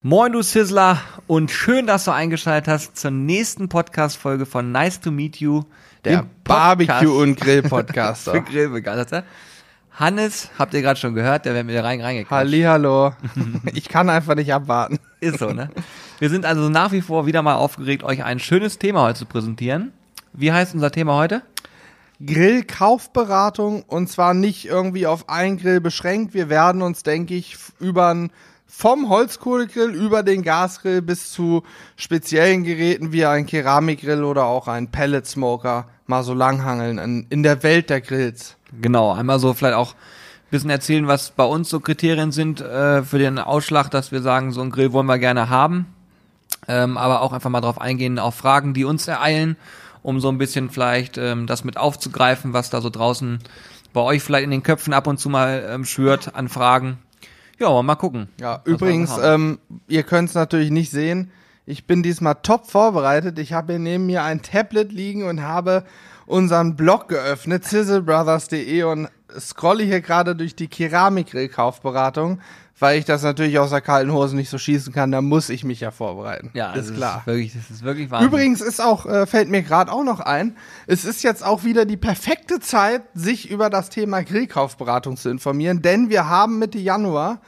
Moin, 0.00 0.30
du 0.30 0.42
Sizzler, 0.42 1.00
und 1.26 1.50
schön, 1.50 1.88
dass 1.88 2.04
du 2.04 2.12
eingeschaltet 2.12 2.68
hast 2.68 2.96
zur 2.96 3.10
nächsten 3.10 3.68
Podcast-Folge 3.68 4.46
von 4.46 4.70
Nice 4.70 5.00
to 5.00 5.10
Meet 5.10 5.38
You, 5.38 5.64
der 6.04 6.24
Barbecue- 6.44 7.20
und 7.20 7.34
Grill-Podcaster. 7.40 8.30
für 8.34 8.42
Grillbegeisterter. 8.42 9.24
Hannes, 9.90 10.50
habt 10.56 10.72
ihr 10.74 10.82
gerade 10.82 11.00
schon 11.00 11.16
gehört, 11.16 11.46
der 11.46 11.54
wäre 11.54 11.64
mir 11.64 11.82
rein 11.82 12.00
reingekommen. 12.00 12.38
Hallihallo. 12.38 13.12
Ich 13.74 13.88
kann 13.88 14.08
einfach 14.08 14.36
nicht 14.36 14.54
abwarten. 14.54 15.00
Ist 15.18 15.40
so, 15.40 15.50
ne? 15.50 15.68
Wir 16.20 16.30
sind 16.30 16.46
also 16.46 16.68
nach 16.68 16.92
wie 16.92 17.00
vor 17.00 17.26
wieder 17.26 17.42
mal 17.42 17.56
aufgeregt, 17.56 18.04
euch 18.04 18.22
ein 18.22 18.38
schönes 18.38 18.78
Thema 18.78 19.02
heute 19.02 19.18
zu 19.18 19.26
präsentieren. 19.26 19.92
Wie 20.32 20.52
heißt 20.52 20.74
unser 20.74 20.92
Thema 20.92 21.16
heute? 21.16 21.42
Grillkaufberatung 22.24 23.82
und 23.82 24.08
zwar 24.08 24.32
nicht 24.32 24.64
irgendwie 24.64 25.08
auf 25.08 25.28
einen 25.28 25.58
Grill 25.58 25.80
beschränkt. 25.80 26.34
Wir 26.34 26.48
werden 26.48 26.82
uns, 26.82 27.02
denke 27.02 27.34
ich, 27.34 27.56
über 27.80 28.14
ein 28.14 28.30
vom 28.68 29.08
Holzkohlegrill 29.08 29.94
über 29.94 30.22
den 30.22 30.42
Gasgrill 30.42 31.00
bis 31.02 31.32
zu 31.32 31.62
speziellen 31.96 32.64
Geräten 32.64 33.12
wie 33.12 33.24
ein 33.24 33.46
Keramikgrill 33.46 34.22
oder 34.22 34.44
auch 34.44 34.68
ein 34.68 34.90
Pellet 34.90 35.26
Smoker 35.26 35.86
mal 36.06 36.22
so 36.22 36.34
langhangeln 36.34 37.26
in, 37.28 37.42
der 37.42 37.62
Welt 37.62 37.90
der 37.90 38.02
Grills. 38.02 38.56
Genau, 38.80 39.12
einmal 39.12 39.38
so 39.38 39.54
vielleicht 39.54 39.74
auch 39.74 39.94
ein 39.94 40.50
bisschen 40.50 40.70
erzählen, 40.70 41.06
was 41.06 41.30
bei 41.30 41.44
uns 41.44 41.70
so 41.70 41.80
Kriterien 41.80 42.30
sind 42.30 42.60
äh, 42.60 43.02
für 43.02 43.18
den 43.18 43.38
Ausschlag, 43.38 43.90
dass 43.90 44.12
wir 44.12 44.20
sagen, 44.20 44.52
so 44.52 44.60
ein 44.60 44.70
Grill 44.70 44.92
wollen 44.92 45.06
wir 45.06 45.18
gerne 45.18 45.48
haben. 45.48 45.86
Ähm, 46.66 46.98
aber 46.98 47.22
auch 47.22 47.32
einfach 47.32 47.50
mal 47.50 47.62
drauf 47.62 47.80
eingehen, 47.80 48.18
auf 48.18 48.34
Fragen, 48.34 48.74
die 48.74 48.84
uns 48.84 49.08
ereilen, 49.08 49.56
um 50.02 50.20
so 50.20 50.28
ein 50.28 50.38
bisschen 50.38 50.68
vielleicht 50.68 51.16
ähm, 51.16 51.46
das 51.46 51.64
mit 51.64 51.78
aufzugreifen, 51.78 52.52
was 52.52 52.68
da 52.68 52.82
so 52.82 52.90
draußen 52.90 53.38
bei 53.94 54.02
euch 54.02 54.22
vielleicht 54.22 54.44
in 54.44 54.50
den 54.50 54.62
Köpfen 54.62 54.92
ab 54.92 55.06
und 55.06 55.18
zu 55.18 55.30
mal 55.30 55.66
ähm, 55.70 55.86
schürt 55.86 56.34
an 56.34 56.48
Fragen. 56.48 56.98
Ja, 57.58 57.82
mal 57.82 57.96
gucken. 57.96 58.28
Ja, 58.40 58.62
übrigens, 58.64 59.16
ähm, 59.22 59.58
ihr 59.88 60.04
könnt 60.04 60.28
es 60.28 60.34
natürlich 60.34 60.70
nicht 60.70 60.90
sehen. 60.90 61.30
Ich 61.66 61.86
bin 61.86 62.02
diesmal 62.02 62.36
top 62.42 62.70
vorbereitet. 62.70 63.38
Ich 63.38 63.52
habe 63.52 63.74
hier 63.74 63.80
neben 63.80 64.06
mir 64.06 64.22
ein 64.22 64.42
Tablet 64.42 64.92
liegen 64.92 65.24
und 65.24 65.42
habe 65.42 65.84
unseren 66.24 66.76
Blog 66.76 67.08
geöffnet, 67.08 67.64
sizzlebrothers.de 67.64 68.84
und 68.84 69.08
scrolle 69.38 69.82
hier 69.82 70.00
gerade 70.00 70.34
durch 70.34 70.54
die 70.54 70.68
Keramikgrill-Kaufberatung, 70.68 72.40
weil 72.78 72.98
ich 72.98 73.04
das 73.04 73.22
natürlich 73.22 73.58
aus 73.58 73.70
der 73.70 73.80
kalten 73.80 74.12
Hose 74.12 74.36
nicht 74.36 74.48
so 74.48 74.56
schießen 74.56 74.92
kann. 74.92 75.10
Da 75.10 75.20
muss 75.20 75.48
ich 75.48 75.64
mich 75.64 75.80
ja 75.80 75.90
vorbereiten. 75.90 76.50
ja, 76.54 76.72
ist 76.72 76.90
das 76.90 76.96
klar. 76.96 77.18
Ist 77.18 77.26
wirklich, 77.26 77.52
das 77.52 77.70
ist 77.70 77.82
wirklich 77.82 78.10
Wahnsinn. 78.10 78.28
Übrigens 78.28 78.60
ist 78.60 78.80
auch, 78.80 79.04
äh, 79.06 79.26
fällt 79.26 79.48
mir 79.50 79.62
gerade 79.62 79.92
auch 79.92 80.04
noch 80.04 80.20
ein, 80.20 80.56
es 80.86 81.04
ist 81.04 81.22
jetzt 81.22 81.44
auch 81.44 81.64
wieder 81.64 81.84
die 81.84 81.96
perfekte 81.96 82.60
Zeit, 82.60 83.02
sich 83.14 83.50
über 83.50 83.68
das 83.68 83.90
Thema 83.90 84.22
Grillkaufberatung 84.22 85.16
zu 85.16 85.28
informieren, 85.28 85.82
denn 85.82 86.08
wir 86.08 86.28
haben 86.28 86.58
Mitte 86.58 86.78
Januar 86.78 87.40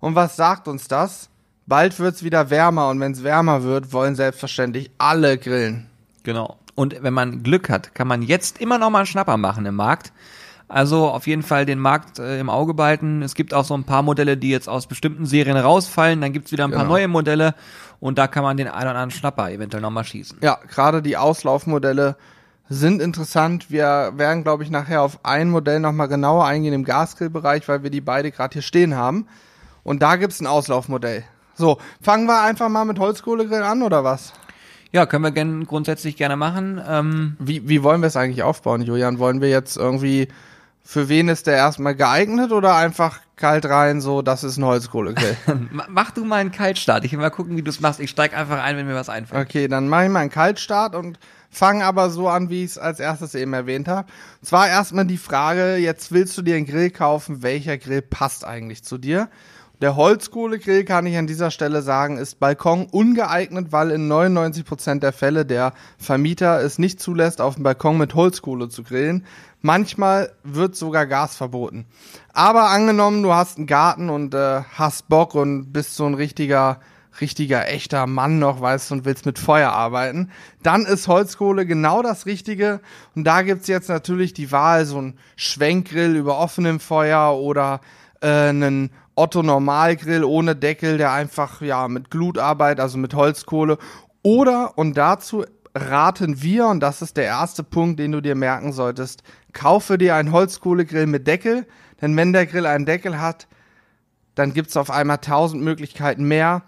und 0.00 0.14
was 0.14 0.36
sagt 0.36 0.68
uns 0.68 0.88
das? 0.88 1.28
Bald 1.66 1.98
wird's 1.98 2.22
wieder 2.22 2.50
wärmer 2.50 2.88
und 2.90 3.00
wenn 3.00 3.12
es 3.12 3.24
wärmer 3.24 3.62
wird, 3.64 3.92
wollen 3.92 4.14
selbstverständlich 4.14 4.90
alle 4.98 5.36
grillen. 5.38 5.86
Genau. 6.22 6.56
Und 6.74 7.02
wenn 7.02 7.14
man 7.14 7.42
Glück 7.42 7.70
hat, 7.70 7.94
kann 7.94 8.06
man 8.06 8.22
jetzt 8.22 8.60
immer 8.60 8.78
noch 8.78 8.90
mal 8.90 8.98
einen 8.98 9.06
Schnapper 9.06 9.36
machen 9.36 9.66
im 9.66 9.74
Markt. 9.74 10.12
Also 10.68 11.08
auf 11.08 11.26
jeden 11.26 11.42
Fall 11.42 11.64
den 11.64 11.78
Markt 11.78 12.18
äh, 12.18 12.38
im 12.40 12.50
Auge 12.50 12.74
behalten. 12.74 13.22
Es 13.22 13.34
gibt 13.34 13.54
auch 13.54 13.64
so 13.64 13.74
ein 13.74 13.84
paar 13.84 14.02
Modelle, 14.02 14.36
die 14.36 14.50
jetzt 14.50 14.68
aus 14.68 14.86
bestimmten 14.86 15.24
Serien 15.24 15.56
rausfallen. 15.56 16.20
Dann 16.20 16.32
gibt's 16.32 16.50
wieder 16.52 16.64
ein 16.64 16.70
paar 16.72 16.80
Genau. 16.82 16.92
neue 16.94 17.08
Modelle 17.08 17.54
und 18.00 18.18
da 18.18 18.26
kann 18.26 18.42
man 18.42 18.56
den 18.56 18.66
einen 18.68 18.82
oder 18.82 18.90
anderen 18.90 19.10
Schnapper 19.12 19.50
eventuell 19.50 19.80
noch 19.80 19.90
mal 19.90 20.04
schießen. 20.04 20.38
Ja, 20.42 20.58
gerade 20.68 21.02
die 21.02 21.16
Auslaufmodelle 21.16 22.16
sind 22.68 23.00
interessant. 23.00 23.70
Wir 23.70 24.12
werden, 24.16 24.42
glaube 24.42 24.64
ich, 24.64 24.70
nachher 24.70 25.02
auf 25.02 25.20
ein 25.24 25.50
Modell 25.50 25.78
nochmal 25.80 26.08
genauer 26.08 26.44
eingehen 26.46 26.74
im 26.74 26.84
Gasgrillbereich, 26.84 27.66
weil 27.68 27.84
wir 27.84 27.90
die 27.90 28.00
beide 28.00 28.32
gerade 28.32 28.54
hier 28.54 28.62
stehen 28.62 28.96
haben. 28.96 29.28
Und 29.86 30.02
da 30.02 30.16
gibt's 30.16 30.40
ein 30.40 30.46
Auslaufmodell. 30.46 31.24
So, 31.54 31.78
fangen 32.02 32.26
wir 32.26 32.42
einfach 32.42 32.68
mal 32.68 32.84
mit 32.84 32.98
Holzkohlegrill 32.98 33.62
an, 33.62 33.82
oder 33.82 34.02
was? 34.04 34.32
Ja, 34.92 35.06
können 35.06 35.24
wir 35.24 35.30
gern, 35.30 35.64
grundsätzlich 35.64 36.16
gerne 36.16 36.36
machen. 36.36 36.80
Ähm, 36.86 37.36
Wie, 37.38 37.68
wie 37.68 37.82
wollen 37.82 38.00
wir 38.00 38.08
es 38.08 38.16
eigentlich 38.16 38.42
aufbauen, 38.42 38.82
Julian? 38.82 39.18
Wollen 39.18 39.40
wir 39.40 39.48
jetzt 39.48 39.76
irgendwie, 39.76 40.28
für 40.82 41.08
wen 41.08 41.28
ist 41.28 41.46
der 41.46 41.54
erstmal 41.56 41.94
geeignet 41.94 42.52
oder 42.52 42.74
einfach 42.74 43.20
kalt 43.36 43.66
rein, 43.66 44.00
so, 44.00 44.22
das 44.22 44.42
ist 44.44 44.56
ein 44.56 44.64
Holzkohlegrill? 44.64 45.36
ma- 45.70 45.86
mach 45.88 46.10
du 46.10 46.24
mal 46.24 46.36
einen 46.40 46.50
Kaltstart. 46.52 47.04
Ich 47.04 47.12
will 47.12 47.18
mal 47.20 47.30
gucken, 47.30 47.56
wie 47.56 47.62
du 47.62 47.70
es 47.70 47.80
machst. 47.80 48.00
Ich 48.00 48.10
steig 48.10 48.36
einfach 48.36 48.62
ein, 48.62 48.76
wenn 48.76 48.86
mir 48.86 48.94
was 48.94 49.08
einfällt. 49.08 49.46
Okay, 49.46 49.68
dann 49.68 49.88
mache 49.88 50.04
ich 50.06 50.10
mal 50.10 50.20
einen 50.20 50.30
Kaltstart 50.30 50.94
und 50.94 51.18
fange 51.50 51.84
aber 51.84 52.10
so 52.10 52.28
an, 52.28 52.50
wie 52.50 52.64
ich 52.64 52.72
es 52.72 52.78
als 52.78 52.98
erstes 53.00 53.34
eben 53.34 53.52
erwähnt 53.52 53.88
habe. 53.88 54.08
Zwar 54.42 54.68
erstmal 54.68 55.04
die 55.06 55.16
Frage, 55.18 55.76
jetzt 55.76 56.10
willst 56.12 56.36
du 56.36 56.42
dir 56.42 56.56
einen 56.56 56.66
Grill 56.66 56.90
kaufen, 56.90 57.42
welcher 57.42 57.78
Grill 57.78 58.02
passt 58.02 58.44
eigentlich 58.44 58.82
zu 58.84 58.98
dir? 58.98 59.28
Der 59.82 59.94
Holzkohlegrill, 59.94 60.84
kann 60.84 61.04
ich 61.04 61.18
an 61.18 61.26
dieser 61.26 61.50
Stelle 61.50 61.82
sagen, 61.82 62.16
ist 62.16 62.40
Balkon 62.40 62.86
ungeeignet, 62.86 63.72
weil 63.72 63.90
in 63.90 64.10
99% 64.10 65.00
der 65.00 65.12
Fälle 65.12 65.44
der 65.44 65.74
Vermieter 65.98 66.62
es 66.62 66.78
nicht 66.78 66.98
zulässt, 66.98 67.42
auf 67.42 67.56
dem 67.56 67.64
Balkon 67.64 67.98
mit 67.98 68.14
Holzkohle 68.14 68.70
zu 68.70 68.82
grillen. 68.82 69.26
Manchmal 69.60 70.32
wird 70.44 70.76
sogar 70.76 71.06
Gas 71.06 71.36
verboten. 71.36 71.84
Aber 72.32 72.70
angenommen, 72.70 73.22
du 73.22 73.34
hast 73.34 73.58
einen 73.58 73.66
Garten 73.66 74.08
und 74.08 74.32
äh, 74.32 74.62
hast 74.62 75.08
Bock 75.08 75.34
und 75.34 75.72
bist 75.72 75.94
so 75.94 76.06
ein 76.06 76.14
richtiger 76.14 76.80
richtiger, 77.20 77.68
echter 77.68 78.06
Mann 78.06 78.38
noch, 78.38 78.60
weißt 78.60 78.90
du, 78.90 78.96
und 78.96 79.04
willst 79.04 79.26
mit 79.26 79.38
Feuer 79.38 79.72
arbeiten, 79.72 80.30
dann 80.62 80.84
ist 80.84 81.08
Holzkohle 81.08 81.66
genau 81.66 82.02
das 82.02 82.26
Richtige. 82.26 82.80
Und 83.14 83.24
da 83.24 83.42
gibt's 83.42 83.68
jetzt 83.68 83.88
natürlich 83.88 84.34
die 84.34 84.52
Wahl, 84.52 84.84
so 84.84 85.00
ein 85.00 85.18
Schwenkgrill 85.36 86.16
über 86.16 86.38
offenem 86.38 86.80
Feuer 86.80 87.34
oder 87.36 87.80
äh, 88.20 88.48
einen 88.48 88.90
Otto 89.16 89.42
Normalgrill 89.42 90.24
ohne 90.24 90.54
Deckel, 90.54 90.98
der 90.98 91.12
einfach 91.12 91.60
ja 91.62 91.88
mit 91.88 92.10
Glut 92.10 92.38
arbeitet, 92.38 92.80
also 92.80 92.98
mit 92.98 93.14
Holzkohle. 93.14 93.78
Oder, 94.22 94.76
und 94.76 94.96
dazu 94.96 95.44
raten 95.74 96.42
wir, 96.42 96.66
und 96.66 96.80
das 96.80 97.02
ist 97.02 97.16
der 97.16 97.24
erste 97.24 97.64
Punkt, 97.64 97.98
den 97.98 98.12
du 98.12 98.20
dir 98.20 98.34
merken 98.34 98.72
solltest, 98.72 99.22
kaufe 99.52 99.98
dir 99.98 100.14
einen 100.14 100.32
Holzkohlegrill 100.32 101.06
mit 101.06 101.26
Deckel, 101.26 101.66
denn 102.00 102.16
wenn 102.16 102.32
der 102.32 102.46
Grill 102.46 102.66
einen 102.66 102.86
Deckel 102.86 103.20
hat, 103.20 103.46
dann 104.34 104.52
gibt's 104.52 104.76
auf 104.76 104.90
einmal 104.90 105.18
tausend 105.18 105.62
Möglichkeiten 105.62 106.24
mehr. 106.24 106.62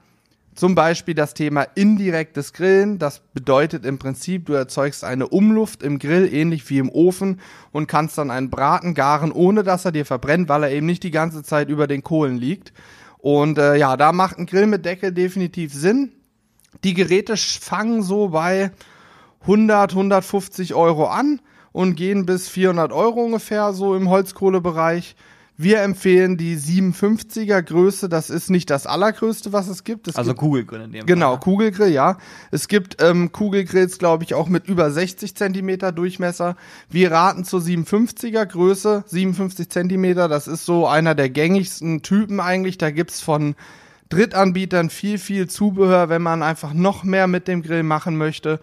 Zum 0.58 0.74
Beispiel 0.74 1.14
das 1.14 1.34
Thema 1.34 1.62
indirektes 1.76 2.52
Grillen. 2.52 2.98
Das 2.98 3.20
bedeutet 3.32 3.86
im 3.86 4.00
Prinzip, 4.00 4.46
du 4.46 4.54
erzeugst 4.54 5.04
eine 5.04 5.28
Umluft 5.28 5.84
im 5.84 6.00
Grill, 6.00 6.28
ähnlich 6.34 6.68
wie 6.68 6.78
im 6.78 6.90
Ofen, 6.90 7.40
und 7.70 7.86
kannst 7.86 8.18
dann 8.18 8.32
einen 8.32 8.50
Braten 8.50 8.94
garen, 8.94 9.30
ohne 9.30 9.62
dass 9.62 9.84
er 9.84 9.92
dir 9.92 10.04
verbrennt, 10.04 10.48
weil 10.48 10.64
er 10.64 10.72
eben 10.72 10.86
nicht 10.86 11.04
die 11.04 11.12
ganze 11.12 11.44
Zeit 11.44 11.68
über 11.68 11.86
den 11.86 12.02
Kohlen 12.02 12.38
liegt. 12.38 12.72
Und 13.18 13.56
äh, 13.56 13.76
ja, 13.76 13.96
da 13.96 14.10
macht 14.10 14.36
ein 14.36 14.46
Grill 14.46 14.66
mit 14.66 14.84
Deckel 14.84 15.12
definitiv 15.12 15.72
Sinn. 15.72 16.10
Die 16.82 16.94
Geräte 16.94 17.36
fangen 17.36 18.02
so 18.02 18.30
bei 18.30 18.72
100, 19.42 19.92
150 19.92 20.74
Euro 20.74 21.06
an 21.06 21.40
und 21.70 21.94
gehen 21.94 22.26
bis 22.26 22.48
400 22.48 22.90
Euro 22.90 23.26
ungefähr 23.26 23.72
so 23.74 23.94
im 23.94 24.10
Holzkohlebereich. 24.10 25.14
Wir 25.60 25.82
empfehlen 25.82 26.36
die 26.36 26.56
57er 26.56 27.60
Größe. 27.62 28.08
Das 28.08 28.30
ist 28.30 28.48
nicht 28.48 28.70
das 28.70 28.86
allergrößte, 28.86 29.52
was 29.52 29.66
es 29.66 29.82
gibt. 29.82 30.06
Es 30.06 30.14
Also 30.14 30.30
gibt 30.30 30.38
Kugelgrill 30.40 30.82
in 30.82 30.92
dem 30.92 31.04
Genau, 31.06 31.32
Fall. 31.32 31.40
Kugelgrill, 31.40 31.90
ja. 31.90 32.16
Es 32.52 32.68
gibt 32.68 33.02
ähm, 33.02 33.32
Kugelgrills, 33.32 33.98
glaube 33.98 34.22
ich, 34.22 34.34
auch 34.34 34.48
mit 34.48 34.68
über 34.68 34.88
60 34.92 35.34
Zentimeter 35.34 35.90
Durchmesser. 35.90 36.56
Wir 36.88 37.10
raten 37.10 37.42
zur 37.42 37.60
57er 37.60 38.46
Größe, 38.46 39.02
57 39.08 39.68
Zentimeter. 39.68 40.28
Das 40.28 40.46
ist 40.46 40.64
so 40.64 40.86
einer 40.86 41.16
der 41.16 41.28
gängigsten 41.28 42.02
Typen 42.02 42.38
eigentlich. 42.38 42.78
Da 42.78 42.92
gibt's 42.92 43.20
von 43.20 43.56
Drittanbietern 44.10 44.90
viel, 44.90 45.18
viel 45.18 45.48
Zubehör, 45.48 46.08
wenn 46.08 46.22
man 46.22 46.44
einfach 46.44 46.72
noch 46.72 47.02
mehr 47.02 47.26
mit 47.26 47.48
dem 47.48 47.62
Grill 47.62 47.82
machen 47.82 48.16
möchte. 48.16 48.60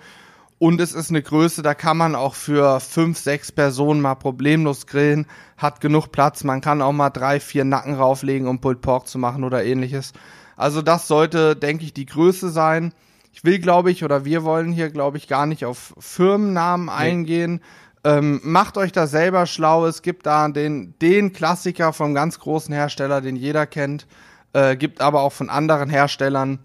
Und 0.57 0.79
es 0.79 0.93
ist 0.93 1.09
eine 1.09 1.21
Größe, 1.21 1.61
da 1.63 1.73
kann 1.73 1.97
man 1.97 2.15
auch 2.15 2.33
für 2.33 2.79
fünf, 2.79 3.17
sechs 3.17 3.51
Personen 3.51 3.99
mal 3.99 4.15
problemlos 4.15 4.87
grillen. 4.87 5.27
Hat 5.57 5.81
genug 5.81 6.11
Platz. 6.11 6.43
Man 6.45 6.61
kann 6.61 6.81
auch 6.81 6.93
mal 6.93 7.09
drei, 7.09 7.39
vier 7.41 7.65
Nacken 7.65 7.95
rauflegen, 7.95 8.47
um 8.47 8.61
Pulled 8.61 8.81
Pork 8.81 9.07
zu 9.07 9.17
machen 9.17 9.43
oder 9.43 9.65
ähnliches. 9.65 10.13
Also 10.55 10.81
das 10.81 11.07
sollte, 11.07 11.57
denke 11.57 11.83
ich, 11.83 11.93
die 11.93 12.05
Größe 12.05 12.49
sein. 12.49 12.93
Ich 13.33 13.43
will, 13.43 13.59
glaube 13.59 13.91
ich, 13.91 14.05
oder 14.05 14.23
wir 14.23 14.45
wollen 14.45 14.71
hier, 14.71 14.89
glaube 14.89 15.17
ich, 15.17 15.27
gar 15.27 15.45
nicht 15.45 15.65
auf 15.65 15.93
Firmennamen 15.99 16.87
eingehen. 16.87 17.59
Ähm, 18.05 18.39
macht 18.43 18.77
euch 18.77 18.93
da 18.93 19.07
selber 19.07 19.47
schlau. 19.47 19.85
Es 19.87 20.03
gibt 20.03 20.25
da 20.25 20.47
den, 20.47 20.93
den 21.01 21.33
Klassiker 21.33 21.91
vom 21.91 22.13
ganz 22.13 22.39
großen 22.39 22.73
Hersteller, 22.73 23.19
den 23.19 23.35
jeder 23.35 23.65
kennt. 23.65 24.07
Äh, 24.53 24.77
gibt 24.77 25.01
aber 25.01 25.21
auch 25.21 25.33
von 25.33 25.49
anderen 25.49 25.89
Herstellern 25.89 26.59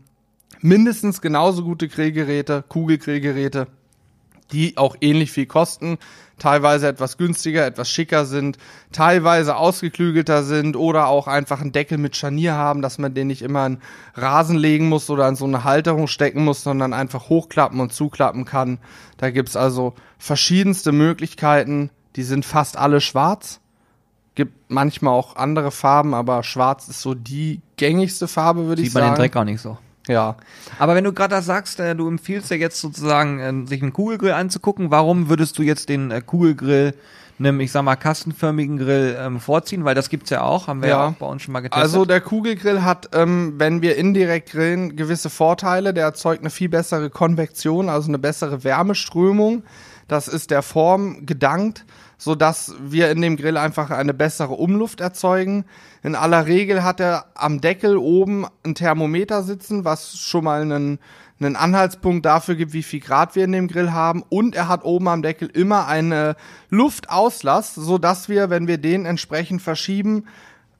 mindestens 0.60 1.20
genauso 1.20 1.64
gute 1.64 1.88
Grillgeräte, 1.88 2.62
Kugelgrillgeräte, 2.68 3.66
die 4.52 4.76
auch 4.76 4.96
ähnlich 5.00 5.32
viel 5.32 5.46
kosten, 5.46 5.98
teilweise 6.38 6.88
etwas 6.88 7.16
günstiger, 7.16 7.64
etwas 7.64 7.88
schicker 7.88 8.24
sind, 8.24 8.58
teilweise 8.92 9.56
ausgeklügelter 9.56 10.42
sind 10.42 10.76
oder 10.76 11.06
auch 11.06 11.28
einfach 11.28 11.60
einen 11.60 11.72
Deckel 11.72 11.98
mit 11.98 12.16
Scharnier 12.16 12.54
haben, 12.54 12.82
dass 12.82 12.98
man 12.98 13.14
den 13.14 13.28
nicht 13.28 13.42
immer 13.42 13.66
in 13.66 13.78
Rasen 14.14 14.56
legen 14.56 14.88
muss 14.88 15.08
oder 15.10 15.28
in 15.28 15.36
so 15.36 15.44
eine 15.44 15.64
Halterung 15.64 16.08
stecken 16.08 16.44
muss, 16.44 16.62
sondern 16.62 16.92
einfach 16.92 17.28
hochklappen 17.28 17.80
und 17.80 17.92
zuklappen 17.92 18.44
kann. 18.44 18.78
Da 19.18 19.30
gibt's 19.30 19.56
also 19.56 19.94
verschiedenste 20.18 20.92
Möglichkeiten, 20.92 21.90
die 22.16 22.22
sind 22.24 22.44
fast 22.44 22.76
alle 22.76 23.00
schwarz. 23.00 23.60
Gibt 24.34 24.70
manchmal 24.70 25.12
auch 25.12 25.36
andere 25.36 25.70
Farben, 25.70 26.14
aber 26.14 26.42
schwarz 26.42 26.88
ist 26.88 27.02
so 27.02 27.14
die 27.14 27.60
gängigste 27.76 28.28
Farbe, 28.28 28.66
würde 28.66 28.82
ich 28.82 28.88
Sieht 28.88 28.94
man 28.94 29.02
sagen. 29.02 29.14
den 29.14 29.18
Dreck 29.20 29.36
auch 29.36 29.44
nicht 29.44 29.60
so. 29.60 29.76
Ja. 30.08 30.36
Aber 30.78 30.94
wenn 30.94 31.04
du 31.04 31.12
gerade 31.12 31.34
das 31.34 31.46
sagst, 31.46 31.78
äh, 31.80 31.94
du 31.94 32.08
empfiehlst 32.08 32.50
ja 32.50 32.56
jetzt 32.56 32.80
sozusagen, 32.80 33.64
äh, 33.64 33.66
sich 33.68 33.82
einen 33.82 33.92
Kugelgrill 33.92 34.32
anzugucken, 34.32 34.90
warum 34.90 35.28
würdest 35.28 35.58
du 35.58 35.62
jetzt 35.62 35.88
den 35.88 36.10
äh, 36.10 36.20
Kugelgrill 36.20 36.94
einem, 37.38 37.60
ich 37.60 37.72
sag 37.72 37.82
mal, 37.84 37.96
kastenförmigen 37.96 38.76
Grill 38.78 39.16
ähm, 39.18 39.40
vorziehen? 39.40 39.84
Weil 39.84 39.94
das 39.94 40.08
gibt's 40.08 40.30
ja 40.30 40.42
auch, 40.42 40.66
haben 40.68 40.82
wir 40.82 40.88
ja, 40.90 40.96
Ja. 41.04 41.08
auch 41.08 41.12
bei 41.14 41.26
uns 41.26 41.42
schon 41.42 41.52
mal 41.52 41.60
getestet. 41.60 41.82
Also 41.82 42.04
der 42.04 42.20
Kugelgrill 42.20 42.82
hat, 42.82 43.10
ähm, 43.14 43.54
wenn 43.56 43.82
wir 43.82 43.96
indirekt 43.96 44.50
grillen, 44.50 44.96
gewisse 44.96 45.30
Vorteile. 45.30 45.94
Der 45.94 46.04
erzeugt 46.04 46.40
eine 46.40 46.50
viel 46.50 46.68
bessere 46.68 47.08
Konvektion, 47.10 47.88
also 47.88 48.08
eine 48.08 48.18
bessere 48.18 48.64
Wärmeströmung. 48.64 49.62
Das 50.08 50.28
ist 50.28 50.50
der 50.50 50.62
Form 50.62 51.24
gedankt, 51.24 51.84
so 52.20 52.34
dass 52.34 52.74
wir 52.78 53.10
in 53.10 53.22
dem 53.22 53.38
Grill 53.38 53.56
einfach 53.56 53.90
eine 53.90 54.12
bessere 54.12 54.52
Umluft 54.52 55.00
erzeugen. 55.00 55.64
In 56.02 56.14
aller 56.14 56.44
Regel 56.44 56.84
hat 56.84 57.00
er 57.00 57.24
am 57.34 57.62
Deckel 57.62 57.96
oben 57.96 58.46
ein 58.62 58.74
Thermometer 58.74 59.42
sitzen, 59.42 59.86
was 59.86 60.18
schon 60.18 60.44
mal 60.44 60.60
einen, 60.60 60.98
einen 61.40 61.56
Anhaltspunkt 61.56 62.26
dafür 62.26 62.56
gibt, 62.56 62.74
wie 62.74 62.82
viel 62.82 63.00
Grad 63.00 63.36
wir 63.36 63.44
in 63.44 63.52
dem 63.52 63.68
Grill 63.68 63.92
haben. 63.92 64.22
Und 64.28 64.54
er 64.54 64.68
hat 64.68 64.84
oben 64.84 65.08
am 65.08 65.22
Deckel 65.22 65.48
immer 65.48 65.86
eine 65.86 66.36
Luftauslass, 66.68 67.74
so 67.74 67.96
dass 67.96 68.28
wir, 68.28 68.50
wenn 68.50 68.68
wir 68.68 68.76
den 68.76 69.06
entsprechend 69.06 69.62
verschieben, 69.62 70.26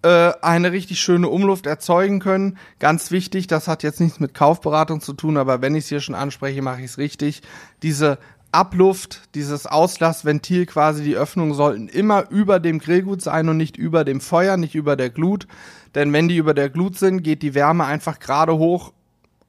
äh, 0.03 0.33
eine 0.43 0.73
richtig 0.73 1.01
schöne 1.01 1.31
Umluft 1.31 1.67
erzeugen 1.67 2.21
können. 2.21 2.59
Ganz 2.81 3.11
wichtig, 3.11 3.47
das 3.47 3.67
hat 3.67 3.83
jetzt 3.83 4.01
nichts 4.01 4.21
mit 4.21 4.35
Kaufberatung 4.35 5.01
zu 5.01 5.15
tun, 5.15 5.39
aber 5.39 5.63
wenn 5.63 5.75
ich 5.75 5.85
es 5.85 5.89
hier 5.89 6.01
schon 6.01 6.15
anspreche, 6.15 6.61
mache 6.61 6.81
ich 6.81 6.91
es 6.91 6.99
richtig. 6.99 7.41
Diese 7.83 8.19
Abluft, 8.53 9.23
dieses 9.35 9.67
Auslassventil 9.67 10.67
quasi, 10.67 11.05
die 11.05 11.17
Öffnungen 11.17 11.55
sollten 11.55 11.89
immer 11.89 12.31
über 12.31 12.59
dem 12.59 12.79
Grillgut 12.79 13.23
sein 13.23 13.49
und 13.49 13.57
nicht 13.57 13.77
über 13.77 14.05
dem 14.05 14.21
Feuer, 14.21 14.57
nicht 14.57 14.75
über 14.75 14.97
der 14.97 15.11
Glut. 15.11 15.47
Denn 15.95 16.13
wenn 16.13 16.29
die 16.29 16.37
über 16.37 16.55
der 16.55 16.71
Glut 16.71 16.99
sind, 16.99 17.23
geht 17.23 17.43
die 17.43 17.55
Wärme 17.55 17.85
einfach 17.85 18.19
gerade 18.19 18.59
hoch 18.59 18.93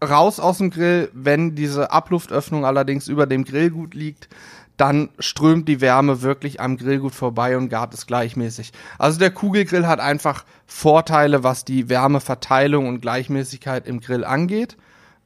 raus 0.04 0.40
aus 0.40 0.60
dem 0.60 0.70
Grill. 0.70 1.10
Wenn 1.14 1.56
diese 1.56 1.92
Abluftöffnung 1.92 2.66
allerdings 2.66 3.08
über 3.08 3.26
dem 3.26 3.44
Grillgut 3.44 3.94
liegt, 3.94 4.30
dann 4.78 5.10
strömt 5.20 5.68
die 5.68 5.82
Wärme 5.82 6.22
wirklich 6.22 6.60
am 6.60 6.78
Grillgut 6.78 7.14
vorbei 7.14 7.56
und 7.58 7.70
gart 7.70 7.94
es 7.94 8.08
gleichmäßig. 8.08 8.72
Also 8.98 9.20
der 9.20 9.32
Kugelgrill 9.32 9.86
hat 9.86 10.00
einfach 10.00 10.44
Vorteile, 10.66 11.44
was 11.44 11.66
die 11.66 11.90
Wärmeverteilung 11.90 12.88
und 12.88 13.02
Gleichmäßigkeit 13.02 13.86
im 13.86 14.00
Grill 14.00 14.24
angeht 14.24 14.78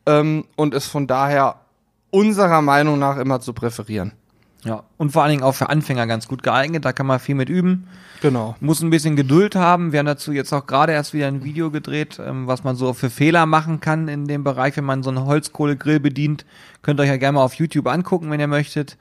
ähm, 0.06 0.45
und 0.57 0.74
ist 0.74 0.88
von 0.88 1.07
daher 1.07 1.62
unserer 2.16 2.62
Meinung 2.62 2.98
nach 2.98 3.18
immer 3.18 3.42
zu 3.42 3.54
präferieren. 3.54 4.14
ja. 4.64 4.84
Und 4.98 5.12
vor 5.12 5.24
allen 5.24 5.32
Dingen 5.32 5.44
auch 5.44 5.54
für 5.54 5.70
Anfänger 5.70 6.08
ganz 6.08 6.28
gut 6.28 6.42
geeignet, 6.42 6.86
da 6.86 6.94
kann 6.94 7.06
man 7.06 7.20
viel 7.20 7.36
mit 7.36 7.50
üben. 7.50 7.88
Genau. 8.22 8.56
Muss 8.62 8.82
ein 8.82 8.90
bisschen 8.90 9.18
Geduld 9.18 9.56
haben. 9.56 9.92
Wir 9.92 10.00
haben 10.00 10.06
dazu 10.06 10.32
jetzt 10.32 10.54
auch 10.54 10.66
gerade 10.66 10.94
erst 10.94 11.14
wieder 11.14 11.28
ein 11.28 11.44
Video 11.44 11.70
gedreht, 11.70 12.20
ähm, 12.26 12.48
was 12.48 12.64
man 12.64 12.78
so 12.78 12.94
für 12.94 13.10
Fehler 13.10 13.46
machen 13.46 13.82
kann 13.82 14.08
in 14.08 14.28
dem 14.28 14.44
Bereich, 14.44 14.78
wenn 14.78 14.86
man 14.86 15.04
so 15.04 15.10
einen 15.10 15.26
Holzkohlegrill 15.26 16.00
bedient. 16.00 16.46
Könnt 16.82 17.00
ihr 17.00 17.04
euch 17.04 17.10
ja 17.10 17.18
gerne 17.18 17.36
mal 17.36 17.44
auf 17.44 17.56
YouTube 17.56 17.88
angucken, 17.88 18.32
wenn 18.32 18.40
ihr 18.40 18.48
möchtet. 18.48 18.98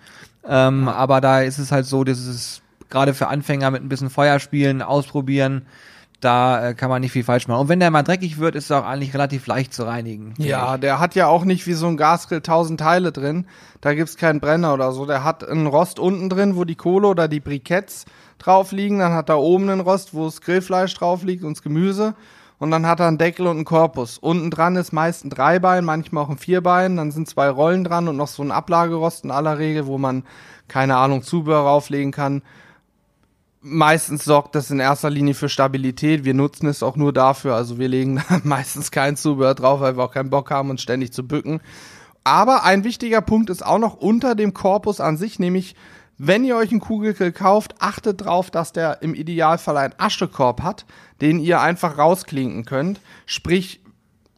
Ähm, 0.47 0.89
aber 0.89 1.21
da 1.21 1.41
ist 1.41 1.59
es 1.59 1.71
halt 1.71 1.87
so, 1.87 2.03
das 2.05 2.27
ist 2.27 2.63
gerade 2.91 3.15
für 3.15 3.29
Anfänger 3.29 3.71
mit 3.71 3.83
ein 3.83 3.89
bisschen 3.89 4.11
Feuer 4.11 4.41
spielen, 4.41 4.83
ausprobieren. 4.83 5.67
Da 6.25 6.71
äh, 6.71 6.75
kann 6.75 6.88
man 6.88 7.03
nicht 7.03 7.12
viel 7.12 7.23
falsch 7.23 7.49
machen. 7.49 7.61
Und 7.61 7.69
wenn 7.69 7.81
der 7.81 7.91
mal 7.91 8.03
dreckig 8.03 8.38
wird, 8.38 8.55
ist 8.55 8.71
er 8.71 8.81
auch 8.81 8.87
eigentlich 8.87 9.12
relativ 9.12 9.47
leicht 9.47 9.75
zu 9.75 9.82
reinigen. 9.82 10.32
Ja, 10.38 10.79
der 10.79 10.99
hat 10.99 11.15
ja 11.15 11.26
auch 11.26 11.44
nicht 11.44 11.67
wie 11.67 11.75
so 11.75 11.87
ein 11.87 11.99
Gasgrill 11.99 12.41
tausend 12.41 12.81
Teile 12.81 13.12
drin. 13.12 13.47
Da 13.82 13.93
gibt's 13.93 14.17
keinen 14.17 14.41
Brenner 14.41 14.73
oder 14.73 14.93
so. 14.93 15.05
Der 15.05 15.23
hat 15.23 15.47
einen 15.47 15.67
Rost 15.67 15.99
unten 15.99 16.31
drin, 16.31 16.56
wo 16.56 16.65
die 16.65 16.76
Kohle 16.76 17.09
oder 17.09 17.29
die 17.29 17.41
Briketts 17.41 18.06
drauf 18.38 18.73
liegen. 18.73 19.00
Dann 19.00 19.12
hat 19.12 19.29
er 19.29 19.38
oben 19.38 19.69
einen 19.69 19.82
Rost, 19.82 20.15
wo 20.15 20.25
das 20.25 20.41
Grillfleisch 20.41 20.94
drauf 20.94 21.25
liegt 21.25 21.44
und 21.44 21.59
das 21.59 21.62
Gemüse. 21.62 22.15
Und 22.59 22.70
dann 22.70 22.87
hat 22.87 23.00
er 23.00 23.09
einen 23.09 23.19
Deckel 23.19 23.47
und 23.47 23.56
einen 23.56 23.65
Korpus. 23.67 24.17
Unten 24.17 24.50
dran 24.50 24.77
ist 24.77 24.94
meist 24.94 25.27
ein 25.27 25.31
Dreibein, 25.31 25.85
manchmal 25.85 26.25
auch 26.25 26.31
ein 26.31 26.38
Vierbein. 26.38 26.97
Dann 26.97 27.11
sind 27.11 27.29
zwei 27.29 27.50
Rollen 27.50 27.85
dran 27.85 28.09
und 28.09 28.17
noch 28.17 28.29
so 28.29 28.43
ein 28.43 28.50
Ablagerost 28.50 29.25
in 29.25 29.31
aller 29.31 29.59
Regel, 29.59 29.85
wo 29.85 29.99
man, 29.99 30.25
keine 30.69 30.97
Ahnung, 30.97 31.23
Zubehör 31.23 31.61
rauflegen 31.61 32.12
kann. 32.12 32.41
Meistens 33.67 34.25
sorgt 34.25 34.55
das 34.55 34.71
in 34.71 34.79
erster 34.79 35.09
Linie 35.09 35.33
für 35.33 35.49
Stabilität. 35.49 36.27
Wir 36.27 36.35
nutzen 36.35 36.67
es 36.67 36.83
auch 36.83 36.97
nur 36.97 37.15
dafür. 37.15 37.55
Also 37.55 37.79
wir 37.79 37.89
legen 37.89 38.23
meistens 38.43 38.91
kein 38.91 39.17
Zubehör 39.17 39.55
drauf, 39.55 39.81
weil 39.81 39.97
wir 39.97 40.05
auch 40.05 40.13
keinen 40.13 40.29
Bock 40.29 40.51
haben, 40.51 40.69
uns 40.69 40.83
ständig 40.83 41.15
zu 41.15 41.27
bücken. 41.27 41.63
Aber 42.25 42.65
ein 42.65 42.85
wichtiger 42.85 43.23
Punkt 43.23 43.49
ist 43.49 43.65
auch 43.65 43.79
noch 43.79 43.95
unter 43.95 44.35
dem 44.35 44.53
Korpus 44.53 45.01
an 45.01 45.17
sich, 45.17 45.39
nämlich 45.39 45.77
wenn 46.19 46.45
ihr 46.45 46.57
euch 46.57 46.73
einen 46.73 46.81
Kugelgrill 46.81 47.33
kauft, 47.33 47.75
achtet 47.81 48.25
drauf, 48.25 48.51
dass 48.51 48.73
der 48.73 49.03
im 49.03 49.15
Idealfall 49.15 49.79
einen 49.79 49.95
Aschekorb 49.97 50.63
hat, 50.63 50.85
den 51.23 51.41
ihr 51.41 51.61
einfach 51.61 51.97
rausklinken 51.97 52.67
könnt. 52.67 53.01
Sprich, 53.25 53.81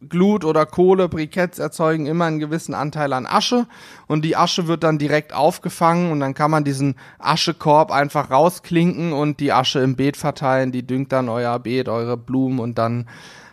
Glut 0.07 0.45
oder 0.45 0.65
Kohle, 0.65 1.09
Briketts 1.09 1.57
erzeugen 1.57 2.05
immer 2.05 2.25
einen 2.25 2.39
gewissen 2.39 2.75
Anteil 2.75 3.13
an 3.13 3.25
Asche 3.25 3.65
und 4.05 4.23
die 4.23 4.35
Asche 4.35 4.67
wird 4.67 4.83
dann 4.83 4.99
direkt 4.99 5.33
aufgefangen 5.33 6.11
und 6.11 6.19
dann 6.19 6.35
kann 6.35 6.51
man 6.51 6.63
diesen 6.63 6.95
Aschekorb 7.17 7.91
einfach 7.91 8.29
rausklinken 8.29 9.11
und 9.11 9.39
die 9.39 9.51
Asche 9.51 9.79
im 9.79 9.95
Beet 9.95 10.15
verteilen, 10.15 10.71
die 10.71 10.85
düngt 10.85 11.11
dann 11.11 11.29
euer 11.29 11.57
Beet, 11.57 11.89
eure 11.89 12.15
Blumen 12.15 12.59
und 12.59 12.77
dann 12.77 13.07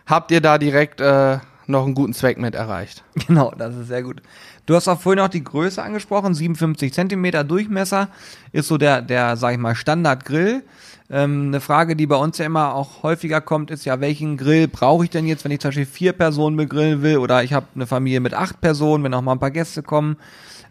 habt 0.05 0.29
ihr 0.29 0.41
da 0.41 0.59
direkt 0.59 1.01
äh, 1.01 1.39
noch 1.67 1.85
einen 1.85 1.95
guten 1.95 2.13
Zweck 2.13 2.37
mit 2.37 2.53
erreicht. 2.55 3.03
Genau, 3.27 3.51
das 3.57 3.75
ist 3.75 3.87
sehr 3.87 4.03
gut. 4.03 4.21
Du 4.65 4.75
hast 4.75 4.87
auch 4.87 4.99
vorhin 4.99 5.19
auch 5.23 5.27
die 5.29 5.43
Größe 5.43 5.81
angesprochen, 5.81 6.33
57 6.33 6.91
Zentimeter 6.93 7.43
Durchmesser 7.43 8.09
ist 8.51 8.67
so 8.67 8.77
der, 8.77 9.01
der, 9.01 9.37
sag 9.37 9.53
ich 9.53 9.59
mal, 9.59 9.75
Standardgrill. 9.75 10.63
Ähm, 11.07 11.47
eine 11.49 11.61
Frage, 11.61 11.95
die 11.95 12.07
bei 12.07 12.15
uns 12.15 12.39
ja 12.39 12.45
immer 12.47 12.73
auch 12.73 13.03
häufiger 13.03 13.39
kommt, 13.41 13.69
ist 13.69 13.85
ja, 13.85 13.99
welchen 14.01 14.37
Grill 14.37 14.67
brauche 14.67 15.03
ich 15.03 15.11
denn 15.11 15.27
jetzt, 15.27 15.43
wenn 15.45 15.51
ich 15.51 15.59
zum 15.59 15.69
Beispiel 15.69 15.85
vier 15.85 16.13
Personen 16.13 16.57
begrillen 16.57 17.03
will 17.03 17.17
oder 17.17 17.43
ich 17.43 17.53
habe 17.53 17.67
eine 17.75 17.85
Familie 17.85 18.21
mit 18.21 18.33
acht 18.33 18.59
Personen, 18.59 19.03
wenn 19.03 19.13
auch 19.13 19.21
mal 19.21 19.33
ein 19.33 19.39
paar 19.39 19.51
Gäste 19.51 19.83
kommen. 19.83 20.17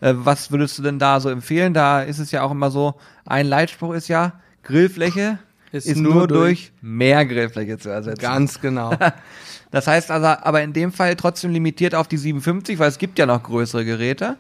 Äh, 0.01 0.15
was 0.17 0.51
würdest 0.51 0.77
du 0.77 0.83
denn 0.83 0.99
da 0.99 1.21
so 1.21 1.29
empfehlen? 1.29 1.73
Da 1.73 2.03
ist 2.03 2.19
es 2.19 2.33
ja 2.33 2.43
auch 2.43 2.51
immer 2.51 2.73
so, 2.73 2.95
ein 3.25 3.47
Leitspruch 3.47 3.95
ist 3.95 4.09
ja, 4.09 4.33
Grillfläche 4.65 5.39
Ist 5.71 5.87
ist, 5.87 5.99
nur 5.99 6.15
nur, 6.15 6.27
durch- 6.27 6.39
durch 6.39 6.73
mehr 6.81 7.25
Grillfläche 7.27 7.79
zu 7.79 7.91
ersetzen. 7.91 8.21
Ganz 8.21 8.61
genau. 8.61 8.91
Das 9.75 9.89
heißt 9.89 10.13
also, 10.13 10.29
aber 10.29 10.63
in 10.63 10.73
dem 10.73 10.93
Fall 10.93 11.17
trotzdem 11.17 11.51
limitiert 11.51 11.97
auf 11.97 12.07
die 12.07 12.17
57, 12.17 12.79
weil 12.79 12.89
es 12.89 12.99
gibt 12.99 13.19
ja 13.19 13.27
noch 13.27 13.43
größere 13.43 13.85
Geräte. 13.85 14.37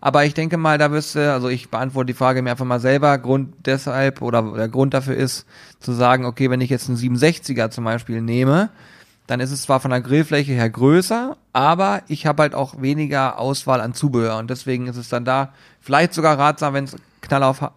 Aber 0.00 0.24
ich 0.24 0.32
denke 0.32 0.56
mal, 0.56 0.78
da 0.78 0.90
wirst 0.90 1.16
du, 1.16 1.30
also 1.30 1.50
ich 1.50 1.68
beantworte 1.68 2.06
die 2.06 2.14
Frage 2.14 2.40
mir 2.40 2.52
einfach 2.52 2.64
mal 2.64 2.80
selber. 2.80 3.18
Grund 3.18 3.52
deshalb 3.66 4.22
oder 4.22 4.40
der 4.56 4.70
Grund 4.70 4.94
dafür 4.94 5.16
ist 5.16 5.44
zu 5.80 5.92
sagen, 5.92 6.24
okay, 6.24 6.48
wenn 6.48 6.62
ich 6.62 6.70
jetzt 6.70 6.88
einen 6.88 6.96
67er 6.96 7.68
zum 7.68 7.84
Beispiel 7.84 8.22
nehme, 8.22 8.70
dann 9.26 9.40
ist 9.40 9.50
es 9.50 9.60
zwar 9.60 9.80
von 9.80 9.90
der 9.90 10.00
Grillfläche 10.00 10.52
her 10.52 10.70
größer, 10.70 11.36
aber 11.52 12.00
ich 12.08 12.24
habe 12.24 12.44
halt 12.44 12.54
auch 12.54 12.80
weniger 12.80 13.38
Auswahl 13.38 13.82
an 13.82 13.92
Zubehör 13.92 14.38
und 14.38 14.48
deswegen 14.48 14.86
ist 14.86 14.96
es 14.96 15.10
dann 15.10 15.26
da 15.26 15.52
vielleicht 15.82 16.14
sogar 16.14 16.38
ratsam, 16.38 16.72
wenn 16.72 16.84
es 16.84 16.96
knall 17.20 17.42
auf, 17.42 17.60
äh, 17.60 17.68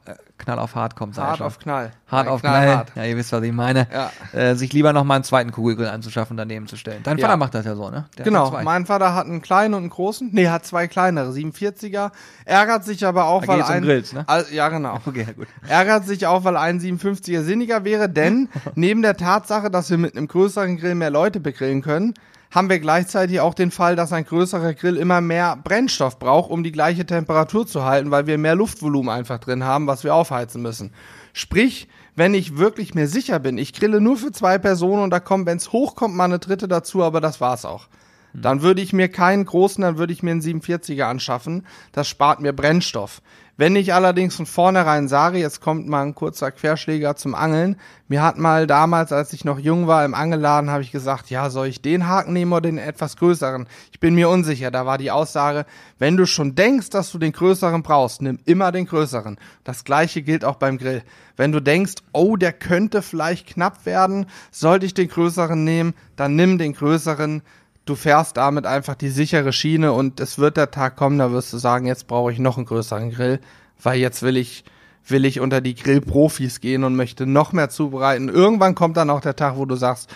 knall 0.44 0.60
auf 0.60 0.76
hart 0.76 0.96
kommt. 0.96 1.18
Hart 1.18 1.42
auf 1.42 1.60
Knall. 1.60 1.92
Hart 2.08 2.26
Nein, 2.26 2.34
auf 2.34 2.42
Knall. 2.42 2.64
knallhart. 2.66 2.92
Ja, 2.96 3.04
ihr 3.06 3.18
wisst, 3.18 3.32
was 3.32 3.42
ich 3.44 3.52
meine. 3.52 3.88
Ja. 3.92 4.12
Äh, 4.40 4.56
sich 4.56 4.72
lieber 4.74 4.94
noch 4.94 5.04
mal 5.04 5.16
einen 5.16 5.24
zweiten 5.24 5.52
Kugelgrill 5.52 5.88
anzuschaffen, 5.88 6.38
daneben 6.38 6.68
zu 6.68 6.76
stellen. 6.78 7.02
Dein 7.04 7.18
Ja. 7.18 7.26
Vater 7.26 7.38
macht 7.38 7.54
das 7.56 7.66
ja 7.66 7.76
so, 7.76 7.90
ne? 7.90 8.06
Der 8.18 8.26
Genau, 8.26 8.52
mein 8.64 8.86
Vater 8.86 9.16
hat 9.16 9.26
einen 9.26 9.42
kleinen 9.42 9.74
und 9.74 9.82
einen 9.82 9.90
großen. 9.90 10.30
Nee, 10.32 10.48
hat 10.50 10.66
zwei 10.66 10.88
kleinere, 10.88 11.32
47er. 11.32 12.12
Ärgert 12.46 12.84
sich 12.84 13.06
aber 13.06 13.26
auch, 13.26 13.42
Da 13.42 13.48
weil 13.48 13.58
geht's 13.58 13.70
um 13.70 13.76
ein... 13.76 13.84
Grills, 13.84 14.14
ne? 14.14 14.24
Al- 14.28 14.46
ja, 14.52 14.70
genau. 14.70 15.00
Okay, 15.06 15.28
gut. 15.36 15.48
Ärgert 15.68 16.06
sich 16.06 16.28
auch, 16.28 16.44
weil 16.44 16.58
ein 16.58 16.80
57er 16.80 17.42
sinniger 17.44 17.84
wäre, 17.84 18.10
denn 18.10 18.50
neben 18.76 19.02
der 19.02 19.18
Tatsache, 19.18 19.70
dass 19.72 19.90
wir 19.90 19.98
mit 19.98 20.16
einem 20.18 20.28
größeren 20.28 20.78
Grill 20.78 20.96
mehr 20.96 21.10
Leute 21.10 21.40
begrillen 21.40 21.82
können, 21.82 22.14
haben 22.54 22.70
wir 22.70 22.80
gleichzeitig 22.80 23.40
auch 23.40 23.56
den 23.56 23.72
Fall, 23.72 23.96
dass 23.96 24.14
ein 24.14 24.26
größerer 24.26 24.76
Grill 24.76 24.98
immer 24.98 25.22
mehr 25.22 25.58
Brennstoff 25.64 26.20
braucht, 26.20 26.52
um 26.52 26.64
die 26.64 26.72
gleiche 26.72 27.04
Temperatur 27.04 27.66
zu 27.66 27.84
halten, 27.84 28.12
weil 28.12 28.28
wir 28.28 28.38
mehr 28.38 28.54
Luftvolumen 28.54 29.10
einfach 29.10 29.40
drin 29.40 29.64
haben, 29.64 29.88
was 29.88 30.04
wir 30.04 30.14
aufheizen 30.14 30.62
müssen. 30.62 30.92
Sprich, 31.34 31.88
wenn 32.16 32.36
ich 32.36 32.58
wirklich 32.58 32.94
mir 32.94 33.08
sicher 33.08 33.40
bin, 33.40 33.58
ich 33.58 33.74
grille 33.74 34.00
nur 34.00 34.18
für 34.18 34.32
zwei 34.32 34.60
Personen 34.60 35.02
und 35.02 35.10
da 35.10 35.20
kommt, 35.20 35.48
wenn 35.48 35.58
es 35.58 35.72
hochkommt, 35.72 36.16
mal 36.16 36.26
eine 36.26 36.38
dritte 36.38 36.68
dazu, 36.68 37.02
aber 37.02 37.22
das 37.22 37.42
war's 37.42 37.66
auch. 37.66 37.88
Dann 38.36 38.62
würde 38.62 38.82
ich 38.82 38.94
mir 38.94 39.10
keinen 39.10 39.46
großen, 39.46 39.82
dann 39.82 39.98
würde 39.98 40.14
ich 40.14 40.24
mir 40.24 40.32
einen 40.32 40.42
47er 40.42 41.04
anschaffen. 41.04 41.66
Das 41.92 42.08
spart 42.08 42.40
mir 42.40 42.52
Brennstoff. 42.52 43.22
Wenn 43.56 43.76
ich 43.76 43.94
allerdings 43.94 44.36
von 44.36 44.48
vornherein 44.48 45.08
sage, 45.08 45.38
jetzt 45.38 45.62
kommt 45.62 45.88
mal 45.88 46.02
ein 46.02 46.16
kurzer 46.16 46.50
Querschläger 46.50 47.16
zum 47.16 47.36
Angeln. 47.36 47.76
Mir 48.08 48.24
hat 48.24 48.40
mal 48.40 48.66
damals, 48.66 49.12
als 49.12 49.32
ich 49.32 49.46
noch 49.46 49.60
jung 49.60 49.86
war, 49.86 50.04
im 50.06 50.16
Angelladen, 50.16 50.72
habe 50.72 50.82
ich 50.82 50.92
gesagt, 50.92 51.30
ja, 51.30 51.52
soll 51.52 51.68
ich 51.68 51.80
den 51.80 52.08
Haken 52.08 52.34
nehmen 52.34 52.52
oder 52.52 52.62
den 52.62 52.80
etwas 52.80 53.16
größeren? 53.16 53.68
Ich 53.92 54.00
bin 54.00 54.16
mir 54.16 54.30
unsicher. 54.30 54.72
Da 54.72 54.88
war 54.88 54.98
die 54.98 55.12
Aussage, 55.12 55.68
wenn 56.00 56.18
du 56.18 56.26
schon 56.26 56.56
denkst, 56.56 56.90
dass 56.90 57.12
du 57.12 57.20
den 57.20 57.32
größeren 57.32 57.84
brauchst, 57.84 58.24
nimm 58.24 58.40
immer 58.46 58.72
den 58.72 58.88
größeren. 58.88 59.38
Das 59.64 59.84
gleiche 59.84 60.24
gilt 60.24 60.44
auch 60.44 60.56
beim 60.56 60.80
Grill. 60.80 61.04
Wenn 61.38 61.52
du 61.52 61.60
denkst, 61.60 61.96
oh, 62.12 62.38
der 62.38 62.54
könnte 62.54 63.04
vielleicht 63.04 63.46
knapp 63.46 63.86
werden, 63.86 64.26
sollte 64.50 64.88
ich 64.88 64.96
den 64.96 65.10
größeren 65.10 65.64
nehmen, 65.64 65.94
dann 66.16 66.36
nimm 66.36 66.58
den 66.58 66.74
größeren 66.74 67.44
du 67.86 67.96
fährst 67.96 68.38
damit 68.38 68.66
einfach 68.66 68.96
die 68.96 69.10
sichere 69.10 69.54
Schiene 69.54 69.92
und 69.94 70.20
es 70.20 70.38
wird 70.38 70.58
der 70.58 70.72
Tag 70.72 70.96
kommen, 70.96 71.18
da 71.18 71.32
wirst 71.32 71.52
du 71.54 71.58
sagen, 71.58 71.86
jetzt 71.86 72.08
brauche 72.08 72.32
ich 72.32 72.40
noch 72.40 72.58
einen 72.58 72.66
größeren 72.66 73.12
Grill, 73.12 73.40
weil 73.82 74.00
jetzt 74.00 74.22
will 74.22 74.38
ich 74.38 74.64
will 75.06 75.26
ich 75.26 75.40
unter 75.40 75.60
die 75.60 75.76
Grillprofis 75.76 76.62
gehen 76.62 76.86
und 76.86 76.96
möchte 76.96 77.26
noch 77.26 77.52
mehr 77.52 77.70
zubereiten. 77.70 78.30
Irgendwann 78.30 78.74
kommt 78.74 78.96
dann 78.96 79.10
auch 79.10 79.20
der 79.20 79.36
Tag, 79.36 79.58
wo 79.58 79.66
du 79.66 79.76
sagst, 79.76 80.10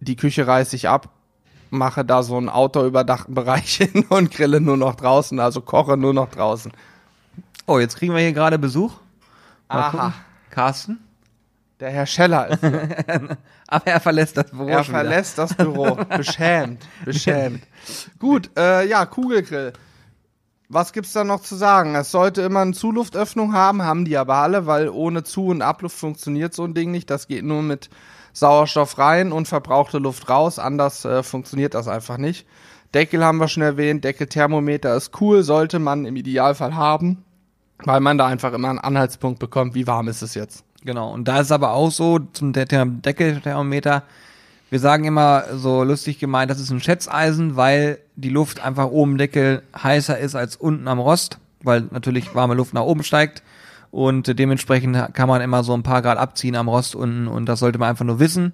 die 0.00 0.16
Küche 0.16 0.46
reiß 0.46 0.72
ich 0.74 0.88
ab, 0.88 1.08
mache 1.70 2.04
da 2.04 2.22
so 2.22 2.36
einen 2.36 2.48
outdoor-überdachten 2.48 3.34
Bereich 3.34 3.76
hin 3.76 4.04
und 4.08 4.30
grille 4.30 4.60
nur 4.60 4.76
noch 4.76 4.94
draußen, 4.94 5.40
also 5.40 5.60
koche 5.60 5.96
nur 5.96 6.12
noch 6.12 6.30
draußen. 6.30 6.72
Oh, 7.66 7.78
jetzt 7.78 7.96
kriegen 7.96 8.14
wir 8.14 8.20
hier 8.20 8.32
gerade 8.32 8.58
Besuch. 8.58 8.92
Mal 9.68 9.78
Aha. 9.78 9.90
gucken. 9.90 10.14
Carsten. 10.50 10.98
Der 11.80 11.90
Herr 11.90 12.06
Scheller 12.06 12.48
ist. 12.48 12.62
Aber 13.68 13.86
er 13.86 14.00
verlässt 14.00 14.36
das 14.36 14.50
Büro 14.50 14.66
Er 14.66 14.80
wieder. 14.80 14.84
verlässt 14.84 15.38
das 15.38 15.54
Büro. 15.54 15.94
Beschämt. 16.16 16.86
Beschämt. 17.04 17.62
Gut, 18.18 18.50
äh, 18.56 18.86
ja, 18.86 19.06
Kugelgrill. 19.06 19.72
Was 20.68 20.92
gibt's 20.92 21.12
da 21.12 21.24
noch 21.24 21.40
zu 21.40 21.56
sagen? 21.56 21.94
Es 21.96 22.10
sollte 22.10 22.42
immer 22.42 22.60
eine 22.60 22.74
Zuluftöffnung 22.74 23.54
haben, 23.54 23.82
haben 23.82 24.04
die 24.04 24.16
aber 24.16 24.36
alle, 24.36 24.66
weil 24.66 24.88
ohne 24.88 25.24
Zu- 25.24 25.46
und 25.46 25.62
Abluft 25.62 25.96
funktioniert 25.96 26.54
so 26.54 26.64
ein 26.64 26.74
Ding 26.74 26.90
nicht. 26.90 27.10
Das 27.10 27.26
geht 27.26 27.44
nur 27.44 27.62
mit 27.62 27.90
Sauerstoff 28.34 28.98
rein 28.98 29.32
und 29.32 29.48
verbrauchte 29.48 29.98
Luft 29.98 30.28
raus. 30.28 30.58
Anders 30.60 31.04
äh, 31.04 31.22
funktioniert 31.22 31.74
das 31.74 31.88
einfach 31.88 32.18
nicht. 32.18 32.46
Deckel 32.94 33.24
haben 33.24 33.38
wir 33.38 33.48
schon 33.48 33.62
erwähnt. 33.62 34.04
Deckelthermometer 34.04 34.94
ist 34.94 35.20
cool, 35.20 35.42
sollte 35.42 35.78
man 35.78 36.04
im 36.04 36.14
Idealfall 36.16 36.74
haben, 36.76 37.24
weil 37.84 38.00
man 38.00 38.18
da 38.18 38.26
einfach 38.26 38.52
immer 38.52 38.68
einen 38.68 38.78
Anhaltspunkt 38.78 39.38
bekommt, 39.40 39.74
wie 39.74 39.86
warm 39.86 40.08
ist 40.08 40.22
es 40.22 40.34
jetzt. 40.34 40.64
Genau. 40.84 41.12
Und 41.12 41.28
da 41.28 41.40
ist 41.40 41.52
aber 41.52 41.72
auch 41.72 41.90
so 41.90 42.18
zum 42.32 42.52
De- 42.52 42.64
Ther- 42.64 42.86
Deckelthermometer. 42.86 44.02
Wir 44.70 44.78
sagen 44.78 45.04
immer 45.04 45.44
so 45.56 45.82
lustig 45.82 46.18
gemeint, 46.18 46.50
das 46.50 46.60
ist 46.60 46.70
ein 46.70 46.80
Schätzeisen, 46.80 47.56
weil 47.56 47.98
die 48.16 48.28
Luft 48.28 48.60
einfach 48.64 48.86
oben 48.86 49.12
im 49.12 49.18
Deckel 49.18 49.62
heißer 49.76 50.16
ist 50.18 50.36
als 50.36 50.56
unten 50.56 50.86
am 50.88 51.00
Rost, 51.00 51.38
weil 51.62 51.82
natürlich 51.90 52.34
warme 52.34 52.54
Luft 52.54 52.72
nach 52.72 52.82
oben 52.82 53.02
steigt. 53.02 53.42
Und 53.90 54.38
dementsprechend 54.38 54.96
kann 55.14 55.28
man 55.28 55.42
immer 55.42 55.64
so 55.64 55.74
ein 55.74 55.82
paar 55.82 56.00
Grad 56.02 56.16
abziehen 56.18 56.54
am 56.54 56.68
Rost 56.68 56.94
unten 56.94 57.26
und 57.26 57.46
das 57.46 57.58
sollte 57.58 57.78
man 57.78 57.88
einfach 57.90 58.04
nur 58.04 58.20
wissen. 58.20 58.52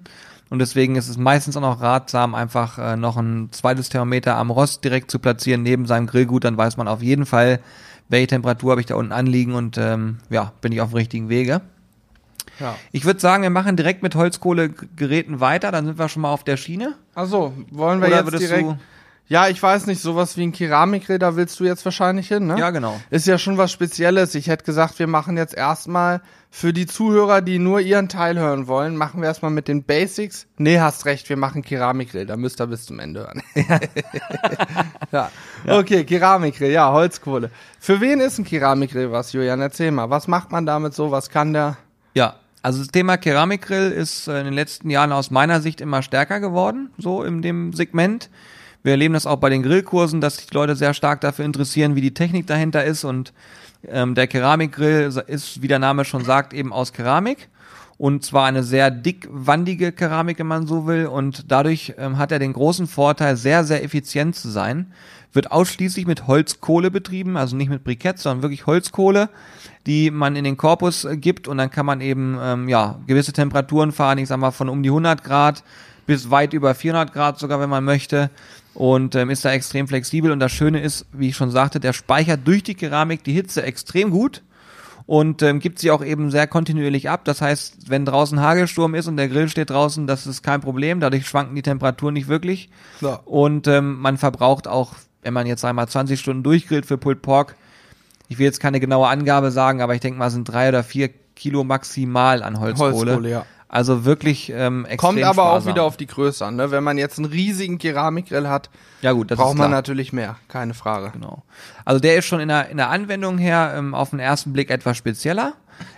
Und 0.49 0.59
deswegen 0.59 0.95
ist 0.95 1.09
es 1.09 1.17
meistens 1.17 1.55
auch 1.55 1.61
noch 1.61 1.81
ratsam, 1.81 2.33
einfach 2.33 2.79
äh, 2.79 2.95
noch 2.95 3.17
ein 3.17 3.49
zweites 3.51 3.89
Thermometer 3.89 4.35
am 4.37 4.49
Rost 4.49 4.83
direkt 4.83 5.11
zu 5.11 5.19
platzieren 5.19 5.61
neben 5.61 5.85
seinem 5.85 6.07
Grillgut. 6.07 6.45
Dann 6.45 6.57
weiß 6.57 6.77
man 6.77 6.87
auf 6.87 7.03
jeden 7.03 7.25
Fall, 7.27 7.59
welche 8.09 8.27
Temperatur 8.27 8.71
habe 8.71 8.81
ich 8.81 8.87
da 8.87 8.95
unten 8.95 9.11
anliegen 9.11 9.53
und 9.53 9.77
ähm, 9.77 10.17
ja, 10.29 10.53
bin 10.61 10.71
ich 10.71 10.81
auf 10.81 10.89
dem 10.89 10.95
richtigen 10.97 11.29
Wege. 11.29 11.61
Ja. 12.59 12.75
Ich 12.91 13.05
würde 13.05 13.19
sagen, 13.19 13.43
wir 13.43 13.49
machen 13.49 13.75
direkt 13.75 14.03
mit 14.03 14.15
Holzkohlegeräten 14.15 15.39
weiter, 15.39 15.71
dann 15.71 15.85
sind 15.85 15.99
wir 15.99 16.09
schon 16.09 16.21
mal 16.23 16.31
auf 16.31 16.43
der 16.43 16.57
Schiene. 16.57 16.95
Also, 17.15 17.53
wollen 17.71 18.01
wir 18.01 18.07
Oder 18.07 18.23
jetzt 18.23 18.39
direkt. 18.39 18.63
du- 18.69 18.77
Ja, 19.29 19.47
ich 19.49 19.61
weiß 19.61 19.87
nicht, 19.87 20.01
sowas 20.01 20.37
wie 20.37 20.43
ein 20.43 20.53
Keramikgrill, 20.53 21.19
da 21.19 21.35
willst 21.35 21.59
du 21.59 21.65
jetzt 21.65 21.83
wahrscheinlich 21.83 22.29
hin, 22.29 22.47
ne? 22.47 22.57
Ja, 22.57 22.69
genau. 22.69 22.97
Ist 23.09 23.27
ja 23.27 23.37
schon 23.37 23.57
was 23.57 23.71
Spezielles. 23.73 24.33
Ich 24.35 24.47
hätte 24.47 24.63
gesagt, 24.63 24.99
wir 24.99 25.07
machen 25.07 25.35
jetzt 25.35 25.53
erstmal 25.53 26.21
für 26.49 26.71
die 26.71 26.85
Zuhörer, 26.85 27.41
die 27.41 27.59
nur 27.59 27.81
ihren 27.81 28.07
Teil 28.07 28.39
hören 28.39 28.67
wollen, 28.67 28.95
machen 28.95 29.19
wir 29.21 29.27
erstmal 29.27 29.51
mit 29.51 29.67
den 29.67 29.83
Basics. 29.83 30.47
Nee, 30.57 30.79
hast 30.79 31.05
recht, 31.05 31.27
wir 31.27 31.35
machen 31.35 31.61
Keramikgrill, 31.61 32.25
da 32.25 32.37
müsst 32.37 32.61
ihr 32.61 32.67
bis 32.67 32.85
zum 32.85 32.99
Ende 32.99 33.19
hören. 33.27 33.43
Ja. 33.67 33.79
ja. 35.11 35.77
Okay, 35.79 36.05
Keramikgrill, 36.05 36.71
ja, 36.71 36.91
Holzkohle. 36.91 37.51
Für 37.79 37.99
wen 37.99 38.21
ist 38.21 38.37
ein 38.39 38.45
Keramikgrill 38.45 39.11
was, 39.11 39.33
Julian? 39.33 39.59
Erzähl 39.61 39.91
mal. 39.91 40.09
Was 40.09 40.27
macht 40.29 40.51
man 40.53 40.65
damit 40.65 40.93
so? 40.93 41.11
Was 41.11 41.29
kann 41.29 41.51
der? 41.53 41.75
Ja, 42.13 42.35
also 42.67 42.79
das 42.79 42.89
Thema 42.89 43.15
Keramikgrill 43.15 43.91
ist 43.91 44.27
äh, 44.27 44.39
in 44.39 44.43
den 44.43 44.53
letzten 44.53 44.89
Jahren 44.89 45.13
aus 45.13 45.31
meiner 45.31 45.61
Sicht 45.61 45.79
immer 45.79 46.01
stärker 46.01 46.41
geworden, 46.41 46.89
so 46.97 47.23
in 47.23 47.41
dem 47.41 47.71
Segment. 47.71 48.29
Wir 48.83 48.91
erleben 48.91 49.13
das 49.13 49.25
auch 49.25 49.37
bei 49.37 49.49
den 49.49 49.63
Grillkursen, 49.63 50.19
dass 50.19 50.35
sich 50.35 50.47
die 50.47 50.53
Leute 50.53 50.75
sehr 50.75 50.93
stark 50.93 51.21
dafür 51.21 51.45
interessieren, 51.45 51.95
wie 51.95 52.01
die 52.01 52.13
Technik 52.13 52.45
dahinter 52.45 52.83
ist. 52.83 53.05
Und 53.05 53.31
ähm, 53.87 54.15
der 54.15 54.27
Keramikgrill 54.27 55.09
ist, 55.27 55.61
wie 55.61 55.69
der 55.69 55.79
Name 55.79 56.03
schon 56.03 56.25
sagt, 56.25 56.51
eben 56.51 56.73
aus 56.73 56.91
Keramik. 56.91 57.47
Und 57.97 58.25
zwar 58.25 58.45
eine 58.45 58.63
sehr 58.63 58.91
dickwandige 58.91 59.93
Keramik, 59.93 60.39
wenn 60.39 60.47
man 60.47 60.67
so 60.67 60.87
will. 60.87 61.05
Und 61.05 61.49
dadurch 61.49 61.93
ähm, 61.97 62.17
hat 62.17 62.33
er 62.33 62.39
den 62.39 62.51
großen 62.51 62.87
Vorteil, 62.87 63.37
sehr, 63.37 63.63
sehr 63.63 63.81
effizient 63.81 64.35
zu 64.35 64.49
sein. 64.49 64.91
Wird 65.37 65.51
ausschließlich 65.51 66.07
mit 66.07 66.25
Holzkohle 66.25 66.89
betrieben, 66.89 67.37
also 67.37 67.55
nicht 67.55 67.69
mit 67.69 67.83
Briketts, 67.83 68.23
sondern 68.23 68.41
wirklich 68.41 68.65
Holzkohle, 68.65 69.29
die 69.85 70.09
man 70.09 70.35
in 70.35 70.43
den 70.43 70.57
Korpus 70.57 71.05
äh, 71.05 71.15
gibt. 71.15 71.47
Und 71.47 71.59
dann 71.59 71.69
kann 71.69 71.85
man 71.85 72.01
eben 72.01 72.39
ähm, 72.41 72.67
ja 72.67 72.99
gewisse 73.05 73.33
Temperaturen 73.33 73.91
fahren. 73.91 74.17
Ich 74.17 74.29
sag 74.29 74.37
mal 74.37 74.49
von 74.49 74.67
um 74.67 74.81
die 74.81 74.89
100 74.89 75.23
Grad 75.23 75.63
bis 76.07 76.31
weit 76.31 76.53
über 76.53 76.73
400 76.73 77.13
Grad 77.13 77.37
sogar, 77.37 77.59
wenn 77.59 77.69
man 77.69 77.83
möchte. 77.83 78.31
Und 78.73 79.13
ähm, 79.13 79.29
ist 79.29 79.45
da 79.45 79.51
extrem 79.51 79.87
flexibel. 79.87 80.31
Und 80.31 80.39
das 80.39 80.51
Schöne 80.51 80.81
ist, 80.81 81.05
wie 81.11 81.29
ich 81.29 81.35
schon 81.35 81.51
sagte, 81.51 81.79
der 81.79 81.93
speichert 81.93 82.39
durch 82.43 82.63
die 82.63 82.73
Keramik 82.73 83.23
die 83.23 83.33
Hitze 83.33 83.61
extrem 83.61 84.09
gut 84.09 84.41
und 85.07 85.41
ähm, 85.41 85.59
gibt 85.59 85.79
sie 85.79 85.89
auch 85.89 86.03
eben 86.03 86.29
sehr 86.31 86.47
kontinuierlich 86.47 87.09
ab. 87.09 87.25
Das 87.25 87.41
heißt, 87.41 87.89
wenn 87.89 88.05
draußen 88.05 88.41
Hagelsturm 88.41 88.93
ist 88.93 89.07
und 89.07 89.17
der 89.17 89.29
Grill 89.29 89.49
steht 89.49 89.69
draußen, 89.69 90.05
das 90.05 90.27
ist 90.27 90.43
kein 90.43 90.61
Problem. 90.61 90.99
Dadurch 90.99 91.25
schwanken 91.25 91.55
die 91.55 91.61
Temperaturen 91.61 92.13
nicht 92.13 92.27
wirklich. 92.27 92.69
Ja. 93.01 93.21
Und 93.25 93.67
ähm, 93.67 93.99
man 93.99 94.17
verbraucht 94.17 94.67
auch, 94.67 94.95
wenn 95.21 95.33
man 95.33 95.47
jetzt 95.47 95.63
einmal 95.65 95.87
20 95.87 96.19
Stunden 96.19 96.43
durchgrillt 96.43 96.85
für 96.85 96.97
Pulled 96.97 97.21
Pork, 97.21 97.55
ich 98.29 98.37
will 98.37 98.45
jetzt 98.45 98.59
keine 98.59 98.79
genaue 98.79 99.07
Angabe 99.07 99.51
sagen, 99.51 99.81
aber 99.81 99.95
ich 99.95 100.01
denke 100.01 100.19
mal, 100.19 100.29
sind 100.29 100.45
drei 100.45 100.69
oder 100.69 100.83
vier 100.83 101.09
Kilo 101.35 101.63
maximal 101.63 102.43
an 102.43 102.59
Holzkohle. 102.59 102.93
Holzkohle, 102.93 103.29
ja. 103.29 103.45
Also 103.69 104.05
wirklich 104.05 104.49
ähm, 104.49 104.85
extrem 104.85 105.15
Kommt 105.15 105.23
aber 105.23 105.43
auch 105.43 105.55
sparsam. 105.55 105.73
wieder 105.73 105.83
auf 105.83 105.97
die 105.97 106.07
Größe 106.07 106.45
an, 106.45 106.55
ne? 106.55 106.71
Wenn 106.71 106.85
man 106.85 106.97
jetzt 106.97 107.17
einen 107.17 107.25
riesigen 107.25 107.77
Keramikgrill 107.77 108.47
hat, 108.47 108.69
Ja 109.01 109.11
gut, 109.11 109.29
das 109.29 109.37
braucht 109.37 109.57
man 109.57 109.71
natürlich 109.71 110.13
mehr, 110.13 110.37
keine 110.47 110.73
Frage. 110.73 111.11
Genau. 111.11 111.43
Also 111.83 111.99
der 111.99 112.15
ist 112.15 112.25
schon 112.25 112.39
in 112.39 112.47
der, 112.47 112.69
in 112.69 112.77
der 112.77 112.89
Anwendung 112.89 113.37
her 113.37 113.73
ähm, 113.75 113.93
auf 113.93 114.11
den 114.11 114.19
ersten 114.19 114.53
Blick 114.53 114.71
etwas 114.71 114.95
spezieller. 114.95 115.53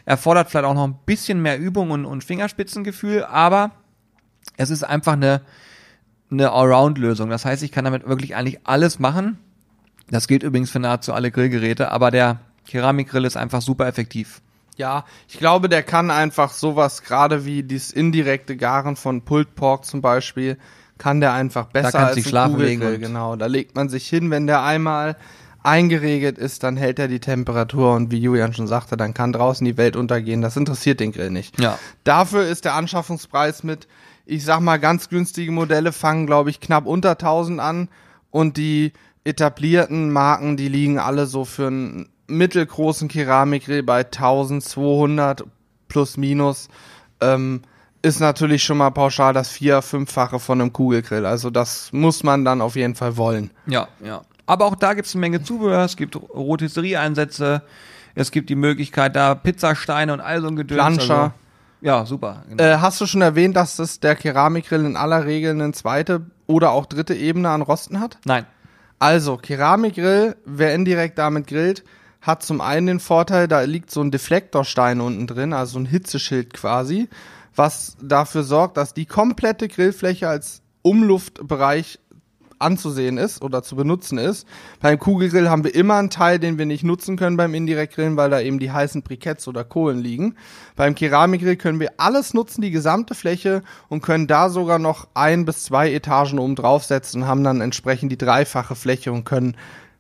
Erfordert 0.06 0.50
vielleicht 0.50 0.66
auch 0.66 0.74
noch 0.74 0.88
ein 0.88 0.98
bisschen 1.06 1.42
mehr 1.44 1.60
Übung 1.60 1.92
und, 1.92 2.06
und 2.06 2.24
Fingerspitzengefühl, 2.24 3.24
aber 3.24 3.72
es 4.58 4.72
ist 4.72 4.84
einfach 4.84 5.14
eine, 5.14 5.42
eine 6.32 6.52
Allround-Lösung. 6.52 7.30
Das 7.30 7.46
heißt, 7.46 7.64
ich 7.64 7.72
kann 7.72 7.86
damit 7.86 8.08
wirklich 8.08 8.36
eigentlich 8.36 8.60
alles 8.66 9.00
machen. 9.00 9.38
Das 10.10 10.28
gilt 10.28 10.44
übrigens 10.44 10.72
für 10.72 10.80
nahezu 10.80 11.14
alle 11.14 11.32
Grillgeräte, 11.32 11.92
aber 11.92 12.12
der 12.12 12.40
Keramikgrill 12.68 13.26
ist 13.26 13.38
einfach 13.38 13.62
super 13.62 13.88
effektiv. 13.88 14.42
Ja, 14.76 15.04
ich 15.28 15.38
glaube, 15.38 15.68
der 15.70 15.84
kann 15.84 16.10
einfach 16.10 16.52
sowas, 16.52 17.04
gerade 17.04 17.46
wie 17.46 17.64
dieses 17.64 17.92
indirekte 17.92 18.56
Garen 18.56 18.96
von 18.96 19.24
Pulled 19.24 19.54
Pork 19.56 19.86
zum 19.86 20.02
Beispiel, 20.02 20.58
kann 20.98 21.20
der 21.20 21.34
einfach 21.34 21.66
besser 21.68 21.92
kannst 21.92 22.16
als 22.16 22.24
dich 22.24 22.36
ein 22.36 22.52
Kugelgrill. 22.52 22.98
Genau, 22.98 23.36
da 23.36 23.48
legt 23.48 23.76
man 23.76 23.90
sich 23.90 24.08
hin, 24.08 24.32
wenn 24.32 24.48
der 24.48 24.64
einmal 24.64 25.18
eingeregelt 25.64 26.38
ist, 26.38 26.64
dann 26.64 26.78
hält 26.78 27.00
er 27.00 27.08
die 27.08 27.20
Temperatur 27.20 27.94
und 27.94 28.12
wie 28.12 28.20
Julian 28.20 28.54
schon 28.54 28.68
sagte, 28.68 28.96
dann 28.96 29.14
kann 29.14 29.34
draußen 29.34 29.66
die 29.66 29.78
Welt 29.78 29.96
untergehen. 29.96 30.42
Das 30.42 30.56
interessiert 30.56 31.00
den 31.00 31.12
Grill 31.12 31.32
nicht. 31.32 31.60
Ja. 31.60 31.78
Dafür 32.04 32.46
ist 32.46 32.66
der 32.66 32.76
Anschaffungspreis 32.76 33.64
mit, 33.64 33.88
ich 34.30 34.46
sag 34.46 34.60
mal, 34.60 34.78
ganz 34.78 35.10
günstige 35.10 35.52
Modelle 35.52 35.92
fangen, 35.92 36.28
glaube 36.28 36.52
ich, 36.52 36.60
knapp 36.60 36.86
unter 36.86 37.12
1000 37.12 37.60
an 37.60 37.90
und 38.30 38.58
die 38.58 38.94
etablierten 39.24 40.12
Marken, 40.12 40.56
die 40.56 40.68
liegen 40.68 41.00
alle 41.00 41.26
so 41.26 41.46
für 41.46 41.68
einen 41.68 42.10
mittelgroßen 42.28 43.08
Keramikgrill 43.08 43.82
bei 43.82 44.02
1200 44.02 45.44
plus 45.88 46.16
minus. 46.16 46.70
Ähm, 47.22 47.64
ist 48.04 48.20
natürlich 48.20 48.64
schon 48.64 48.78
mal 48.78 48.92
pauschal 48.92 49.34
das 49.34 49.50
vier-, 49.50 49.82
fünffache 49.82 50.40
von 50.40 50.62
einem 50.62 50.74
Kugelgrill. 50.74 51.26
Also 51.26 51.50
das 51.50 51.92
muss 51.92 52.24
man 52.24 52.46
dann 52.46 52.62
auf 52.62 52.76
jeden 52.76 52.96
Fall 52.96 53.18
wollen. 53.18 53.50
Ja, 53.66 53.88
ja. 54.04 54.22
Aber 54.46 54.66
auch 54.66 54.76
da 54.76 54.94
gibt 54.94 55.08
es 55.08 55.16
eine 55.16 55.22
Menge 55.22 55.42
Zubehör. 55.42 55.84
Es 55.84 55.98
gibt 55.98 56.16
Rotisserie-Einsätze. 56.16 57.64
Es 58.14 58.32
gibt 58.32 58.50
die 58.50 58.56
Möglichkeit, 58.56 59.16
da 59.16 59.34
Pizzasteine 59.34 60.14
und 60.14 60.22
all 60.22 60.42
so 60.42 60.48
ein 60.48 60.56
Gedöns. 60.56 60.78
Planscher. 60.78 61.22
Also, 61.22 61.34
ja, 61.82 62.06
super. 62.06 62.44
Genau. 62.50 62.64
Äh, 62.64 62.78
hast 62.78 63.00
du 63.02 63.06
schon 63.06 63.22
erwähnt, 63.22 63.56
dass 63.56 63.76
das 63.76 64.00
der 64.00 64.16
Keramikgrill 64.16 64.86
in 64.86 64.98
aller 64.98 65.26
Regel 65.26 65.52
eine 65.52 65.72
zweite 65.72 66.22
oder 66.48 66.72
auch 66.72 66.86
dritte 66.86 67.14
Ebene 67.14 67.50
an 67.50 67.62
Rosten 67.62 68.00
hat? 68.00 68.18
Nein. 68.26 68.46
Also, 69.00 69.38
Keramikgrill, 69.38 70.36
wer 70.46 70.76
indirekt 70.76 71.18
damit 71.18 71.48
grillt, 71.48 71.84
hat 72.22 72.44
zum 72.44 72.60
einen 72.60 72.88
den 72.88 73.00
Vorteil, 73.00 73.48
da 73.48 73.62
liegt 73.62 73.92
so 73.92 74.02
ein 74.02 74.12
Deflektorstein 74.12 75.00
unten 75.00 75.26
drin, 75.26 75.54
also 75.54 75.80
ein 75.80 75.86
Hitzeschild 75.86 76.54
quasi, 76.54 77.08
was 77.56 77.96
dafür 78.02 78.44
sorgt, 78.44 78.78
dass 78.78 78.94
die 78.94 79.06
komplette 79.06 79.68
Grillfläche 79.70 80.28
als 80.28 80.62
Umluftbereich 80.82 82.00
anzusehen 82.60 83.18
ist 83.18 83.42
oder 83.42 83.64
zu 83.64 83.76
benutzen 83.76 84.18
ist. 84.18 84.48
Beim 84.80 85.00
Kugelgrill 85.00 85.50
haben 85.50 85.64
wir 85.64 85.74
immer 85.74 85.96
einen 85.96 86.10
Teil, 86.10 86.40
den 86.40 86.58
wir 86.58 86.66
nicht 86.66 86.84
nutzen 86.84 87.18
können 87.18 87.38
beim 87.38 87.54
Indirektgrillen, 87.54 88.18
weil 88.18 88.30
da 88.30 88.40
eben 88.40 88.60
die 88.60 88.72
heißen 88.72 89.02
Briketts 89.02 89.48
oder 89.48 89.64
Kohlen 89.64 90.00
liegen. 90.00 90.36
Beim 90.76 90.96
Keramikgrill 90.96 91.56
können 91.56 91.80
wir 91.80 91.94
alles 91.98 92.34
nutzen, 92.34 92.62
die 92.62 92.72
gesamte 92.72 93.16
Fläche 93.16 93.64
und 93.88 94.02
können 94.02 94.28
da 94.28 94.50
sogar 94.50 94.80
noch 94.80 95.08
ein 95.14 95.46
bis 95.46 95.64
zwei 95.64 95.92
Etagen 95.92 96.40
oben 96.40 96.56
draufsetzen 96.56 97.24
und 97.24 97.28
haben 97.28 97.44
dann 97.44 97.62
entsprechend 97.62 98.12
die 98.12 98.18
dreifache 98.18 98.76
Fläche 98.76 99.12
und 99.12 99.24
können 99.24 99.56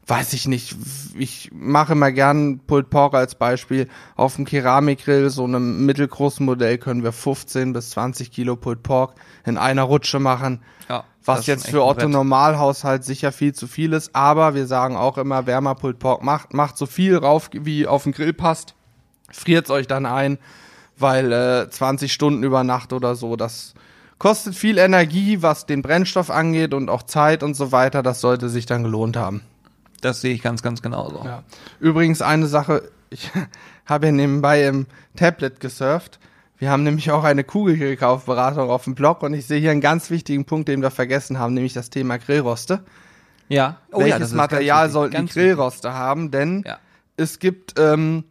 weiß 0.10 0.34
ich 0.34 0.48
nicht, 0.48 0.75
ich 1.18 1.51
mache 1.54 1.94
immer 1.94 2.12
gern 2.12 2.60
Pulled 2.66 2.89
Pork 2.89 3.13
als 3.13 3.36
Beispiel. 3.36 3.88
Auf 4.16 4.36
dem 4.38 4.46
Keramikgrill, 4.46 5.30
so 5.30 5.44
einem 5.44 5.86
mittelgroßen 5.86 6.44
Modell, 6.46 6.80
können 6.80 7.04
wir 7.04 7.12
15 7.12 7.74
bis 7.74 7.92
20 7.92 8.32
Kilo 8.32 8.56
Pulled 8.56 8.82
Pork 8.82 9.13
in 9.46 9.58
einer 9.58 9.84
Rutsche 9.84 10.20
machen. 10.20 10.62
Ja, 10.89 11.04
Was 11.25 11.46
jetzt 11.46 11.70
für 11.70 11.84
Otto. 11.84 12.08
Normalhaushalt 12.08 13.04
sicher 13.04 13.32
viel 13.32 13.54
zu 13.54 13.68
viel 13.68 13.94
ist, 13.94 14.16
aber 14.16 14.56
wir 14.56 14.66
sagen 14.66 14.96
auch 14.98 15.20
immer, 15.20 15.46
wer 15.46 15.62
mal 15.62 15.75
Pulled 15.75 16.00
Pork 16.00 16.24
macht, 16.24 16.54
macht 16.54 16.78
so 16.78 16.88
viel 16.88 17.16
rauf, 17.16 17.51
wie 17.54 17.86
auf 17.86 18.04
den 18.04 18.13
Grill 18.13 18.34
passt. 18.34 18.74
Friert's 19.32 19.70
euch 19.70 19.86
dann 19.86 20.08
ein, 20.08 20.39
weil 20.98 21.32
äh, 21.32 21.70
20 21.70 22.12
Stunden 22.12 22.44
über 22.44 22.63
Nacht 22.63 22.94
oder 22.94 23.13
so, 23.13 23.36
das 23.36 23.75
kostet 24.18 24.56
viel 24.56 24.80
Energie, 24.80 25.44
was 25.44 25.68
den 25.68 25.84
Brennstoff 25.84 26.32
angeht 26.32 26.74
und 26.74 26.89
auch 26.89 27.04
Zeit 27.04 27.44
und 27.44 27.54
so 27.54 27.72
weiter. 27.72 28.01
Das 28.01 28.22
sollte 28.22 28.50
sich 28.50 28.66
dann 28.66 28.84
gelohnt 28.84 29.16
haben. 29.16 29.44
Das 30.01 30.22
sehe 30.22 30.34
ich 30.34 30.41
ganz, 30.41 30.62
ganz 30.62 30.82
genauso. 30.82 31.24
Ja. 31.24 31.44
Übrigens 31.79 32.22
eine 32.22 32.48
Sache, 32.48 32.91
ich 33.10 33.32
habe 33.86 34.08
ja 34.08 34.12
nebenbei 34.12 34.65
im 34.65 34.88
Tablet 35.15 35.60
gesurft. 35.60 36.20
Wir 36.58 36.70
haben 36.70 36.84
nämlich 36.84 37.10
auch 37.12 37.24
eine 37.24 37.44
Kugelgrillkaufberatung 37.46 38.70
auf 38.70 38.84
dem 38.84 38.94
Blog 38.94 39.24
und 39.24 39.34
ich 39.34 39.48
sehe 39.48 39.60
hier 39.60 39.72
einen 39.72 39.82
ganz 39.82 40.10
wichtigen 40.10 40.46
Punkt, 40.46 40.68
den 40.68 40.82
wir 40.82 40.91
vergessen 40.91 41.39
haben, 41.39 41.53
nämlich 41.53 41.74
das 41.74 41.89
Thema 41.89 42.18
Grillroste. 42.18 42.84
Ja. 43.48 43.77
Oh, 43.91 44.00
Welches 44.00 44.32
ja, 44.32 44.38
Material 44.38 44.89
sollten 44.89 45.25
die 45.25 45.32
Grillroste 45.32 45.88
wichtig. 45.88 46.00
haben? 46.00 46.32
Denn 46.32 46.63
ja. 46.65 46.77
es 47.15 47.39
gibt, 47.39 47.79
ähm, 47.79 48.25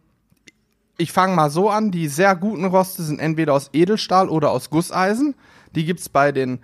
ich 0.97 1.11
fange 1.11 1.35
mal 1.35 1.49
so 1.49 1.69
an, 1.69 1.89
die 1.91 2.07
sehr 2.07 2.35
guten 2.35 2.65
Roste 2.65 3.01
sind 3.01 3.19
entweder 3.19 3.53
aus 3.53 3.71
Edelstahl 3.73 4.29
oder 4.29 4.51
aus 4.51 4.69
Gusseisen. 4.69 5.33
Die 5.75 5.85
gibt's 5.85 6.07
bei 6.07 6.31
den 6.31 6.59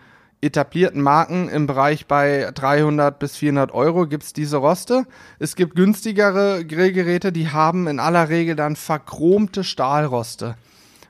etablierten 0.46 1.02
Marken 1.02 1.50
im 1.50 1.68
Bereich 1.68 2.08
bei 2.08 2.50
300 2.54 3.18
bis 3.20 3.36
400 3.36 3.74
Euro 3.74 4.08
gibt's 4.08 4.34
diese 4.34 4.58
Roste. 4.58 5.06
Es 5.40 5.56
gibt 5.56 5.76
günstigere 5.76 6.66
Grillgeräte, 6.66 7.32
die 7.32 7.50
haben 7.50 7.88
in 7.88 8.00
aller 8.00 8.30
Regel 8.30 8.56
dann 8.56 8.76
verchromte 8.76 9.64
Stahlroste. 9.64 10.56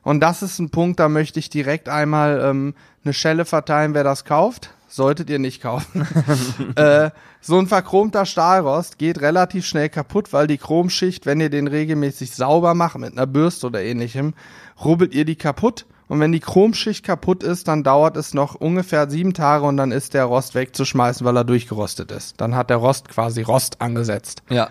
Und 0.03 0.21
das 0.21 0.41
ist 0.41 0.59
ein 0.59 0.69
Punkt, 0.69 0.99
da 0.99 1.09
möchte 1.09 1.39
ich 1.39 1.49
direkt 1.49 1.89
einmal 1.89 2.39
ähm, 2.43 2.75
eine 3.03 3.13
Schelle 3.13 3.45
verteilen, 3.45 3.93
wer 3.93 4.03
das 4.03 4.23
kauft. 4.23 4.71
Solltet 4.87 5.29
ihr 5.29 5.39
nicht 5.39 5.61
kaufen. 5.61 6.07
äh, 6.75 7.09
so 7.41 7.59
ein 7.59 7.67
verchromter 7.67 8.25
Stahlrost 8.25 8.97
geht 8.97 9.19
relativ 9.19 9.65
schnell 9.65 9.89
kaputt, 9.89 10.31
weil 10.31 10.47
die 10.47 10.57
Chromschicht, 10.57 11.25
wenn 11.25 11.41
ihr 11.41 11.49
den 11.49 11.67
regelmäßig 11.67 12.31
sauber 12.31 12.75
macht 12.75 12.97
mit 12.97 13.11
einer 13.11 13.27
Bürste 13.27 13.67
oder 13.67 13.81
ähnlichem, 13.81 14.35
rubbelt 14.83 15.13
ihr 15.13 15.25
die 15.25 15.35
kaputt 15.35 15.85
und 16.07 16.19
wenn 16.19 16.31
die 16.31 16.39
Chromschicht 16.39 17.03
kaputt 17.03 17.41
ist, 17.41 17.67
dann 17.67 17.83
dauert 17.83 18.15
es 18.15 18.33
noch 18.33 18.55
ungefähr 18.55 19.09
sieben 19.09 19.33
Tage 19.33 19.65
und 19.65 19.77
dann 19.77 19.91
ist 19.91 20.13
der 20.13 20.25
Rost 20.25 20.53
wegzuschmeißen, 20.53 21.25
weil 21.25 21.35
er 21.35 21.43
durchgerostet 21.43 22.11
ist. 22.11 22.39
Dann 22.39 22.55
hat 22.55 22.69
der 22.69 22.77
Rost 22.77 23.09
quasi 23.09 23.41
Rost 23.41 23.81
angesetzt. 23.81 24.43
Ja. 24.49 24.69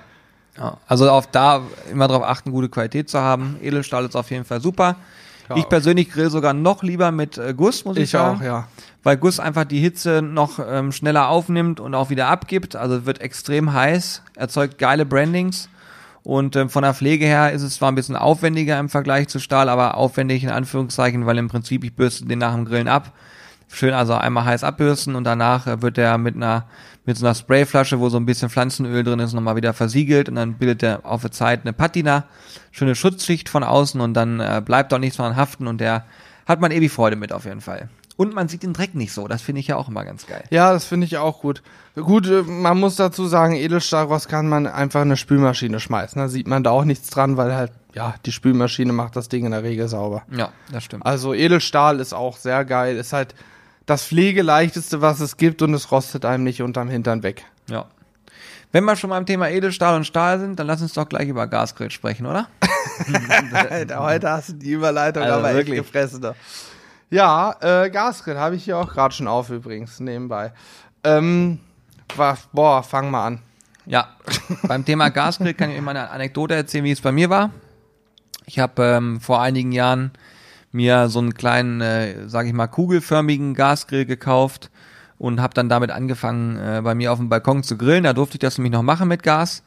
ja. 0.56 0.76
Also 0.86 1.10
auf 1.10 1.26
da 1.26 1.62
immer 1.90 2.06
darauf 2.06 2.22
achten, 2.22 2.52
gute 2.52 2.68
Qualität 2.68 3.08
zu 3.08 3.20
haben. 3.20 3.56
Edelstahl 3.62 4.04
ist 4.04 4.14
auf 4.14 4.30
jeden 4.30 4.44
Fall 4.44 4.60
super. 4.60 4.96
Ja. 5.48 5.56
Ich 5.56 5.68
persönlich 5.68 6.10
grill 6.10 6.30
sogar 6.30 6.54
noch 6.54 6.82
lieber 6.82 7.10
mit 7.10 7.36
äh, 7.36 7.52
Guss, 7.54 7.84
muss 7.84 7.96
ich, 7.96 8.04
ich 8.04 8.10
sagen. 8.10 8.36
Ich 8.36 8.42
auch, 8.42 8.46
ja. 8.46 8.68
Weil 9.02 9.16
Guss 9.16 9.40
einfach 9.40 9.64
die 9.64 9.80
Hitze 9.80 10.22
noch 10.22 10.58
ähm, 10.58 10.92
schneller 10.92 11.28
aufnimmt 11.28 11.80
und 11.80 11.94
auch 11.94 12.10
wieder 12.10 12.28
abgibt. 12.28 12.76
Also 12.76 13.06
wird 13.06 13.20
extrem 13.20 13.72
heiß, 13.72 14.22
erzeugt 14.36 14.78
geile 14.78 15.04
Brandings. 15.04 15.68
Und 16.24 16.56
ähm, 16.56 16.70
von 16.70 16.82
der 16.82 16.94
Pflege 16.94 17.26
her 17.26 17.52
ist 17.52 17.62
es 17.62 17.76
zwar 17.76 17.92
ein 17.92 17.94
bisschen 17.94 18.16
aufwendiger 18.16 18.78
im 18.78 18.88
Vergleich 18.88 19.28
zu 19.28 19.38
Stahl, 19.38 19.68
aber 19.68 19.96
aufwendig 19.96 20.42
in 20.42 20.50
Anführungszeichen, 20.50 21.26
weil 21.26 21.36
im 21.36 21.48
Prinzip 21.48 21.84
ich 21.84 21.94
bürste 21.94 22.24
den 22.24 22.38
nach 22.38 22.54
dem 22.54 22.64
Grillen 22.64 22.88
ab. 22.88 23.12
Schön 23.68 23.92
also 23.92 24.14
einmal 24.14 24.46
heiß 24.46 24.64
abbürsten 24.64 25.16
und 25.16 25.24
danach 25.24 25.66
äh, 25.66 25.82
wird 25.82 25.98
der 25.98 26.16
mit 26.16 26.34
einer 26.34 26.64
mit 27.04 27.18
so 27.18 27.26
einer 27.26 27.34
Sprayflasche, 27.34 28.00
wo 28.00 28.08
so 28.08 28.16
ein 28.16 28.24
bisschen 28.24 28.48
Pflanzenöl 28.48 29.04
drin 29.04 29.18
ist, 29.18 29.34
nochmal 29.34 29.56
wieder 29.56 29.74
versiegelt 29.74 30.30
und 30.30 30.36
dann 30.36 30.54
bildet 30.54 30.80
der 30.80 31.04
auf 31.04 31.20
der 31.20 31.32
Zeit 31.32 31.60
eine 31.62 31.74
Patina, 31.74 32.24
schöne 32.70 32.94
Schutzschicht 32.94 33.50
von 33.50 33.62
außen 33.62 34.00
und 34.00 34.14
dann 34.14 34.40
äh, 34.40 34.62
bleibt 34.64 34.94
auch 34.94 34.98
nichts 34.98 35.18
dran 35.18 35.36
haften 35.36 35.66
und 35.66 35.82
der 35.82 36.06
hat 36.46 36.62
man 36.62 36.72
ewig 36.72 36.90
Freude 36.90 37.16
mit 37.16 37.32
auf 37.32 37.44
jeden 37.44 37.60
Fall. 37.60 37.90
Und 38.16 38.32
man 38.32 38.48
sieht 38.48 38.62
den 38.62 38.72
Dreck 38.72 38.94
nicht 38.94 39.12
so. 39.12 39.26
Das 39.26 39.42
finde 39.42 39.60
ich 39.60 39.66
ja 39.66 39.76
auch 39.76 39.88
immer 39.88 40.04
ganz 40.04 40.26
geil. 40.26 40.44
Ja, 40.50 40.72
das 40.72 40.84
finde 40.84 41.06
ich 41.06 41.18
auch 41.18 41.40
gut. 41.40 41.62
Gut, 41.96 42.28
äh, 42.28 42.42
man 42.42 42.78
muss 42.78 42.94
dazu 42.96 43.26
sagen, 43.26 43.54
Edelstahlrost 43.54 44.28
kann 44.28 44.48
man 44.48 44.66
einfach 44.66 45.02
in 45.02 45.08
eine 45.08 45.16
Spülmaschine 45.16 45.80
schmeißen. 45.80 46.20
Da 46.20 46.28
sieht 46.28 46.46
man 46.46 46.62
da 46.62 46.70
auch 46.70 46.84
nichts 46.84 47.10
dran, 47.10 47.36
weil 47.36 47.54
halt, 47.54 47.72
ja, 47.92 48.14
die 48.24 48.32
Spülmaschine 48.32 48.92
macht 48.92 49.16
das 49.16 49.28
Ding 49.28 49.44
in 49.44 49.50
der 49.50 49.64
Regel 49.64 49.88
sauber. 49.88 50.22
Ja, 50.30 50.52
das 50.70 50.84
stimmt. 50.84 51.04
Also 51.04 51.34
Edelstahl 51.34 51.98
ist 51.98 52.12
auch 52.12 52.36
sehr 52.36 52.64
geil. 52.64 52.96
Ist 52.96 53.12
halt 53.12 53.34
das 53.86 54.06
pflegeleichteste, 54.06 55.00
was 55.00 55.18
es 55.20 55.36
gibt 55.36 55.60
und 55.62 55.74
es 55.74 55.90
rostet 55.90 56.24
einem 56.24 56.44
nicht 56.44 56.62
unterm 56.62 56.88
Hintern 56.88 57.22
weg. 57.24 57.44
Ja. 57.68 57.86
Wenn 58.70 58.84
wir 58.84 58.96
schon 58.96 59.10
beim 59.10 59.26
Thema 59.26 59.50
Edelstahl 59.50 59.96
und 59.96 60.04
Stahl 60.04 60.40
sind, 60.40 60.58
dann 60.58 60.66
lass 60.66 60.82
uns 60.82 60.94
doch 60.94 61.08
gleich 61.08 61.28
über 61.28 61.46
Gasgrill 61.46 61.90
sprechen, 61.90 62.26
oder? 62.26 62.48
Heute 63.98 64.30
hast 64.30 64.48
du 64.50 64.52
die 64.54 64.70
Überleitung 64.70 65.22
also 65.22 65.38
aber 65.38 65.54
wirklich. 65.54 65.78
echt 65.78 65.86
gefressen. 65.86 66.20
Da. 66.20 66.34
Ja, 67.14 67.54
äh, 67.60 67.90
Gasgrill 67.90 68.38
habe 68.38 68.56
ich 68.56 68.64
hier 68.64 68.76
auch 68.76 68.92
gerade 68.92 69.14
schon 69.14 69.28
auf 69.28 69.48
übrigens, 69.48 70.00
nebenbei. 70.00 70.52
Ähm, 71.04 71.60
war, 72.16 72.36
boah, 72.52 72.82
fang 72.82 73.08
mal 73.08 73.24
an. 73.24 73.38
Ja, 73.86 74.08
beim 74.64 74.84
Thema 74.84 75.10
Gasgrill 75.10 75.54
kann 75.54 75.70
ich 75.70 75.76
euch 75.76 75.82
mal 75.82 75.92
eine 75.92 76.10
Anekdote 76.10 76.56
erzählen, 76.56 76.82
wie 76.82 76.90
es 76.90 77.00
bei 77.00 77.12
mir 77.12 77.30
war. 77.30 77.50
Ich 78.46 78.58
habe 78.58 78.82
ähm, 78.82 79.20
vor 79.20 79.40
einigen 79.40 79.70
Jahren 79.70 80.10
mir 80.72 81.08
so 81.08 81.20
einen 81.20 81.34
kleinen, 81.34 81.80
äh, 81.82 82.28
sage 82.28 82.48
ich 82.48 82.52
mal, 82.52 82.66
kugelförmigen 82.66 83.54
Gasgrill 83.54 84.06
gekauft 84.06 84.72
und 85.16 85.40
habe 85.40 85.54
dann 85.54 85.68
damit 85.68 85.92
angefangen, 85.92 86.56
äh, 86.56 86.80
bei 86.82 86.96
mir 86.96 87.12
auf 87.12 87.20
dem 87.20 87.28
Balkon 87.28 87.62
zu 87.62 87.78
grillen. 87.78 88.02
Da 88.02 88.12
durfte 88.12 88.34
ich 88.34 88.40
das 88.40 88.58
nämlich 88.58 88.72
noch 88.72 88.82
machen 88.82 89.06
mit 89.06 89.22
Gas 89.22 89.62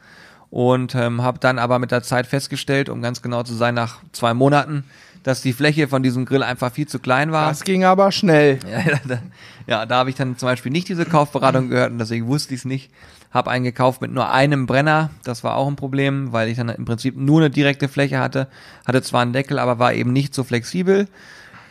und 0.49 0.95
ähm, 0.95 1.21
habe 1.21 1.39
dann 1.39 1.59
aber 1.59 1.79
mit 1.79 1.91
der 1.91 2.03
Zeit 2.03 2.27
festgestellt, 2.27 2.89
um 2.89 3.01
ganz 3.01 3.21
genau 3.21 3.43
zu 3.43 3.53
sein, 3.53 3.73
nach 3.73 3.99
zwei 4.11 4.33
Monaten, 4.33 4.83
dass 5.27 5.41
die 5.41 5.51
Fläche 5.51 5.89
von 5.89 6.03
diesem 6.03 6.23
Grill 6.23 6.41
einfach 6.41 6.71
viel 6.71 6.87
zu 6.87 6.99
klein 6.99 7.33
war. 7.33 7.49
Das 7.49 7.65
ging 7.65 7.83
aber 7.83 8.13
schnell. 8.13 8.59
Ja, 8.67 8.99
da, 9.05 9.19
ja, 9.67 9.85
da 9.85 9.95
habe 9.97 10.09
ich 10.09 10.15
dann 10.15 10.37
zum 10.37 10.47
Beispiel 10.47 10.71
nicht 10.71 10.87
diese 10.87 11.03
Kaufberatung 11.03 11.67
gehört 11.67 11.91
und 11.91 11.97
deswegen 11.97 12.27
wusste 12.27 12.53
ich 12.53 12.61
es 12.61 12.65
nicht. 12.65 12.89
Habe 13.31 13.51
einen 13.51 13.65
gekauft 13.65 13.99
mit 13.99 14.13
nur 14.13 14.31
einem 14.31 14.67
Brenner. 14.67 15.09
Das 15.25 15.43
war 15.43 15.57
auch 15.57 15.67
ein 15.67 15.75
Problem, 15.75 16.31
weil 16.31 16.47
ich 16.47 16.55
dann 16.55 16.69
im 16.69 16.85
Prinzip 16.85 17.17
nur 17.17 17.41
eine 17.41 17.49
direkte 17.49 17.89
Fläche 17.89 18.19
hatte. 18.19 18.47
Hatte 18.85 19.01
zwar 19.01 19.21
einen 19.21 19.33
Deckel, 19.33 19.59
aber 19.59 19.79
war 19.79 19.93
eben 19.93 20.13
nicht 20.13 20.33
so 20.33 20.45
flexibel. 20.45 21.09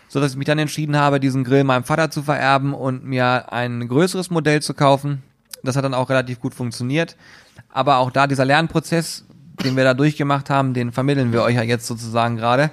So 0.08 0.20
dass 0.20 0.32
ich 0.32 0.36
mich 0.36 0.46
dann 0.46 0.58
entschieden 0.58 0.98
habe, 0.98 1.18
diesen 1.18 1.42
Grill 1.42 1.64
meinem 1.64 1.84
Vater 1.84 2.10
zu 2.10 2.22
vererben 2.22 2.74
und 2.74 3.04
mir 3.04 3.54
ein 3.54 3.88
größeres 3.88 4.28
Modell 4.28 4.60
zu 4.60 4.74
kaufen. 4.74 5.22
Das 5.62 5.76
hat 5.76 5.84
dann 5.84 5.94
auch 5.94 6.10
relativ 6.10 6.40
gut 6.40 6.52
funktioniert. 6.52 7.16
Aber 7.70 7.96
auch 7.98 8.10
da 8.10 8.26
dieser 8.26 8.44
Lernprozess, 8.44 9.24
den 9.64 9.76
wir 9.76 9.84
da 9.84 9.94
durchgemacht 9.94 10.50
haben, 10.50 10.74
den 10.74 10.92
vermitteln 10.92 11.32
wir 11.32 11.42
euch 11.42 11.54
ja 11.54 11.62
jetzt 11.62 11.86
sozusagen 11.86 12.36
gerade. 12.36 12.70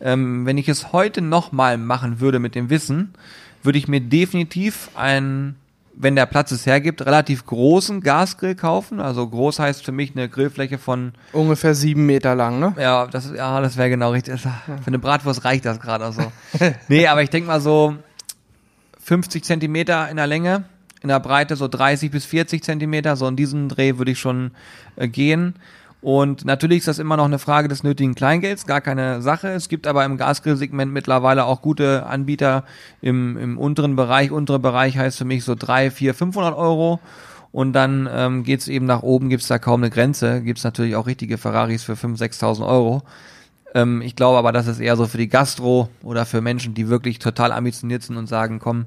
Ähm, 0.00 0.46
wenn 0.46 0.58
ich 0.58 0.68
es 0.68 0.92
heute 0.92 1.22
nochmal 1.22 1.78
machen 1.78 2.20
würde 2.20 2.38
mit 2.38 2.54
dem 2.54 2.70
Wissen, 2.70 3.14
würde 3.62 3.78
ich 3.78 3.88
mir 3.88 4.00
definitiv 4.00 4.90
einen, 4.94 5.56
wenn 5.94 6.16
der 6.16 6.26
Platz 6.26 6.52
es 6.52 6.66
hergibt, 6.66 7.04
relativ 7.04 7.46
großen 7.46 8.00
Gasgrill 8.00 8.54
kaufen. 8.54 9.00
Also 9.00 9.26
groß 9.26 9.58
heißt 9.58 9.84
für 9.84 9.92
mich 9.92 10.12
eine 10.14 10.28
Grillfläche 10.28 10.78
von 10.78 11.12
ungefähr 11.32 11.74
sieben 11.74 12.06
Meter 12.06 12.34
lang, 12.34 12.60
ne? 12.60 12.74
Ja, 12.78 13.06
das 13.06 13.30
ja, 13.34 13.60
das 13.60 13.76
wäre 13.76 13.90
genau 13.90 14.12
richtig. 14.12 14.40
Für 14.40 14.50
eine 14.86 14.98
Bratwurst 14.98 15.44
reicht 15.44 15.64
das 15.64 15.80
gerade 15.80 16.12
so. 16.12 16.32
nee, 16.88 17.06
aber 17.06 17.22
ich 17.22 17.30
denke 17.30 17.48
mal 17.48 17.60
so 17.60 17.96
50 19.02 19.44
Zentimeter 19.44 20.08
in 20.08 20.16
der 20.16 20.26
Länge, 20.26 20.64
in 21.02 21.08
der 21.08 21.20
Breite 21.20 21.56
so 21.56 21.68
30 21.68 22.10
bis 22.10 22.24
40 22.24 22.62
Zentimeter. 22.62 23.16
So 23.16 23.26
in 23.28 23.36
diesem 23.36 23.68
Dreh 23.68 23.98
würde 23.98 24.12
ich 24.12 24.18
schon 24.18 24.52
äh, 24.96 25.08
gehen. 25.08 25.54
Und 26.06 26.44
natürlich 26.44 26.78
ist 26.78 26.86
das 26.86 27.00
immer 27.00 27.16
noch 27.16 27.24
eine 27.24 27.40
Frage 27.40 27.66
des 27.66 27.82
nötigen 27.82 28.14
Kleingelds, 28.14 28.64
gar 28.64 28.80
keine 28.80 29.22
Sache. 29.22 29.48
Es 29.48 29.68
gibt 29.68 29.88
aber 29.88 30.04
im 30.04 30.16
Gasgrill-Segment 30.16 30.92
mittlerweile 30.92 31.46
auch 31.46 31.62
gute 31.62 32.06
Anbieter 32.06 32.62
im, 33.00 33.36
im 33.36 33.58
unteren 33.58 33.96
Bereich. 33.96 34.30
Untere 34.30 34.60
Bereich 34.60 34.96
heißt 34.96 35.18
für 35.18 35.24
mich 35.24 35.42
so 35.42 35.56
drei, 35.56 35.90
vier, 35.90 36.14
500 36.14 36.56
Euro. 36.56 37.00
Und 37.50 37.72
dann 37.72 38.08
ähm, 38.08 38.44
geht 38.44 38.68
eben 38.68 38.86
nach 38.86 39.02
oben, 39.02 39.30
gibt's 39.30 39.48
da 39.48 39.58
kaum 39.58 39.82
eine 39.82 39.90
Grenze. 39.90 40.42
Gibt's 40.42 40.62
natürlich 40.62 40.94
auch 40.94 41.08
richtige 41.08 41.38
Ferraris 41.38 41.82
für 41.82 41.94
5.000, 41.94 42.38
6.000 42.40 42.68
Euro. 42.68 43.02
Ähm, 43.74 44.00
ich 44.00 44.14
glaube 44.14 44.38
aber, 44.38 44.52
das 44.52 44.68
ist 44.68 44.78
eher 44.78 44.94
so 44.94 45.06
für 45.06 45.18
die 45.18 45.28
Gastro 45.28 45.88
oder 46.04 46.24
für 46.24 46.40
Menschen, 46.40 46.74
die 46.74 46.88
wirklich 46.88 47.18
total 47.18 47.50
ambitioniert 47.50 48.04
sind 48.04 48.16
und 48.16 48.28
sagen, 48.28 48.60
komm, 48.60 48.86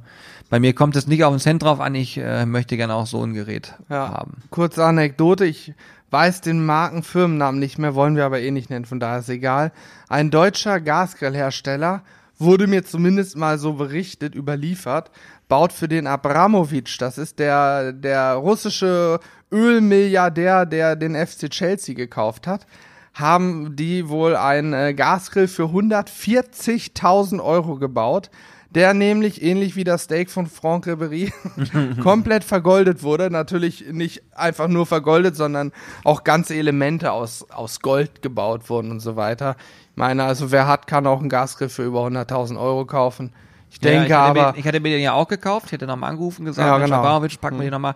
bei 0.49 0.61
mir 0.61 0.73
kommt 0.73 0.95
es 0.95 1.05
nicht 1.05 1.25
auf 1.25 1.33
den 1.33 1.39
Cent 1.39 1.63
drauf 1.63 1.81
an, 1.81 1.95
ich 1.95 2.17
äh, 2.17 2.45
möchte 2.45 2.77
gerne 2.77 2.95
auch 2.95 3.05
so 3.05 3.21
ein 3.23 3.33
Gerät 3.33 3.75
ja. 3.89 4.09
haben. 4.09 4.37
Kurze 4.49 4.85
Anekdote, 4.85 5.45
ich 5.45 5.73
weiß 6.11 6.41
den 6.41 6.65
Markenfirmennamen 6.65 7.59
nicht 7.59 7.77
mehr, 7.77 7.95
wollen 7.95 8.15
wir 8.15 8.25
aber 8.25 8.39
eh 8.39 8.51
nicht 8.51 8.69
nennen, 8.69 8.85
von 8.85 8.99
daher 8.99 9.19
ist 9.19 9.29
egal. 9.29 9.71
Ein 10.07 10.31
deutscher 10.31 10.79
Gasgrillhersteller 10.79 12.03
wurde 12.37 12.67
mir 12.67 12.85
zumindest 12.85 13.35
mal 13.37 13.57
so 13.57 13.73
berichtet, 13.73 14.33
überliefert, 14.33 15.11
baut 15.47 15.73
für 15.73 15.87
den 15.87 16.07
Abramowitsch, 16.07 16.99
das 16.99 17.17
ist 17.17 17.39
der, 17.39 17.91
der 17.91 18.33
russische 18.33 19.19
Ölmilliardär, 19.51 20.65
der 20.65 20.95
den 20.95 21.15
FC 21.15 21.49
Chelsea 21.49 21.95
gekauft 21.95 22.47
hat, 22.47 22.65
haben 23.13 23.75
die 23.75 24.07
wohl 24.07 24.35
einen 24.35 24.73
äh, 24.73 24.93
Gasgrill 24.93 25.47
für 25.47 25.63
140.000 25.63 27.43
Euro 27.43 27.75
gebaut 27.75 28.29
der 28.75 28.93
nämlich 28.93 29.41
ähnlich 29.41 29.75
wie 29.75 29.83
das 29.83 30.03
Steak 30.03 30.29
von 30.29 30.45
Franck 30.45 30.85
Ribery 30.85 31.33
komplett 32.03 32.43
vergoldet 32.43 33.01
wurde. 33.01 33.31
Natürlich 33.31 33.85
nicht 33.91 34.21
einfach 34.35 34.67
nur 34.67 34.85
vergoldet, 34.85 35.35
sondern 35.35 35.71
auch 36.03 36.23
ganze 36.23 36.55
Elemente 36.55 37.11
aus, 37.11 37.49
aus 37.49 37.79
Gold 37.79 38.21
gebaut 38.21 38.69
wurden 38.69 38.91
und 38.91 38.99
so 38.99 39.15
weiter. 39.15 39.55
Ich 39.91 39.97
meine, 39.97 40.23
also 40.23 40.51
wer 40.51 40.67
hat, 40.67 40.85
kann 40.85 41.07
auch 41.07 41.19
einen 41.19 41.29
Gasgriff 41.29 41.73
für 41.73 41.83
über 41.83 42.05
100.000 42.05 42.59
Euro 42.59 42.85
kaufen. 42.85 43.31
Ich 43.71 43.79
denke 43.79 44.09
ja, 44.09 44.25
ich 44.25 44.29
aber. 44.39 44.51
Mir, 44.51 44.59
ich 44.59 44.67
hatte 44.67 44.79
mir 44.79 44.89
den 44.89 45.01
ja 45.01 45.13
auch 45.13 45.27
gekauft, 45.27 45.67
ich 45.67 45.71
hätte 45.73 45.87
nochmal 45.87 46.11
angerufen 46.11 46.45
gesagt, 46.45 46.67
ja, 46.67 46.77
genau. 46.77 47.01
Barovic, 47.01 47.39
pack 47.41 47.53
mir 47.53 47.59
mhm. 47.59 47.63
den 47.63 47.71
nochmal. 47.71 47.95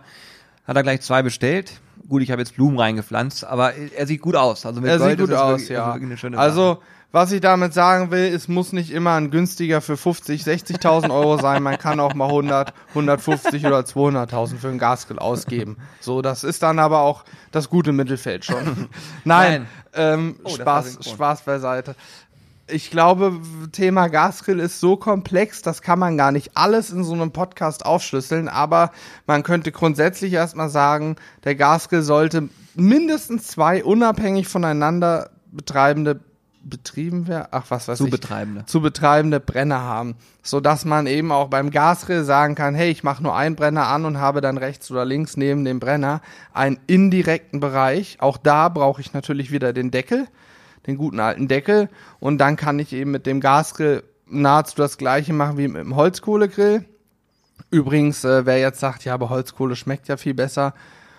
Hat 0.66 0.76
er 0.76 0.82
gleich 0.82 1.02
zwei 1.02 1.22
bestellt. 1.22 1.80
Gut, 2.08 2.22
ich 2.22 2.30
habe 2.30 2.42
jetzt 2.42 2.56
Blumen 2.56 2.78
reingepflanzt, 2.78 3.44
aber 3.44 3.74
er 3.74 4.06
sieht 4.06 4.20
gut 4.20 4.36
aus. 4.36 4.66
Also 4.66 4.80
mit 4.80 4.90
Er 4.90 4.98
Gold 4.98 5.18
sieht 5.18 5.20
gut 5.20 5.36
aus, 5.36 5.68
wirklich, 5.68 6.22
ja. 6.22 6.38
also 6.38 6.78
was 7.14 7.30
ich 7.30 7.40
damit 7.40 7.72
sagen 7.72 8.10
will, 8.10 8.24
es 8.34 8.48
muss 8.48 8.72
nicht 8.72 8.90
immer 8.90 9.12
ein 9.14 9.30
günstiger 9.30 9.80
für 9.80 9.96
50, 9.96 10.42
60.000 10.42 11.14
Euro 11.14 11.38
sein. 11.38 11.62
Man 11.62 11.78
kann 11.78 12.00
auch 12.00 12.12
mal 12.14 12.26
100, 12.26 12.74
150 12.88 13.64
oder 13.66 13.78
200.000 13.78 14.56
für 14.56 14.66
einen 14.66 14.80
Gasgrill 14.80 15.20
ausgeben. 15.20 15.76
So, 16.00 16.22
das 16.22 16.42
ist 16.42 16.64
dann 16.64 16.80
aber 16.80 17.02
auch 17.02 17.22
das 17.52 17.70
gute 17.70 17.92
Mittelfeld 17.92 18.44
schon. 18.44 18.88
Nein, 19.24 19.52
Nein. 19.62 19.66
Ähm, 19.94 20.36
Oh, 20.42 20.48
Spaß. 20.56 21.08
Spaß 21.08 21.42
beiseite. 21.42 21.94
Ich 22.66 22.90
glaube, 22.90 23.38
Thema 23.70 24.08
Gasgrill 24.08 24.58
ist 24.58 24.80
so 24.80 24.96
komplex, 24.96 25.62
das 25.62 25.82
kann 25.82 26.00
man 26.00 26.18
gar 26.18 26.32
nicht 26.32 26.56
alles 26.56 26.90
in 26.90 27.04
so 27.04 27.12
einem 27.12 27.30
Podcast 27.30 27.86
aufschlüsseln, 27.86 28.48
aber 28.48 28.90
man 29.28 29.44
könnte 29.44 29.70
grundsätzlich 29.70 30.32
erstmal 30.32 30.68
sagen, 30.68 31.14
der 31.44 31.54
Gasgrill 31.54 32.02
sollte 32.02 32.48
mindestens 32.74 33.46
zwei 33.46 33.84
unabhängig 33.84 34.48
voneinander 34.48 35.30
betreibende 35.52 36.18
betrieben 36.64 37.28
werden, 37.28 37.48
ach 37.50 37.66
was 37.68 37.88
weiß 37.88 37.98
Zu 37.98 38.06
ich, 38.06 38.10
Betreibende. 38.10 38.64
zu 38.66 38.80
betreibende 38.80 39.40
Brenner 39.40 39.80
haben, 39.80 40.16
so 40.42 40.60
dass 40.60 40.84
man 40.84 41.06
eben 41.06 41.30
auch 41.30 41.48
beim 41.48 41.70
Gasgrill 41.70 42.24
sagen 42.24 42.54
kann, 42.54 42.74
hey, 42.74 42.90
ich 42.90 43.04
mache 43.04 43.22
nur 43.22 43.36
einen 43.36 43.56
Brenner 43.56 43.86
an 43.88 44.04
und 44.04 44.18
habe 44.18 44.40
dann 44.40 44.56
rechts 44.58 44.90
oder 44.90 45.04
links 45.04 45.36
neben 45.36 45.64
dem 45.64 45.80
Brenner 45.80 46.20
einen 46.52 46.78
indirekten 46.86 47.60
Bereich. 47.60 48.16
Auch 48.20 48.36
da 48.36 48.68
brauche 48.68 49.00
ich 49.00 49.12
natürlich 49.12 49.52
wieder 49.52 49.72
den 49.72 49.90
Deckel, 49.90 50.26
den 50.86 50.96
guten 50.96 51.20
alten 51.20 51.48
Deckel 51.48 51.88
und 52.20 52.38
dann 52.38 52.56
kann 52.56 52.78
ich 52.78 52.92
eben 52.92 53.10
mit 53.10 53.26
dem 53.26 53.40
Gasgrill 53.40 54.02
nahezu 54.26 54.76
das 54.76 54.98
gleiche 54.98 55.32
machen 55.32 55.58
wie 55.58 55.68
mit 55.68 55.82
dem 55.82 55.96
Holzkohlegrill. 55.96 56.84
Übrigens, 57.70 58.24
äh, 58.24 58.46
wer 58.46 58.58
jetzt 58.58 58.80
sagt, 58.80 59.04
ja, 59.04 59.14
aber 59.14 59.30
Holzkohle 59.30 59.76
schmeckt 59.76 60.08
ja 60.08 60.16
viel 60.16 60.34
besser, 60.34 60.74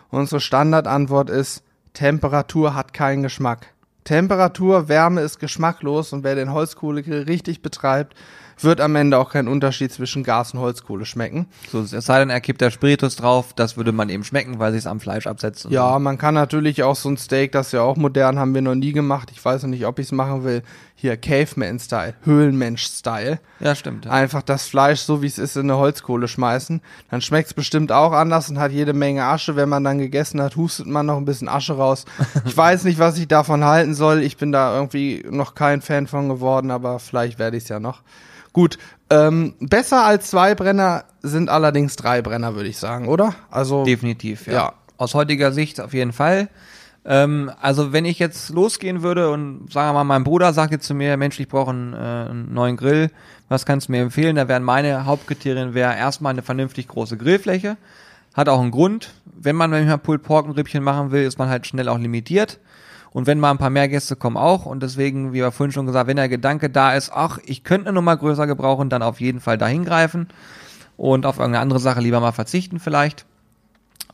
unsere 0.10 0.42
Standardantwort 0.42 1.30
ist, 1.30 1.64
Temperatur 1.94 2.76
hat 2.76 2.94
keinen 2.94 3.24
Geschmack. 3.24 3.68
Temperatur, 4.06 4.88
Wärme 4.88 5.22
ist 5.22 5.40
geschmacklos 5.40 6.14
und 6.14 6.24
wer 6.24 6.36
den 6.36 6.54
Holzkohlegrill 6.54 7.24
richtig 7.24 7.62
betreibt, 7.62 8.16
wird 8.60 8.80
am 8.80 8.96
Ende 8.96 9.18
auch 9.18 9.32
keinen 9.32 9.48
Unterschied 9.48 9.92
zwischen 9.92 10.24
Gas 10.24 10.54
und 10.54 10.60
Holzkohle 10.60 11.06
schmecken. 11.06 11.48
So, 11.72 11.82
es 11.82 11.90
sei 11.90 12.20
denn, 12.20 12.30
er 12.30 12.40
kippt 12.40 12.62
da 12.62 12.72
Spiritus 12.72 13.16
drauf, 13.16 13.54
das 13.54 13.78
würde 13.78 13.92
man 13.92 14.10
eben 14.10 14.24
schmecken, 14.24 14.60
weil 14.60 14.72
sich 14.72 14.80
es 14.80 14.88
am 14.88 15.00
Fleisch 15.00 15.28
absetzt. 15.28 15.68
Ja, 15.70 16.00
man 16.00 16.18
kann 16.18 16.36
natürlich 16.36 16.84
auch 16.84 16.96
so 16.96 17.10
ein 17.10 17.18
Steak, 17.18 17.52
das 17.52 17.72
ja 17.72 17.82
auch 17.82 17.98
modern, 17.98 18.40
haben 18.40 18.54
wir 18.54 18.62
noch 18.62 18.76
nie 18.76 18.94
gemacht. 18.94 19.32
Ich 19.34 19.44
weiß 19.44 19.64
noch 19.64 19.70
nicht, 19.70 19.86
ob 19.86 20.00
ich 20.00 20.06
es 20.06 20.12
machen 20.12 20.44
will. 20.44 20.62
Hier 20.98 21.18
Caveman-Style, 21.18 22.14
Höhlenmensch-Style. 22.24 23.40
Ja, 23.60 23.76
stimmt. 23.76 24.06
Ja. 24.06 24.12
Einfach 24.12 24.42
das 24.42 24.66
Fleisch, 24.66 25.02
so 25.02 25.22
wie 25.22 25.28
es 25.28 25.38
ist, 25.38 25.58
in 25.58 25.64
eine 25.64 25.78
Holzkohle 25.78 26.28
schmeißen. 26.30 26.82
Dann 27.12 27.22
schmeckt 27.22 27.48
es 27.48 27.54
bestimmt 27.54 27.92
auch 27.92 28.14
anders 28.14 28.50
und 28.50 28.60
hat 28.60 28.72
jede 28.72 28.94
Menge 28.94 29.26
Asche. 29.26 29.58
Wenn 29.58 29.68
man 29.68 29.84
dann 29.84 29.98
gegessen 30.00 30.42
hat, 30.42 30.56
hustet 30.56 30.88
man 30.88 31.06
noch 31.06 31.18
ein 31.18 31.26
bisschen 31.26 31.50
Asche 31.50 31.76
raus. 31.76 32.06
Ich 32.46 32.56
weiß 32.56 32.86
nicht, 32.86 32.98
was 33.00 33.18
ich 33.18 33.28
davon 33.28 33.66
halten 33.66 33.94
soll. 33.94 34.22
Ich 34.22 34.38
bin 34.38 34.52
da 34.52 34.74
irgendwie 34.74 35.26
noch 35.30 35.54
kein 35.56 35.82
Fan 35.82 36.08
von 36.08 36.30
geworden, 36.30 36.72
aber 36.72 37.00
vielleicht 37.00 37.40
werde 37.40 37.58
ich 37.58 37.64
es 37.64 37.70
ja 37.70 37.80
noch. 37.80 38.02
Gut, 38.54 38.78
ähm, 39.10 39.54
besser 39.60 40.06
als 40.06 40.30
zwei 40.30 40.56
Brenner 40.56 41.04
sind 41.22 41.50
allerdings 41.50 41.98
drei 41.98 42.22
Brenner, 42.22 42.56
würde 42.56 42.70
ich 42.70 42.78
sagen, 42.78 43.10
oder? 43.10 43.36
Also 43.52 43.84
Definitiv, 43.84 44.48
ja. 44.48 44.54
Ja. 44.54 44.74
Aus 44.98 45.14
heutiger 45.14 45.52
Sicht 45.52 45.82
auf 45.82 45.94
jeden 45.94 46.14
Fall. 46.14 46.48
Ähm, 47.06 47.52
also 47.62 47.94
wenn 47.94 48.04
ich 48.04 48.18
jetzt 48.18 48.50
losgehen 48.50 49.04
würde 49.04 49.30
und 49.30 49.72
sagen 49.72 49.90
wir 49.90 49.94
mal, 49.94 50.04
mein 50.04 50.24
Bruder 50.24 50.54
sagt 50.54 50.72
jetzt 50.72 50.88
zu 50.88 50.96
mir, 50.96 51.16
Mensch, 51.18 51.40
ich 51.40 51.48
brauche 51.48 51.70
einen, 51.70 51.94
äh, 51.94 51.98
einen 51.98 52.54
neuen 52.54 52.78
Grill, 52.78 53.12
was 53.48 53.66
kannst 53.66 53.88
du 53.88 53.92
mir 53.92 54.02
empfehlen? 54.02 54.36
Da 54.36 54.48
wären 54.48 54.64
meine 54.64 55.06
Hauptkriterien 55.06 55.76
wäre 55.76 55.96
erstmal 55.96 56.32
eine 56.32 56.42
vernünftig 56.42 56.88
große 56.88 57.18
Grillfläche. 57.18 57.78
Hat 58.34 58.50
auch 58.50 58.60
einen 58.60 58.72
Grund. 58.72 59.14
Wenn 59.24 59.56
man 59.56 59.70
manchmal 59.70 60.00
Pulled 60.00 60.24
Pork 60.24 60.46
und 60.48 60.58
Rippchen 60.58 60.84
machen 60.84 61.12
will, 61.12 61.24
ist 61.24 61.38
man 61.38 61.48
halt 61.48 61.68
schnell 61.68 61.88
auch 61.88 62.00
limitiert. 62.00 62.60
Und 63.12 63.28
wenn 63.28 63.40
mal 63.40 63.52
ein 63.52 63.60
paar 63.60 63.70
mehr 63.70 63.88
Gäste 63.88 64.16
kommen 64.16 64.36
auch. 64.36 64.66
Und 64.66 64.82
deswegen, 64.82 65.32
wie 65.32 65.38
wir 65.38 65.52
vorhin 65.52 65.72
schon 65.72 65.86
gesagt, 65.86 66.08
wenn 66.08 66.18
der 66.18 66.28
Gedanke 66.28 66.70
da 66.70 66.96
ist, 66.96 67.12
ach, 67.14 67.38
ich 67.46 67.64
könnte 67.64 67.88
eine 67.88 67.96
Nummer 67.96 68.18
größer 68.18 68.48
gebrauchen, 68.48 68.90
dann 68.90 69.04
auf 69.04 69.22
jeden 69.22 69.40
Fall 69.40 69.58
dahin 69.58 69.86
greifen. 69.86 70.28
Und 70.98 71.26
auf 71.26 71.38
irgendeine 71.38 71.62
andere 71.62 71.80
Sache 71.80 72.02
lieber 72.02 72.20
mal 72.20 72.32
verzichten 72.32 72.80
vielleicht. 72.80 73.26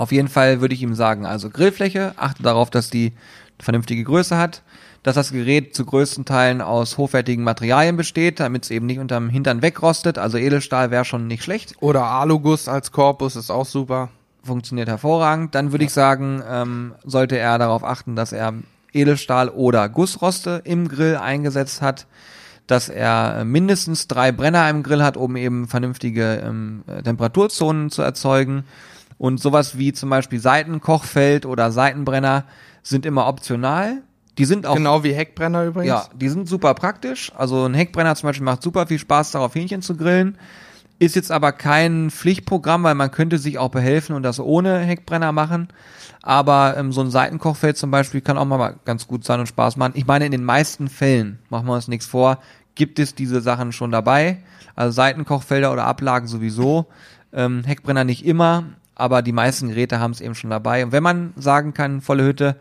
Auf 0.01 0.11
jeden 0.11 0.29
Fall 0.29 0.61
würde 0.61 0.73
ich 0.73 0.81
ihm 0.81 0.95
sagen, 0.95 1.27
also 1.27 1.51
Grillfläche, 1.51 2.13
achte 2.17 2.41
darauf, 2.41 2.71
dass 2.71 2.89
die 2.89 3.13
vernünftige 3.59 4.03
Größe 4.03 4.35
hat, 4.35 4.63
dass 5.03 5.13
das 5.13 5.31
Gerät 5.31 5.75
zu 5.75 5.85
größten 5.85 6.25
Teilen 6.25 6.59
aus 6.59 6.97
hochwertigen 6.97 7.43
Materialien 7.43 7.97
besteht, 7.97 8.39
damit 8.39 8.63
es 8.63 8.71
eben 8.71 8.87
nicht 8.87 8.97
unterm 8.97 9.29
Hintern 9.29 9.61
wegrostet. 9.61 10.17
Also 10.17 10.39
Edelstahl 10.39 10.89
wäre 10.89 11.05
schon 11.05 11.27
nicht 11.27 11.43
schlecht, 11.43 11.75
Oder 11.81 12.05
Aluguss 12.05 12.67
als 12.67 12.91
Korpus 12.91 13.35
ist 13.35 13.51
auch 13.51 13.67
super. 13.67 14.09
funktioniert 14.43 14.89
hervorragend. 14.89 15.53
Dann 15.53 15.71
würde 15.71 15.85
ich 15.85 15.93
sagen, 15.93 16.41
ähm, 16.49 16.95
sollte 17.03 17.37
er 17.37 17.59
darauf 17.59 17.83
achten, 17.83 18.15
dass 18.15 18.31
er 18.31 18.55
Edelstahl 18.93 19.49
oder 19.49 19.87
Gussroste 19.87 20.63
im 20.63 20.87
Grill 20.87 21.15
eingesetzt 21.15 21.83
hat, 21.83 22.07
dass 22.65 22.89
er 22.89 23.41
äh, 23.41 23.45
mindestens 23.45 24.07
drei 24.07 24.31
Brenner 24.31 24.67
im 24.67 24.81
Grill 24.81 25.03
hat, 25.03 25.15
um 25.15 25.35
eben 25.35 25.67
vernünftige 25.67 26.41
ähm, 26.43 26.85
äh, 26.87 27.03
Temperaturzonen 27.03 27.91
zu 27.91 28.01
erzeugen. 28.01 28.63
Und 29.21 29.39
sowas 29.39 29.77
wie 29.77 29.93
zum 29.93 30.09
Beispiel 30.09 30.39
Seitenkochfeld 30.39 31.45
oder 31.45 31.71
Seitenbrenner 31.71 32.45
sind 32.81 33.05
immer 33.05 33.27
optional. 33.27 34.01
Die 34.39 34.45
sind 34.45 34.65
auch 34.65 34.73
Genau 34.73 35.03
wie 35.03 35.13
Heckbrenner 35.13 35.63
übrigens. 35.63 35.89
ja, 35.89 36.07
die 36.15 36.27
sind 36.27 36.49
super 36.49 36.73
praktisch. 36.73 37.31
Also 37.37 37.65
ein 37.67 37.75
Heckbrenner 37.75 38.15
zum 38.15 38.29
Beispiel 38.29 38.45
macht 38.45 38.63
super 38.63 38.87
viel 38.87 38.97
Spaß 38.97 39.29
darauf, 39.29 39.53
Hähnchen 39.53 39.83
zu 39.83 39.95
grillen. 39.95 40.39
Ist 40.97 41.15
jetzt 41.15 41.31
aber 41.31 41.51
kein 41.51 42.09
Pflichtprogramm, 42.09 42.81
weil 42.81 42.95
man 42.95 43.11
könnte 43.11 43.37
sich 43.37 43.59
auch 43.59 43.69
behelfen 43.69 44.15
und 44.15 44.23
das 44.23 44.39
ohne 44.39 44.79
Heckbrenner 44.79 45.31
machen. 45.31 45.67
Aber 46.23 46.75
ähm, 46.75 46.91
so 46.91 47.01
ein 47.01 47.11
Seitenkochfeld 47.11 47.77
zum 47.77 47.91
Beispiel 47.91 48.21
kann 48.21 48.39
auch 48.39 48.45
mal 48.45 48.77
ganz 48.85 49.05
gut 49.05 49.23
sein 49.23 49.39
und 49.39 49.45
Spaß 49.45 49.77
machen. 49.77 49.93
Ich 49.95 50.07
meine, 50.07 50.25
in 50.25 50.31
den 50.31 50.43
meisten 50.43 50.87
Fällen, 50.87 51.37
machen 51.51 51.67
wir 51.67 51.75
uns 51.75 51.87
nichts 51.87 52.07
vor, 52.07 52.39
gibt 52.73 52.97
es 52.97 53.13
diese 53.13 53.41
Sachen 53.41 53.71
schon 53.71 53.91
dabei. 53.91 54.39
Also 54.75 54.93
Seitenkochfelder 54.93 55.71
oder 55.71 55.85
Ablagen 55.85 56.25
sowieso. 56.27 56.87
Ähm, 57.33 57.63
Heckbrenner 57.63 58.03
nicht 58.03 58.25
immer, 58.25 58.63
aber 59.01 59.23
die 59.23 59.31
meisten 59.31 59.69
Geräte 59.69 59.99
haben 59.99 60.11
es 60.11 60.21
eben 60.21 60.35
schon 60.35 60.51
dabei. 60.51 60.85
Und 60.85 60.91
wenn 60.91 61.01
man 61.01 61.33
sagen 61.35 61.73
kann, 61.73 62.01
volle 62.01 62.23
Hütte, 62.23 62.55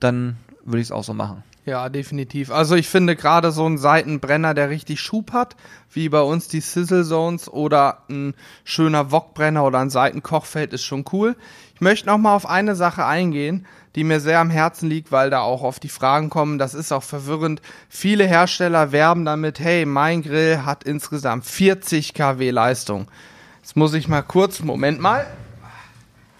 dann 0.00 0.36
würde 0.64 0.80
ich 0.80 0.88
es 0.88 0.92
auch 0.92 1.04
so 1.04 1.14
machen. 1.14 1.44
Ja, 1.66 1.88
definitiv. 1.88 2.50
Also 2.50 2.74
ich 2.74 2.88
finde 2.88 3.14
gerade 3.14 3.52
so 3.52 3.64
ein 3.64 3.78
Seitenbrenner, 3.78 4.54
der 4.54 4.70
richtig 4.70 5.00
Schub 5.00 5.32
hat, 5.32 5.54
wie 5.92 6.08
bei 6.08 6.20
uns 6.20 6.48
die 6.48 6.60
Sizzle 6.60 7.04
Zones 7.04 7.48
oder 7.48 7.98
ein 8.10 8.34
schöner 8.64 9.12
Wokbrenner 9.12 9.64
oder 9.64 9.78
ein 9.78 9.88
Seitenkochfeld 9.88 10.72
ist 10.72 10.82
schon 10.82 11.04
cool. 11.12 11.36
Ich 11.76 11.80
möchte 11.80 12.08
noch 12.08 12.18
mal 12.18 12.34
auf 12.34 12.44
eine 12.44 12.74
Sache 12.74 13.06
eingehen, 13.06 13.64
die 13.94 14.02
mir 14.02 14.18
sehr 14.18 14.40
am 14.40 14.50
Herzen 14.50 14.90
liegt, 14.90 15.12
weil 15.12 15.30
da 15.30 15.42
auch 15.42 15.62
oft 15.62 15.84
die 15.84 15.88
Fragen 15.88 16.28
kommen. 16.28 16.58
Das 16.58 16.74
ist 16.74 16.90
auch 16.90 17.04
verwirrend. 17.04 17.62
Viele 17.88 18.26
Hersteller 18.26 18.90
werben 18.90 19.24
damit, 19.24 19.60
hey, 19.60 19.86
mein 19.86 20.22
Grill 20.22 20.66
hat 20.66 20.82
insgesamt 20.82 21.44
40 21.44 22.14
kW 22.14 22.50
Leistung. 22.50 23.06
Jetzt 23.62 23.76
muss 23.76 23.94
ich 23.94 24.08
mal 24.08 24.22
kurz, 24.22 24.60
Moment 24.60 25.00
mal. 25.00 25.24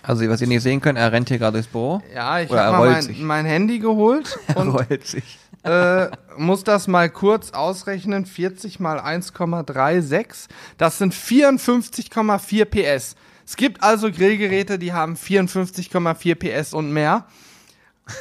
Also, 0.06 0.28
was 0.28 0.40
ihr 0.40 0.46
nicht 0.46 0.62
sehen 0.62 0.80
könnt, 0.80 0.98
er 0.98 1.12
rennt 1.12 1.28
hier 1.28 1.38
gerade 1.38 1.54
durchs 1.54 1.68
Büro. 1.68 2.02
Ja, 2.14 2.40
ich 2.40 2.50
habe 2.50 2.76
mal 2.76 2.90
mein, 2.90 3.16
mein 3.20 3.46
Handy 3.46 3.78
geholt 3.78 4.38
und 4.54 4.68
rollt 4.68 5.06
sich. 5.06 5.38
äh, 5.62 6.08
muss 6.36 6.62
das 6.62 6.88
mal 6.88 7.08
kurz 7.08 7.52
ausrechnen. 7.52 8.26
40 8.26 8.80
mal 8.80 9.00
1,36. 9.00 10.48
Das 10.76 10.98
sind 10.98 11.14
54,4 11.14 12.64
PS. 12.66 13.16
Es 13.46 13.56
gibt 13.56 13.82
also 13.82 14.10
Grillgeräte, 14.10 14.78
die 14.78 14.92
haben 14.92 15.14
54,4 15.14 16.34
PS 16.34 16.74
und 16.74 16.92
mehr. 16.92 17.26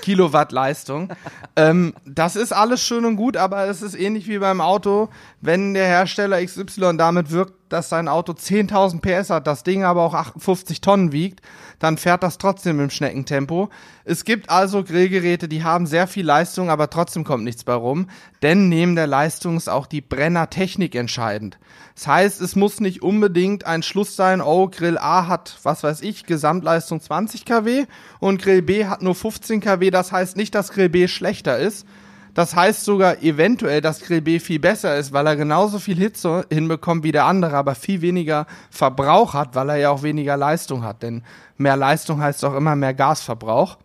Kilowatt 0.01 0.53
Leistung. 0.53 1.09
ähm, 1.55 1.93
das 2.05 2.35
ist 2.37 2.53
alles 2.53 2.81
schön 2.81 3.03
und 3.03 3.17
gut, 3.17 3.35
aber 3.35 3.67
es 3.67 3.81
ist 3.81 3.95
ähnlich 3.95 4.27
wie 4.27 4.39
beim 4.39 4.61
Auto, 4.61 5.09
wenn 5.45 5.73
der 5.73 5.86
Hersteller 5.86 6.43
XY 6.43 6.95
damit 6.97 7.32
wirkt, 7.32 7.53
dass 7.67 7.89
sein 7.89 8.08
Auto 8.08 8.32
10.000 8.32 9.01
PS 9.01 9.29
hat, 9.29 9.45
das 9.45 9.63
Ding 9.63 9.84
aber 9.84 10.03
auch 10.03 10.13
58 10.13 10.79
Tonnen 10.79 11.12
wiegt, 11.12 11.41
dann 11.79 11.97
fährt 11.97 12.23
das 12.23 12.38
trotzdem 12.38 12.79
im 12.79 12.89
Schneckentempo. 12.89 13.69
Es 14.06 14.23
gibt 14.23 14.49
also 14.49 14.86
Grillgeräte, 14.86 15.49
die 15.49 15.63
haben 15.63 15.86
sehr 15.86 16.08
viel 16.08 16.25
Leistung, 16.25 16.69
aber 16.69 16.89
trotzdem 16.89 17.25
kommt 17.25 17.43
nichts 17.43 17.65
bei 17.65 17.73
rum, 17.73 18.08
denn 18.41 18.69
neben 18.69 18.95
der 18.95 19.08
Leistung 19.08 19.58
ist 19.58 19.67
auch 19.67 19.86
die 19.86 20.01
Brennertechnik 20.01 20.95
entscheidend. 20.95 21.58
Das 21.95 22.08
heißt, 22.08 22.41
es 22.41 22.56
muss 22.56 22.79
nicht 22.79 23.01
unbedingt 23.01 23.65
ein 23.65 23.84
Schluss 23.84 24.15
sein, 24.15 24.41
oh, 24.41 24.69
Grill 24.69 24.97
A 24.97 25.27
hat, 25.27 25.58
was 25.63 25.84
weiß 25.84 26.03
ich, 26.03 26.25
Gesamtleistung 26.25 27.01
20 27.01 27.43
kW 27.43 27.86
und 28.19 28.41
Grill 28.41 28.62
B 28.62 28.86
hat 28.86 29.01
nur 29.01 29.13
15 29.13 29.60
kW. 29.60 29.91
Das 29.91 30.13
heißt 30.13 30.38
nicht, 30.38 30.56
dass 30.56 30.71
Grill 30.71 30.89
B 30.89 31.10
schlechter 31.10 31.60
ist. 31.60 31.86
Das 32.33 32.55
heißt 32.55 32.83
sogar 32.83 33.21
eventuell, 33.21 33.81
dass 33.81 34.01
Grill 34.01 34.21
B 34.21 34.39
viel 34.39 34.59
besser 34.59 34.97
ist, 34.97 35.13
weil 35.13 35.27
er 35.27 35.35
genauso 35.35 35.77
viel 35.77 35.97
Hitze 35.97 36.45
hinbekommt 36.51 37.03
wie 37.03 37.11
der 37.11 37.25
andere, 37.25 37.55
aber 37.55 37.75
viel 37.75 38.01
weniger 38.01 38.47
Verbrauch 38.71 39.35
hat, 39.35 39.53
weil 39.53 39.69
er 39.69 39.75
ja 39.75 39.89
auch 39.91 40.01
weniger 40.01 40.35
Leistung 40.35 40.83
hat. 40.83 41.03
Denn 41.03 41.23
mehr 41.57 41.77
Leistung 41.77 42.19
heißt 42.19 42.43
auch 42.45 42.55
immer 42.55 42.75
mehr 42.75 42.95
Gasverbrauch. 42.95 43.77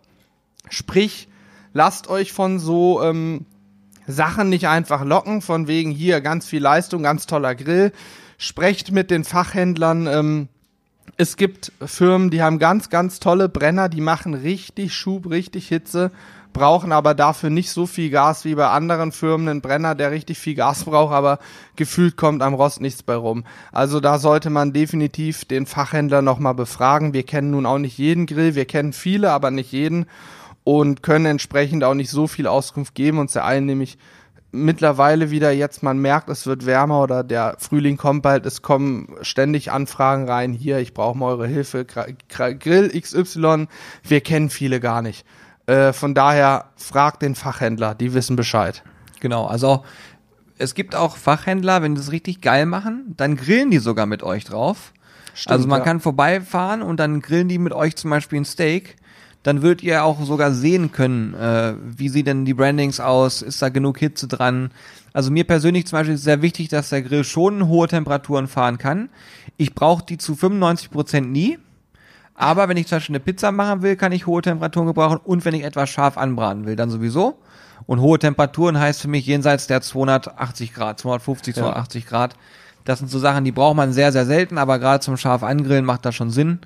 Sprich, 0.69 1.27
lasst 1.73 2.09
euch 2.09 2.33
von 2.33 2.57
so 2.57 3.03
ähm, 3.03 3.45
Sachen 4.07 4.49
nicht 4.49 4.67
einfach 4.67 5.05
locken, 5.05 5.41
von 5.41 5.67
wegen 5.67 5.91
hier 5.91 6.19
ganz 6.19 6.47
viel 6.47 6.61
Leistung, 6.61 7.03
ganz 7.03 7.27
toller 7.27 7.53
Grill. 7.53 7.91
Sprecht 8.39 8.91
mit 8.91 9.11
den 9.11 9.25
Fachhändlern, 9.25 10.07
ähm, 10.07 10.47
Es 11.17 11.37
gibt 11.37 11.71
Firmen, 11.85 12.31
die 12.31 12.41
haben 12.41 12.57
ganz, 12.57 12.89
ganz 12.89 13.19
tolle 13.19 13.49
Brenner, 13.49 13.89
die 13.89 14.01
machen 14.01 14.33
richtig 14.33 14.93
Schub, 14.95 15.29
richtig 15.29 15.67
Hitze, 15.67 16.11
brauchen 16.53 16.91
aber 16.91 17.13
dafür 17.13 17.49
nicht 17.49 17.71
so 17.71 17.85
viel 17.85 18.09
Gas 18.09 18.45
wie 18.45 18.55
bei 18.55 18.67
anderen 18.69 19.11
Firmen. 19.11 19.47
Ein 19.47 19.61
Brenner, 19.61 19.95
der 19.95 20.11
richtig 20.11 20.37
viel 20.37 20.55
Gas 20.55 20.83
braucht, 20.83 21.13
aber 21.13 21.39
gefühlt 21.75 22.17
kommt 22.17 22.41
am 22.41 22.53
Rost 22.53 22.81
nichts 22.81 23.03
bei 23.03 23.15
rum. 23.15 23.45
Also 23.71 23.99
da 23.99 24.19
sollte 24.19 24.49
man 24.49 24.73
definitiv 24.73 25.45
den 25.45 25.65
Fachhändler 25.65 26.21
nochmal 26.21 26.55
befragen. 26.55 27.13
Wir 27.13 27.23
kennen 27.23 27.51
nun 27.51 27.65
auch 27.65 27.77
nicht 27.77 27.97
jeden 27.97 28.25
Grill, 28.25 28.55
wir 28.55 28.65
kennen 28.65 28.93
viele, 28.93 29.31
aber 29.31 29.51
nicht 29.51 29.71
jeden 29.71 30.05
und 30.63 31.01
können 31.03 31.25
entsprechend 31.25 31.83
auch 31.83 31.93
nicht 31.93 32.11
so 32.11 32.27
viel 32.27 32.47
Auskunft 32.47 32.93
geben. 32.95 33.19
Uns 33.19 33.35
einen 33.37 33.65
nämlich 33.65 33.97
mittlerweile 34.51 35.29
wieder 35.29 35.51
jetzt, 35.51 35.83
man 35.83 35.99
merkt, 35.99 36.29
es 36.29 36.47
wird 36.47 36.65
wärmer 36.65 37.03
oder 37.03 37.23
der 37.23 37.55
Frühling 37.59 37.97
kommt 37.97 38.23
bald, 38.23 38.45
es 38.45 38.61
kommen 38.61 39.15
ständig 39.21 39.71
Anfragen 39.71 40.27
rein, 40.27 40.53
hier, 40.53 40.79
ich 40.79 40.93
brauche 40.93 41.17
mal 41.17 41.27
eure 41.27 41.47
Hilfe, 41.47 41.85
Grill 41.85 42.89
XY, 42.89 43.67
wir 44.03 44.21
kennen 44.21 44.49
viele 44.49 44.79
gar 44.79 45.01
nicht. 45.01 45.25
Äh, 45.69 45.93
von 45.93 46.15
daher 46.15 46.65
fragt 46.77 47.21
den 47.21 47.35
Fachhändler, 47.35 47.93
die 47.93 48.15
wissen 48.15 48.35
Bescheid. 48.35 48.81
Genau, 49.19 49.45
also 49.45 49.83
es 50.57 50.73
gibt 50.73 50.95
auch 50.95 51.15
Fachhändler, 51.15 51.83
wenn 51.83 51.93
die 51.93 52.01
das 52.01 52.11
richtig 52.11 52.41
geil 52.41 52.65
machen, 52.65 53.13
dann 53.17 53.35
grillen 53.35 53.69
die 53.69 53.77
sogar 53.77 54.07
mit 54.07 54.23
euch 54.23 54.45
drauf. 54.45 54.93
Stimmt, 55.35 55.51
also 55.51 55.67
man 55.67 55.81
ja. 55.81 55.85
kann 55.85 55.99
vorbeifahren 55.99 56.81
und 56.81 56.99
dann 56.99 57.21
grillen 57.21 57.49
die 57.49 57.59
mit 57.59 57.71
euch 57.71 57.95
zum 57.95 58.09
Beispiel 58.09 58.41
ein 58.41 58.45
Steak. 58.45 58.95
Dann 59.43 59.61
würdet 59.61 59.83
ihr 59.83 60.03
auch 60.03 60.19
sogar 60.23 60.53
sehen 60.53 60.91
können, 60.91 61.35
äh, 61.35 61.75
wie 61.81 62.09
sieht 62.09 62.25
denn 62.25 62.45
die 62.45 62.55
Brandings 62.55 62.99
aus, 62.99 63.43
ist 63.43 63.61
da 63.61 63.69
genug 63.69 63.99
Hitze 63.99 64.27
dran. 64.27 64.71
Also 65.13 65.29
mir 65.29 65.43
persönlich 65.43 65.85
zum 65.85 65.99
Beispiel 65.99 66.15
ist 66.15 66.23
sehr 66.23 66.41
wichtig, 66.41 66.69
dass 66.69 66.89
der 66.89 67.03
Grill 67.03 67.23
schon 67.23 67.67
hohe 67.67 67.87
Temperaturen 67.87 68.47
fahren 68.47 68.79
kann. 68.79 69.09
Ich 69.55 69.75
brauche 69.75 70.03
die 70.03 70.17
zu 70.17 70.35
95 70.35 70.89
Prozent 70.89 71.31
nie. 71.31 71.59
Aber 72.39 72.69
wenn 72.69 72.77
ich 72.77 72.87
zum 72.87 72.95
Beispiel 72.95 73.15
eine 73.15 73.19
Pizza 73.19 73.51
machen 73.51 73.81
will, 73.81 73.97
kann 73.97 74.13
ich 74.13 74.25
hohe 74.25 74.41
Temperaturen 74.41 74.87
gebrauchen 74.87 75.19
und 75.25 75.43
wenn 75.43 75.53
ich 75.53 75.65
etwas 75.65 75.89
scharf 75.89 76.17
anbraten 76.17 76.65
will, 76.65 76.77
dann 76.77 76.89
sowieso. 76.89 77.37
Und 77.85 77.99
hohe 77.99 78.17
Temperaturen 78.17 78.79
heißt 78.79 79.01
für 79.01 79.09
mich 79.09 79.25
jenseits 79.25 79.67
der 79.67 79.81
280 79.81 80.73
Grad, 80.73 80.99
250, 81.01 81.55
280 81.55 82.05
Grad. 82.05 82.35
Das 82.85 82.99
sind 82.99 83.11
so 83.11 83.19
Sachen, 83.19 83.43
die 83.43 83.51
braucht 83.51 83.75
man 83.75 83.91
sehr, 83.91 84.13
sehr 84.13 84.25
selten, 84.25 84.57
aber 84.57 84.79
gerade 84.79 85.01
zum 85.01 85.17
scharf 85.17 85.43
angrillen 85.43 85.83
macht 85.83 86.05
das 86.05 86.15
schon 86.15 86.29
Sinn. 86.29 86.59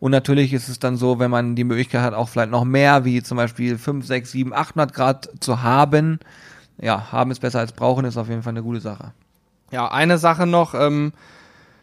Und 0.00 0.10
natürlich 0.10 0.52
ist 0.52 0.68
es 0.68 0.80
dann 0.80 0.96
so, 0.96 1.20
wenn 1.20 1.30
man 1.30 1.54
die 1.54 1.62
Möglichkeit 1.62 2.02
hat, 2.02 2.12
auch 2.12 2.28
vielleicht 2.28 2.50
noch 2.50 2.64
mehr, 2.64 3.04
wie 3.04 3.22
zum 3.22 3.36
Beispiel 3.36 3.78
5, 3.78 4.04
6, 4.04 4.32
7, 4.32 4.52
800 4.52 4.92
Grad 4.92 5.30
zu 5.38 5.62
haben. 5.62 6.18
Ja, 6.80 7.12
haben 7.12 7.30
ist 7.30 7.40
besser 7.40 7.60
als 7.60 7.70
brauchen, 7.70 8.04
ist 8.04 8.16
auf 8.16 8.28
jeden 8.28 8.42
Fall 8.42 8.54
eine 8.54 8.64
gute 8.64 8.80
Sache. 8.80 9.12
Ja, 9.70 9.92
eine 9.92 10.18
Sache 10.18 10.48
noch 10.48 10.74
ähm, 10.74 11.12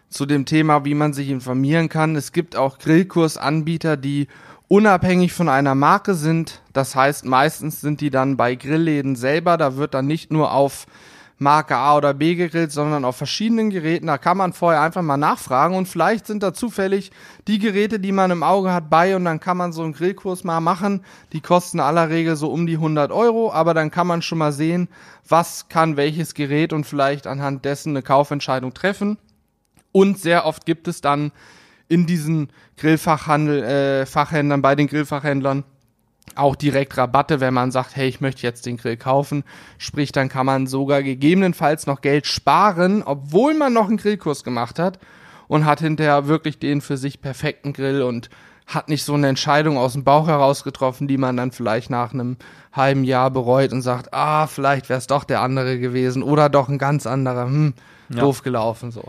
zu 0.09 0.25
dem 0.25 0.45
Thema, 0.45 0.85
wie 0.85 0.95
man 0.95 1.13
sich 1.13 1.29
informieren 1.29 1.89
kann. 1.89 2.15
Es 2.15 2.31
gibt 2.31 2.55
auch 2.55 2.79
Grillkursanbieter, 2.79 3.97
die 3.97 4.27
unabhängig 4.67 5.33
von 5.33 5.49
einer 5.49 5.75
Marke 5.75 6.13
sind. 6.13 6.61
Das 6.73 6.95
heißt, 6.95 7.25
meistens 7.25 7.81
sind 7.81 8.01
die 8.01 8.09
dann 8.09 8.37
bei 8.37 8.55
Grillläden 8.55 9.15
selber. 9.15 9.57
Da 9.57 9.77
wird 9.77 9.93
dann 9.93 10.07
nicht 10.07 10.31
nur 10.31 10.51
auf 10.51 10.87
Marke 11.39 11.75
A 11.75 11.95
oder 11.95 12.15
B 12.15 12.33
gegrillt, 12.33 12.71
sondern 12.71 13.05
auf 13.05 13.15
verschiedenen 13.15 13.69
Geräten. 13.69 14.07
Da 14.07 14.17
kann 14.17 14.37
man 14.37 14.53
vorher 14.53 14.81
einfach 14.81 15.03
mal 15.03 15.17
nachfragen 15.17 15.75
und 15.75 15.87
vielleicht 15.87 16.25
sind 16.25 16.41
da 16.41 16.53
zufällig 16.53 17.11
die 17.47 17.59
Geräte, 17.59 17.99
die 17.99 18.11
man 18.11 18.31
im 18.31 18.41
Auge 18.41 18.73
hat, 18.73 18.89
bei 18.89 19.15
und 19.15 19.25
dann 19.25 19.39
kann 19.39 19.57
man 19.57 19.71
so 19.71 19.83
einen 19.83 19.93
Grillkurs 19.93 20.43
mal 20.43 20.61
machen. 20.61 21.03
Die 21.33 21.41
kosten 21.41 21.79
aller 21.79 22.09
Regel 22.09 22.35
so 22.35 22.51
um 22.51 22.65
die 22.65 22.75
100 22.75 23.11
Euro, 23.11 23.51
aber 23.51 23.75
dann 23.75 23.91
kann 23.91 24.07
man 24.07 24.23
schon 24.23 24.39
mal 24.39 24.51
sehen, 24.51 24.87
was 25.27 25.69
kann 25.69 25.95
welches 25.95 26.33
Gerät 26.33 26.73
und 26.73 26.85
vielleicht 26.85 27.27
anhand 27.27 27.65
dessen 27.65 27.91
eine 27.91 28.01
Kaufentscheidung 28.01 28.73
treffen. 28.73 29.17
Und 29.91 30.19
sehr 30.19 30.45
oft 30.45 30.65
gibt 30.65 30.88
es 30.88 31.02
dann 31.02 31.32
in 31.88 32.06
diesen 32.06 32.50
Grillfachhandel, 32.78 33.63
äh, 33.63 34.06
Fachhändlern, 34.06 34.62
bei 34.62 34.76
den 34.76 34.88
Grillfachhändlern 34.88 35.63
auch 36.36 36.56
direkt 36.56 36.97
Rabatte, 36.97 37.39
wenn 37.39 37.54
man 37.54 37.71
sagt, 37.71 37.95
hey, 37.95 38.08
ich 38.08 38.21
möchte 38.21 38.43
jetzt 38.43 38.65
den 38.65 38.78
Grill 38.78 38.97
kaufen. 38.97 39.43
Sprich, 39.78 40.12
dann 40.12 40.30
kann 40.30 40.45
man 40.45 40.67
sogar 40.67 41.02
gegebenenfalls 41.02 41.88
noch 41.88 42.02
Geld 42.02 42.28
sparen, 42.28 43.02
obwohl 43.04 43.54
man 43.54 43.73
noch 43.73 43.88
einen 43.88 43.97
Grillkurs 43.97 44.43
gemacht 44.43 44.78
hat 44.78 45.00
und 45.47 45.65
hat 45.65 45.80
hinterher 45.80 46.28
wirklich 46.28 46.60
den 46.60 46.82
für 46.82 46.97
sich 46.97 47.21
perfekten 47.21 47.73
Grill 47.73 48.02
und 48.02 48.30
hat 48.67 48.89
nicht 48.89 49.06
so 49.06 49.13
eine 49.13 49.30
Entscheidung 49.30 49.78
aus 49.78 49.93
dem 49.93 50.04
Bauch 50.04 50.28
heraus 50.28 50.65
getroffen, 50.65 51.08
die 51.08 51.17
man 51.17 51.38
dann 51.38 51.52
vielleicht 51.52 51.89
nach 51.89 52.13
einem 52.13 52.36
halben 52.73 53.06
Jahr 53.06 53.32
bereut 53.32 53.71
und 53.71 53.82
sagt, 53.82 54.13
ah, 54.13 54.45
vielleicht 54.45 54.89
wäre 54.89 55.00
es 55.00 55.08
doch 55.08 55.23
der 55.23 55.41
andere 55.41 55.80
gewesen 55.80 56.21
oder 56.21 56.50
doch 56.50 56.67
ein 56.67 56.78
ganz 56.78 57.08
anderer, 57.08 57.45
hm, 57.45 57.73
Ja. 58.10 58.19
doof 58.21 58.43
gelaufen 58.43 58.91
so. 58.91 59.04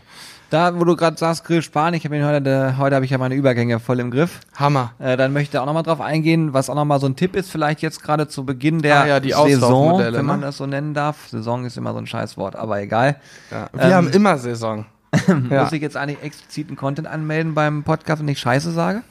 Da, 0.50 0.78
wo 0.80 0.84
du 0.84 0.96
gerade 0.96 1.18
sagst, 1.18 1.44
Grill 1.44 1.60
sparen, 1.60 1.92
ich 1.92 2.04
habe 2.06 2.16
ihn 2.16 2.24
heute, 2.24 2.78
heute 2.78 2.94
habe 2.96 3.04
ich 3.04 3.10
ja 3.10 3.18
meine 3.18 3.34
Übergänge 3.34 3.80
voll 3.80 4.00
im 4.00 4.10
Griff. 4.10 4.40
Hammer. 4.56 4.92
Äh, 4.98 5.18
dann 5.18 5.34
möchte 5.34 5.56
ich 5.56 5.60
auch 5.60 5.66
nochmal 5.66 5.82
drauf 5.82 6.00
eingehen, 6.00 6.54
was 6.54 6.70
auch 6.70 6.74
nochmal 6.74 7.00
so 7.00 7.06
ein 7.06 7.16
Tipp 7.16 7.36
ist, 7.36 7.50
vielleicht 7.50 7.82
jetzt 7.82 8.02
gerade 8.02 8.28
zu 8.28 8.46
Beginn 8.46 8.80
der 8.80 9.02
Ah 9.02 9.06
ja, 9.06 9.20
die 9.20 9.32
Saison, 9.32 9.98
wenn 9.98 10.24
man 10.24 10.40
ne? 10.40 10.46
das 10.46 10.56
so 10.56 10.64
nennen 10.66 10.94
darf. 10.94 11.28
Saison 11.28 11.66
ist 11.66 11.76
immer 11.76 11.92
so 11.92 11.98
ein 11.98 12.06
Scheißwort, 12.06 12.56
aber 12.56 12.80
egal. 12.80 13.16
Ja, 13.50 13.68
wir 13.72 13.82
Ähm, 13.82 13.92
haben 13.92 14.08
immer 14.08 14.38
Saison. 14.38 14.86
ja. 15.50 15.64
Muss 15.64 15.72
ich 15.72 15.82
jetzt 15.82 15.98
eigentlich 15.98 16.22
expliziten 16.22 16.76
Content 16.76 17.08
anmelden 17.08 17.52
beim 17.54 17.82
Podcast 17.82 18.22
und 18.22 18.28
ich 18.28 18.38
Scheiße 18.38 18.70
sage? 18.72 19.02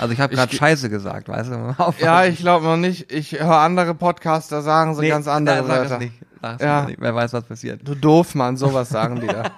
Also 0.00 0.12
ich 0.12 0.18
habe 0.20 0.34
gerade 0.34 0.52
Scheiße 0.54 0.90
gesagt, 0.90 1.28
weißt 1.28 1.50
du? 1.52 1.76
Ja, 2.00 2.24
ich 2.24 2.38
glaube 2.40 2.64
noch 2.66 2.76
nicht. 2.76 3.12
Ich 3.12 3.32
höre 3.38 3.58
andere 3.58 3.94
Podcaster 3.94 4.62
sagen 4.62 4.96
so 4.96 5.02
Nee, 5.02 5.08
ganz 5.08 5.28
andere 5.28 5.58
na, 5.58 5.62
sag 5.68 5.76
Wörter. 5.78 5.94
es 5.94 6.00
nicht. 6.00 6.12
Sag 6.42 6.56
es 6.56 6.62
Ja. 6.62 6.82
nicht. 6.84 7.00
Wer 7.00 7.14
weiß, 7.14 7.32
was 7.32 7.44
passiert. 7.44 7.80
Du 7.86 7.94
doof, 7.94 8.34
Mann, 8.34 8.56
sowas 8.56 8.88
sagen 8.88 9.20
die 9.20 9.28
da. 9.28 9.44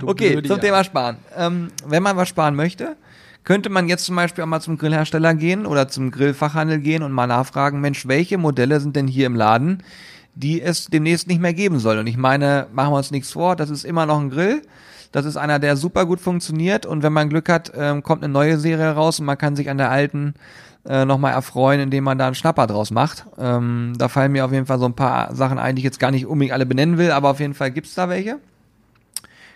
Du 0.00 0.08
Okay, 0.08 0.32
Blödi, 0.32 0.48
zum 0.48 0.58
ja. 0.58 0.62
Thema 0.62 0.84
Sparen. 0.84 1.16
Ähm, 1.36 1.68
wenn 1.86 2.02
man 2.02 2.16
was 2.16 2.28
sparen 2.28 2.54
möchte, 2.54 2.96
könnte 3.44 3.70
man 3.70 3.88
jetzt 3.88 4.04
zum 4.04 4.16
Beispiel 4.16 4.44
auch 4.44 4.48
mal 4.48 4.60
zum 4.60 4.76
Grillhersteller 4.76 5.34
gehen 5.34 5.66
oder 5.66 5.88
zum 5.88 6.10
Grillfachhandel 6.10 6.78
gehen 6.78 7.02
und 7.02 7.12
mal 7.12 7.26
nachfragen, 7.26 7.80
Mensch, 7.80 8.06
welche 8.06 8.38
Modelle 8.38 8.80
sind 8.80 8.94
denn 8.94 9.06
hier 9.06 9.26
im 9.26 9.34
Laden, 9.34 9.82
die 10.34 10.60
es 10.60 10.86
demnächst 10.86 11.28
nicht 11.28 11.40
mehr 11.40 11.54
geben 11.54 11.78
soll? 11.78 11.98
Und 11.98 12.06
ich 12.06 12.16
meine, 12.16 12.66
machen 12.72 12.92
wir 12.92 12.98
uns 12.98 13.10
nichts 13.10 13.32
vor, 13.32 13.56
das 13.56 13.70
ist 13.70 13.84
immer 13.84 14.06
noch 14.06 14.20
ein 14.20 14.30
Grill. 14.30 14.62
Das 15.10 15.24
ist 15.24 15.38
einer, 15.38 15.58
der 15.58 15.76
super 15.76 16.04
gut 16.04 16.20
funktioniert 16.20 16.84
und 16.84 17.02
wenn 17.02 17.14
man 17.14 17.30
Glück 17.30 17.48
hat, 17.48 17.72
ähm, 17.74 18.02
kommt 18.02 18.22
eine 18.22 18.30
neue 18.30 18.58
Serie 18.58 18.90
raus 18.90 19.18
und 19.18 19.24
man 19.24 19.38
kann 19.38 19.56
sich 19.56 19.70
an 19.70 19.78
der 19.78 19.90
alten 19.90 20.34
äh, 20.86 21.06
nochmal 21.06 21.32
erfreuen, 21.32 21.80
indem 21.80 22.04
man 22.04 22.18
da 22.18 22.26
einen 22.26 22.34
Schnapper 22.34 22.66
draus 22.66 22.90
macht. 22.90 23.24
Ähm, 23.38 23.94
da 23.96 24.08
fallen 24.08 24.32
mir 24.32 24.44
auf 24.44 24.52
jeden 24.52 24.66
Fall 24.66 24.78
so 24.78 24.84
ein 24.84 24.94
paar 24.94 25.34
Sachen 25.34 25.58
ein, 25.58 25.76
die 25.76 25.80
ich 25.80 25.84
jetzt 25.84 25.98
gar 25.98 26.10
nicht 26.10 26.26
unbedingt 26.26 26.52
alle 26.52 26.66
benennen 26.66 26.98
will, 26.98 27.10
aber 27.10 27.30
auf 27.30 27.40
jeden 27.40 27.54
Fall 27.54 27.70
gibt's 27.70 27.94
da 27.94 28.10
welche. 28.10 28.38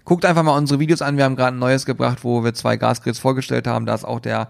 Guckt 0.05 0.25
einfach 0.25 0.43
mal 0.43 0.57
unsere 0.57 0.81
Videos 0.81 1.03
an. 1.03 1.17
Wir 1.17 1.25
haben 1.25 1.37
gerade 1.37 1.57
ein 1.57 1.61
neues 1.61 1.87
gebracht, 1.87 2.25
wo 2.25 2.43
wir 2.45 2.55
zwei 2.55 2.77
Gasgrills 2.77 3.19
vorgestellt 3.19 3.67
haben. 3.67 3.87
Da 3.87 3.95
ist 3.95 4.05
auch 4.05 4.21
der 4.21 4.49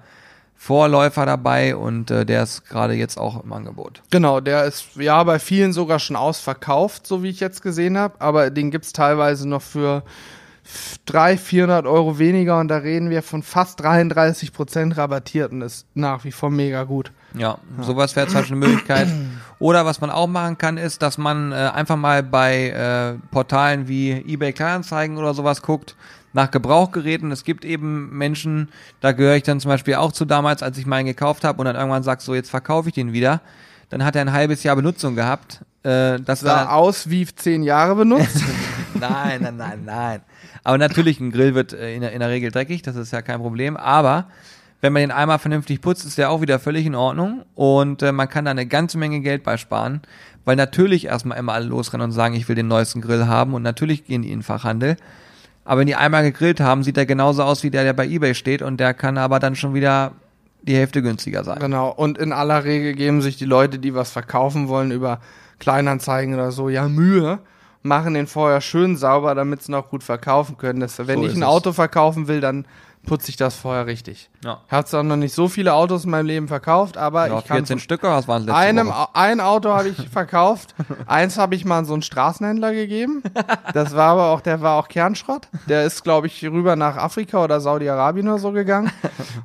Vorläufer 0.55 1.27
dabei 1.27 1.75
und 1.75 2.11
äh, 2.11 2.25
der 2.25 2.45
ist 2.45 2.69
gerade 2.69 2.95
jetzt 2.95 3.19
auch 3.19 3.43
im 3.43 3.53
Angebot. 3.53 4.01
Genau, 4.11 4.41
der 4.41 4.65
ist 4.65 4.95
ja 4.95 5.23
bei 5.25 5.39
vielen 5.41 5.73
sogar 5.73 5.99
schon 5.99 6.15
ausverkauft, 6.15 7.07
so 7.07 7.23
wie 7.23 7.31
ich 7.31 7.41
jetzt 7.41 7.63
gesehen 7.63 7.99
habe. 7.99 8.21
Aber 8.21 8.49
den 8.51 8.71
gibt's 8.71 8.93
teilweise 8.93 9.49
noch 9.49 9.63
für 9.63 10.05
300, 11.07 11.41
400 11.41 11.87
Euro 11.87 12.19
weniger 12.19 12.61
und 12.61 12.69
da 12.69 12.77
reden 12.77 13.11
wir 13.11 13.23
von 13.23 13.43
fast 13.43 13.81
33 13.81 14.53
Prozent 14.53 14.97
rabattiert 14.97 15.51
und 15.51 15.63
ist 15.63 15.87
nach 15.95 16.25
wie 16.25 16.33
vor 16.33 16.51
mega 16.51 16.85
gut. 16.85 17.11
Ja, 17.37 17.59
sowas 17.81 18.15
wäre 18.17 18.27
zum 18.27 18.37
Beispiel 18.37 18.57
eine 18.57 18.67
Möglichkeit. 18.67 19.09
Oder 19.59 19.87
was 19.87 20.01
man 20.01 20.11
auch 20.11 20.27
machen 20.27 20.59
kann, 20.59 20.77
ist, 20.77 21.03
dass 21.03 21.19
man 21.19 21.53
äh, 21.53 21.55
einfach 21.55 21.97
mal 21.97 22.23
bei 22.23 22.71
äh, 22.71 23.15
Portalen 23.31 23.89
wie 23.89 24.11
eBay 24.11 24.53
Kleinanzeigen 24.53 25.17
oder 25.17 25.35
sowas 25.35 25.63
guckt 25.63 25.95
nach 26.33 26.51
Gebrauchgeräten. 26.51 27.31
Es 27.31 27.45
gibt 27.45 27.65
eben 27.65 28.17
Menschen, 28.17 28.69
da 29.01 29.13
gehöre 29.13 29.37
ich 29.37 29.43
dann 29.43 29.61
zum 29.61 29.69
Beispiel 29.69 29.95
auch 29.95 30.13
zu 30.13 30.25
damals, 30.25 30.63
als 30.63 30.79
ich 30.79 30.87
meinen 30.87 31.07
gekauft 31.07 31.45
habe 31.45 31.59
und 31.59 31.67
dann 31.67 31.77
irgendwann 31.77 32.03
sagst, 32.03 32.27
so 32.27 32.35
jetzt 32.35 32.51
verkaufe 32.51 32.89
ich 32.89 32.95
den 32.95 33.13
wieder. 33.13 33.41
Dann 33.91 34.05
hat 34.05 34.17
er 34.17 34.23
ein 34.23 34.33
halbes 34.33 34.63
Jahr 34.63 34.75
Benutzung 34.77 35.15
gehabt. 35.15 35.61
Äh, 35.83 36.19
das 36.21 36.41
Sah 36.41 36.71
aus 36.71 37.11
wie 37.11 37.27
zehn 37.27 37.63
Jahre 37.63 37.95
benutzt. 37.95 38.43
nein, 38.95 39.43
nein, 39.43 39.57
nein, 39.57 39.85
nein. 39.85 40.21
Aber 40.65 40.79
natürlich, 40.79 41.21
ein 41.21 41.31
Grill 41.31 41.55
wird 41.55 41.73
äh, 41.73 41.95
in 41.95 42.01
der, 42.01 42.13
in 42.13 42.21
der 42.21 42.31
Regel 42.31 42.51
dreckig, 42.51 42.83
das 42.83 42.97
ist 42.97 43.13
ja 43.13 43.21
kein 43.21 43.41
Problem. 43.41 43.77
Aber 43.77 44.27
wenn 44.83 44.93
man 44.93 45.01
den 45.01 45.13
einmal 45.13 45.39
vernünftig 45.39 45.81
putzt, 45.81 46.05
ist 46.05 46.19
der 46.19 46.31
auch 46.31 46.41
wieder 46.41 46.59
völlig 46.59 46.85
in 46.85 46.97
Ordnung. 46.97 47.45
Und 47.55 48.03
äh, 48.03 48.11
man 48.11 48.29
kann 48.29 48.45
da 48.45 48.51
eine 48.51 48.67
ganze 48.67 48.99
Menge 48.99 49.21
Geld 49.21 49.45
bei 49.45 49.57
sparen. 49.57 50.03
Weil 50.45 50.57
natürlich 50.57 51.07
erstmal 51.07 51.39
immer 51.39 51.53
alle 51.53 51.67
losrennen 51.67 52.07
und 52.07 52.11
sagen, 52.11 52.35
ich 52.35 52.49
will 52.49 52.57
den 52.57 52.67
neuesten 52.67 53.01
Grill 53.01 53.27
haben. 53.29 53.55
Und 53.55 53.63
natürlich 53.63 54.05
gehen 54.05 54.23
die 54.23 54.33
in 54.33 54.41
den 54.41 54.43
Fachhandel. 54.43 54.97
Aber 55.65 55.81
wenn 55.81 55.87
die 55.87 55.95
einmal 55.95 56.25
gegrillt 56.25 56.61
haben, 56.61 56.83
sieht 56.83 56.97
der 56.97 57.07
genauso 57.07 57.45
aus 57.45 57.63
wie 57.63 57.71
der, 57.71 57.85
der 57.85 57.93
bei 57.93 58.09
Ebay 58.09 58.35
steht. 58.35 58.61
Und 58.61 58.79
der 58.81 58.93
kann 58.93 59.19
aber 59.19 59.39
dann 59.39 59.55
schon 59.55 59.73
wieder 59.73 60.13
die 60.63 60.75
Hälfte 60.75 61.01
günstiger 61.01 61.45
sein. 61.45 61.61
genau. 61.61 61.91
Und 61.91 62.19
in 62.19 62.33
aller 62.33 62.65
Regel 62.65 62.95
geben 62.95 63.23
sich 63.23 63.37
die 63.37 63.45
Leute, 63.45 63.79
die 63.79 63.95
was 63.95 64.11
verkaufen 64.11 64.67
wollen, 64.67 64.91
über 64.91 65.21
Kleinanzeigen 65.61 66.35
oder 66.35 66.51
so, 66.51 66.69
ja 66.69 66.89
Mühe, 66.89 67.39
machen 67.83 68.15
den 68.15 68.27
vorher 68.27 68.61
schön 68.61 68.97
sauber, 68.97 69.37
damit 69.37 69.63
sie 69.63 69.71
noch 69.71 69.91
gut 69.91 70.03
verkaufen 70.03 70.59
können. 70.59 70.81
Das, 70.81 70.99
wenn 70.99 71.21
So 71.21 71.27
ich 71.27 71.35
ein 71.35 71.43
es. 71.43 71.49
Auto 71.49 71.73
verkaufen 71.73 72.27
will, 72.27 72.41
dann 72.41 72.65
putze 73.07 73.31
ich 73.31 73.37
das 73.37 73.55
vorher 73.57 73.87
richtig. 73.87 74.31
Ja. 74.45 74.61
Ich 74.67 74.73
habe 74.73 74.85
zwar 74.87 75.03
noch 75.03 75.17
nicht 75.17 75.35
so 75.35 75.49
viele 75.49 75.75
Autos 75.75 76.05
in 76.05 76.11
meinem 76.11 76.27
Leben 76.27 76.49
verkauft, 76.49 76.97
aber 76.97 77.27
Ja, 77.29 77.39
ich 77.41 77.45
kann 77.47 77.57
14 77.59 77.77
von 77.79 77.83
Stücke, 77.83 78.07
was 78.09 78.29
waren 78.29 78.43
letzte 78.43 78.55
einem, 78.57 78.89
Woche? 78.89 79.09
ein 79.15 79.41
Auto 79.41 79.71
habe 79.71 79.89
ich 79.89 80.09
verkauft. 80.13 80.75
Eins 81.07 81.37
habe 81.39 81.55
ich 81.55 81.65
mal 81.65 81.79
an 81.79 81.85
so 81.85 81.93
einen 81.95 82.03
Straßenhändler 82.03 82.73
gegeben. 82.73 83.23
Das 83.75 83.95
war 83.97 84.11
aber 84.13 84.27
auch, 84.29 84.41
der 84.41 84.61
war 84.61 84.79
auch 84.79 84.89
Kernschrott. 84.89 85.49
Der 85.69 85.85
ist, 85.85 86.05
glaube 86.05 86.29
ich, 86.29 86.45
rüber 86.45 86.77
nach 86.77 86.97
Afrika 86.97 87.43
oder 87.43 87.61
Saudi-Arabien 87.61 88.29
oder 88.29 88.39
so 88.39 88.53
gegangen. 88.53 88.91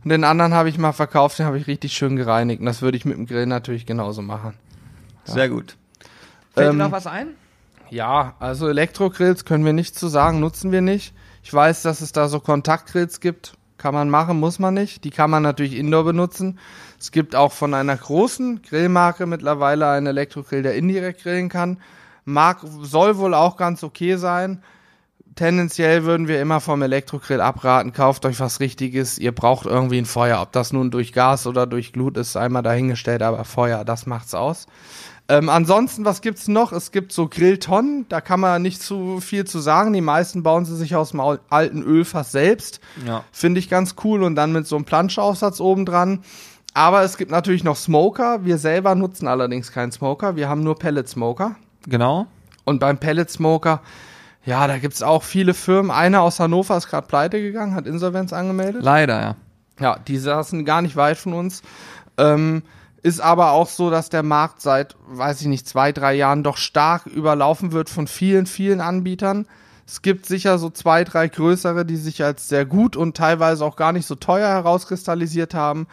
Und 0.03 0.09
den 0.09 0.23
anderen 0.23 0.53
habe 0.53 0.69
ich 0.69 0.77
mal 0.77 0.93
verkauft, 0.93 1.39
den 1.39 1.45
habe 1.47 1.57
ich 1.57 1.67
richtig 1.67 1.93
schön 1.93 2.15
gereinigt. 2.15 2.59
Und 2.59 2.65
das 2.67 2.81
würde 2.81 2.97
ich 2.97 3.05
mit 3.05 3.17
dem 3.17 3.25
Grill 3.25 3.45
natürlich 3.47 3.85
genauso 3.85 4.21
machen. 4.21 4.53
Sehr 5.25 5.49
gut. 5.49 5.75
Fällt 6.53 6.69
Ähm, 6.71 6.77
dir 6.77 6.83
noch 6.85 6.91
was 6.91 7.07
ein? 7.07 7.29
Ja, 7.89 8.35
also 8.39 8.67
Elektrogrills 8.67 9.45
können 9.45 9.65
wir 9.65 9.73
nicht 9.73 9.97
zu 9.97 10.07
sagen, 10.09 10.39
nutzen 10.39 10.71
wir 10.71 10.81
nicht. 10.81 11.13
Ich 11.47 11.53
weiß, 11.53 11.83
dass 11.83 12.01
es 12.01 12.11
da 12.11 12.27
so 12.27 12.41
Kontaktgrills 12.41 13.21
gibt. 13.21 13.53
Kann 13.77 13.93
man 13.93 14.09
machen, 14.09 14.37
muss 14.37 14.59
man 14.59 14.73
nicht. 14.73 15.05
Die 15.05 15.11
kann 15.11 15.29
man 15.29 15.43
natürlich 15.43 15.77
indoor 15.77 16.03
benutzen. 16.03 16.59
Es 16.99 17.13
gibt 17.13 17.37
auch 17.37 17.53
von 17.53 17.73
einer 17.73 17.95
großen 17.95 18.63
Grillmarke 18.63 19.25
mittlerweile 19.27 19.87
einen 19.87 20.07
Elektrogrill, 20.07 20.61
der 20.61 20.75
indirekt 20.75 21.23
grillen 21.23 21.47
kann. 21.47 21.77
Mag, 22.25 22.59
soll 22.81 23.15
wohl 23.15 23.33
auch 23.33 23.55
ganz 23.55 23.81
okay 23.85 24.17
sein. 24.17 24.61
Tendenziell 25.37 26.03
würden 26.03 26.27
wir 26.27 26.41
immer 26.41 26.59
vom 26.59 26.81
Elektrogrill 26.81 27.39
abraten. 27.39 27.93
Kauft 27.93 28.25
euch 28.25 28.39
was 28.41 28.59
Richtiges. 28.59 29.17
Ihr 29.17 29.31
braucht 29.31 29.65
irgendwie 29.65 29.99
ein 29.99 30.05
Feuer. 30.05 30.41
Ob 30.41 30.51
das 30.51 30.73
nun 30.73 30.91
durch 30.91 31.13
Gas 31.13 31.47
oder 31.47 31.65
durch 31.65 31.93
Glut 31.93 32.17
ist, 32.17 32.35
einmal 32.35 32.63
dahingestellt, 32.63 33.21
aber 33.21 33.45
Feuer, 33.45 33.85
das 33.85 34.05
macht's 34.05 34.33
aus. 34.33 34.67
Ähm, 35.29 35.49
ansonsten, 35.49 36.05
was 36.05 36.21
gibt's 36.21 36.47
noch? 36.47 36.71
Es 36.71 36.91
gibt 36.91 37.11
so 37.11 37.27
Grilltonnen, 37.27 38.05
da 38.09 38.21
kann 38.21 38.39
man 38.39 38.61
nicht 38.61 38.81
zu 38.81 39.19
viel 39.19 39.45
zu 39.45 39.59
sagen. 39.59 39.93
Die 39.93 40.01
meisten 40.01 40.41
bauen 40.41 40.65
sie 40.65 40.75
sich 40.75 40.95
aus 40.95 41.11
dem 41.11 41.19
al- 41.19 41.39
alten 41.49 41.83
Ölfass 41.83 42.31
selbst. 42.31 42.79
Ja. 43.05 43.23
Finde 43.31 43.59
ich 43.59 43.69
ganz 43.69 43.95
cool 44.03 44.23
und 44.23 44.35
dann 44.35 44.53
mit 44.53 44.67
so 44.67 44.75
einem 44.75 44.85
Planschaufsatz 44.85 45.59
oben 45.59 45.85
dran. 45.85 46.23
Aber 46.73 47.03
es 47.03 47.17
gibt 47.17 47.29
natürlich 47.29 47.63
noch 47.63 47.75
Smoker. 47.75 48.45
Wir 48.45 48.57
selber 48.57 48.95
nutzen 48.95 49.27
allerdings 49.27 49.71
keinen 49.71 49.91
Smoker. 49.91 50.35
Wir 50.35 50.47
haben 50.47 50.63
nur 50.63 50.79
Pellet 50.79 51.09
Smoker. 51.09 51.55
Genau. 51.87 52.27
Und 52.63 52.79
beim 52.79 52.97
Pellet 52.97 53.29
Smoker, 53.29 53.81
ja, 54.47 54.65
da 54.65 54.77
gibt's 54.77 55.03
auch 55.03 55.23
viele 55.23 55.53
Firmen. 55.53 55.91
Eine 55.91 56.21
aus 56.21 56.39
Hannover 56.39 56.77
ist 56.77 56.87
gerade 56.87 57.05
pleite 57.05 57.41
gegangen, 57.41 57.75
hat 57.75 57.85
Insolvenz 57.85 58.31
angemeldet. 58.31 58.81
Leider, 58.81 59.19
ja. 59.19 59.35
Ja, 59.77 59.99
die 59.99 60.17
saßen 60.17 60.63
gar 60.63 60.81
nicht 60.81 60.95
weit 60.95 61.17
von 61.17 61.33
uns. 61.33 61.63
Ähm, 62.17 62.63
ist 63.03 63.19
aber 63.19 63.51
auch 63.51 63.67
so, 63.67 63.89
dass 63.89 64.07
der 64.07 64.23
Markt 64.23 64.61
seit, 64.61 64.95
weiß 65.09 65.41
ich 65.41 65.47
nicht, 65.47 65.67
zwei, 65.67 65.91
drei 65.91 66.13
Jahren 66.13 66.43
doch 66.43 66.55
stark 66.55 67.07
überlaufen 67.07 67.73
wird 67.73 67.89
von 67.89 68.07
vielen, 68.07 68.45
vielen 68.45 68.79
Anbietern. 68.79 69.47
Es 69.85 70.01
gibt 70.01 70.25
sicher 70.25 70.57
so 70.59 70.69
zwei, 70.69 71.03
drei 71.03 71.27
größere, 71.27 71.85
die 71.85 71.97
sich 71.97 72.23
als 72.23 72.47
sehr 72.47 72.65
gut 72.65 72.95
und 72.95 73.17
teilweise 73.17 73.65
auch 73.65 73.75
gar 73.75 73.91
nicht 73.91 74.05
so 74.05 74.15
teuer 74.15 74.47
herauskristallisiert 74.47 75.55
haben. 75.55 75.87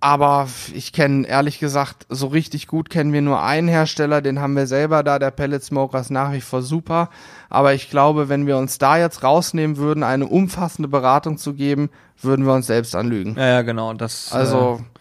Aber 0.00 0.46
ich 0.74 0.92
kenne, 0.92 1.26
ehrlich 1.26 1.58
gesagt, 1.58 2.06
so 2.08 2.28
richtig 2.28 2.68
gut 2.68 2.88
kennen 2.88 3.12
wir 3.12 3.20
nur 3.20 3.42
einen 3.42 3.66
Hersteller, 3.66 4.22
den 4.22 4.40
haben 4.40 4.54
wir 4.54 4.68
selber 4.68 5.02
da, 5.02 5.18
der 5.18 5.32
Pellet 5.32 5.64
Smoker 5.64 5.98
ist 5.98 6.10
nach 6.10 6.32
wie 6.32 6.40
vor 6.40 6.62
super. 6.62 7.10
Aber 7.50 7.74
ich 7.74 7.90
glaube, 7.90 8.28
wenn 8.28 8.46
wir 8.46 8.58
uns 8.58 8.78
da 8.78 8.96
jetzt 8.96 9.24
rausnehmen 9.24 9.76
würden, 9.76 10.04
eine 10.04 10.26
umfassende 10.26 10.88
Beratung 10.88 11.36
zu 11.36 11.52
geben, 11.54 11.90
würden 12.20 12.46
wir 12.46 12.54
uns 12.54 12.68
selbst 12.68 12.94
anlügen. 12.94 13.34
Ja, 13.36 13.46
ja, 13.48 13.62
genau. 13.62 13.92
Das, 13.92 14.32
Also, 14.32 14.80
äh, 14.80 14.98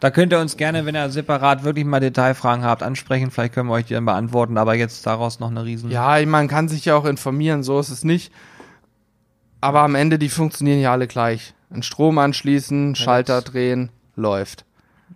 da 0.00 0.10
könnt 0.10 0.32
ihr 0.32 0.40
uns 0.40 0.56
gerne, 0.56 0.86
wenn 0.86 0.94
ihr 0.96 1.10
separat 1.10 1.64
wirklich 1.64 1.84
mal 1.84 2.00
Detailfragen 2.00 2.64
habt, 2.64 2.82
ansprechen. 2.82 3.30
Vielleicht 3.30 3.52
können 3.52 3.68
wir 3.68 3.74
euch 3.74 3.86
die 3.86 3.94
dann 3.94 4.06
beantworten, 4.06 4.56
aber 4.56 4.74
jetzt 4.74 5.06
daraus 5.06 5.40
noch 5.40 5.50
eine 5.50 5.64
riesen. 5.64 5.90
ja, 5.90 6.24
man 6.24 6.48
kann 6.48 6.68
sich 6.68 6.86
ja 6.86 6.96
auch 6.96 7.04
informieren, 7.04 7.62
so 7.62 7.78
ist 7.80 7.90
es 7.90 8.02
nicht. 8.02 8.32
Aber 9.60 9.80
am 9.80 9.94
Ende, 9.94 10.18
die 10.18 10.28
funktionieren 10.28 10.80
ja 10.80 10.92
alle 10.92 11.06
gleich. 11.06 11.52
Einen 11.70 11.82
Strom 11.82 12.18
anschließen, 12.18 12.94
Schalter 12.94 13.42
drehen, 13.42 13.90
läuft. 14.18 14.64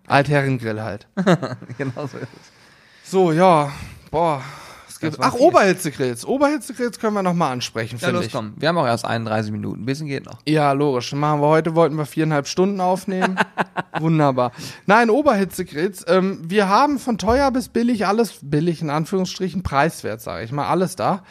Altherrengrill 0.06 0.82
halt. 0.82 1.06
genau 1.78 2.06
so 2.06 2.18
ist 2.18 2.22
es. 2.22 3.10
So, 3.10 3.32
ja, 3.32 3.70
boah. 4.10 4.42
Es 4.88 4.98
gibt, 5.00 5.18
ach, 5.20 5.32
viel. 5.34 5.40
Oberhitzegrills. 5.42 6.24
Oberhitzegrills 6.24 6.98
können 6.98 7.14
wir 7.14 7.22
nochmal 7.22 7.52
ansprechen, 7.52 7.98
Ja, 8.00 8.08
finde 8.08 8.24
ich. 8.24 8.32
komm. 8.32 8.54
Wir 8.56 8.68
haben 8.68 8.78
auch 8.78 8.86
erst 8.86 9.04
31 9.04 9.50
Minuten. 9.52 9.82
Ein 9.82 9.86
bisschen 9.86 10.06
geht 10.06 10.24
noch. 10.24 10.38
Ja, 10.46 10.72
logisch. 10.72 11.12
Machen 11.12 11.40
wir 11.40 11.48
heute, 11.48 11.74
wollten 11.74 11.96
wir 11.96 12.06
viereinhalb 12.06 12.46
Stunden 12.46 12.80
aufnehmen. 12.80 13.38
Wunderbar. 14.00 14.52
Nein, 14.86 15.10
Oberhitzegrills. 15.10 16.04
Ähm, 16.08 16.38
wir 16.44 16.68
haben 16.68 16.98
von 16.98 17.18
teuer 17.18 17.50
bis 17.50 17.68
billig 17.68 18.06
alles, 18.06 18.38
billig 18.42 18.80
in 18.80 18.90
Anführungsstrichen, 18.90 19.62
preiswert, 19.62 20.20
sage 20.20 20.44
ich 20.44 20.52
mal, 20.52 20.68
alles 20.68 20.96
da. 20.96 21.22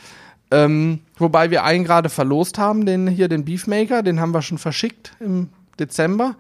Ähm, 0.52 1.00
wobei 1.18 1.50
wir 1.50 1.64
einen 1.64 1.86
gerade 1.86 2.10
verlost 2.10 2.58
haben, 2.58 2.86
den 2.86 3.08
hier, 3.08 3.30
den 3.30 3.46
Beefmaker, 3.46 4.04
den 4.04 4.20
haben 4.20 4.34
wir 4.34 4.42
schon 4.42 4.58
verschickt 4.58 5.14
im 5.22 5.50
Dezember. 5.80 6.36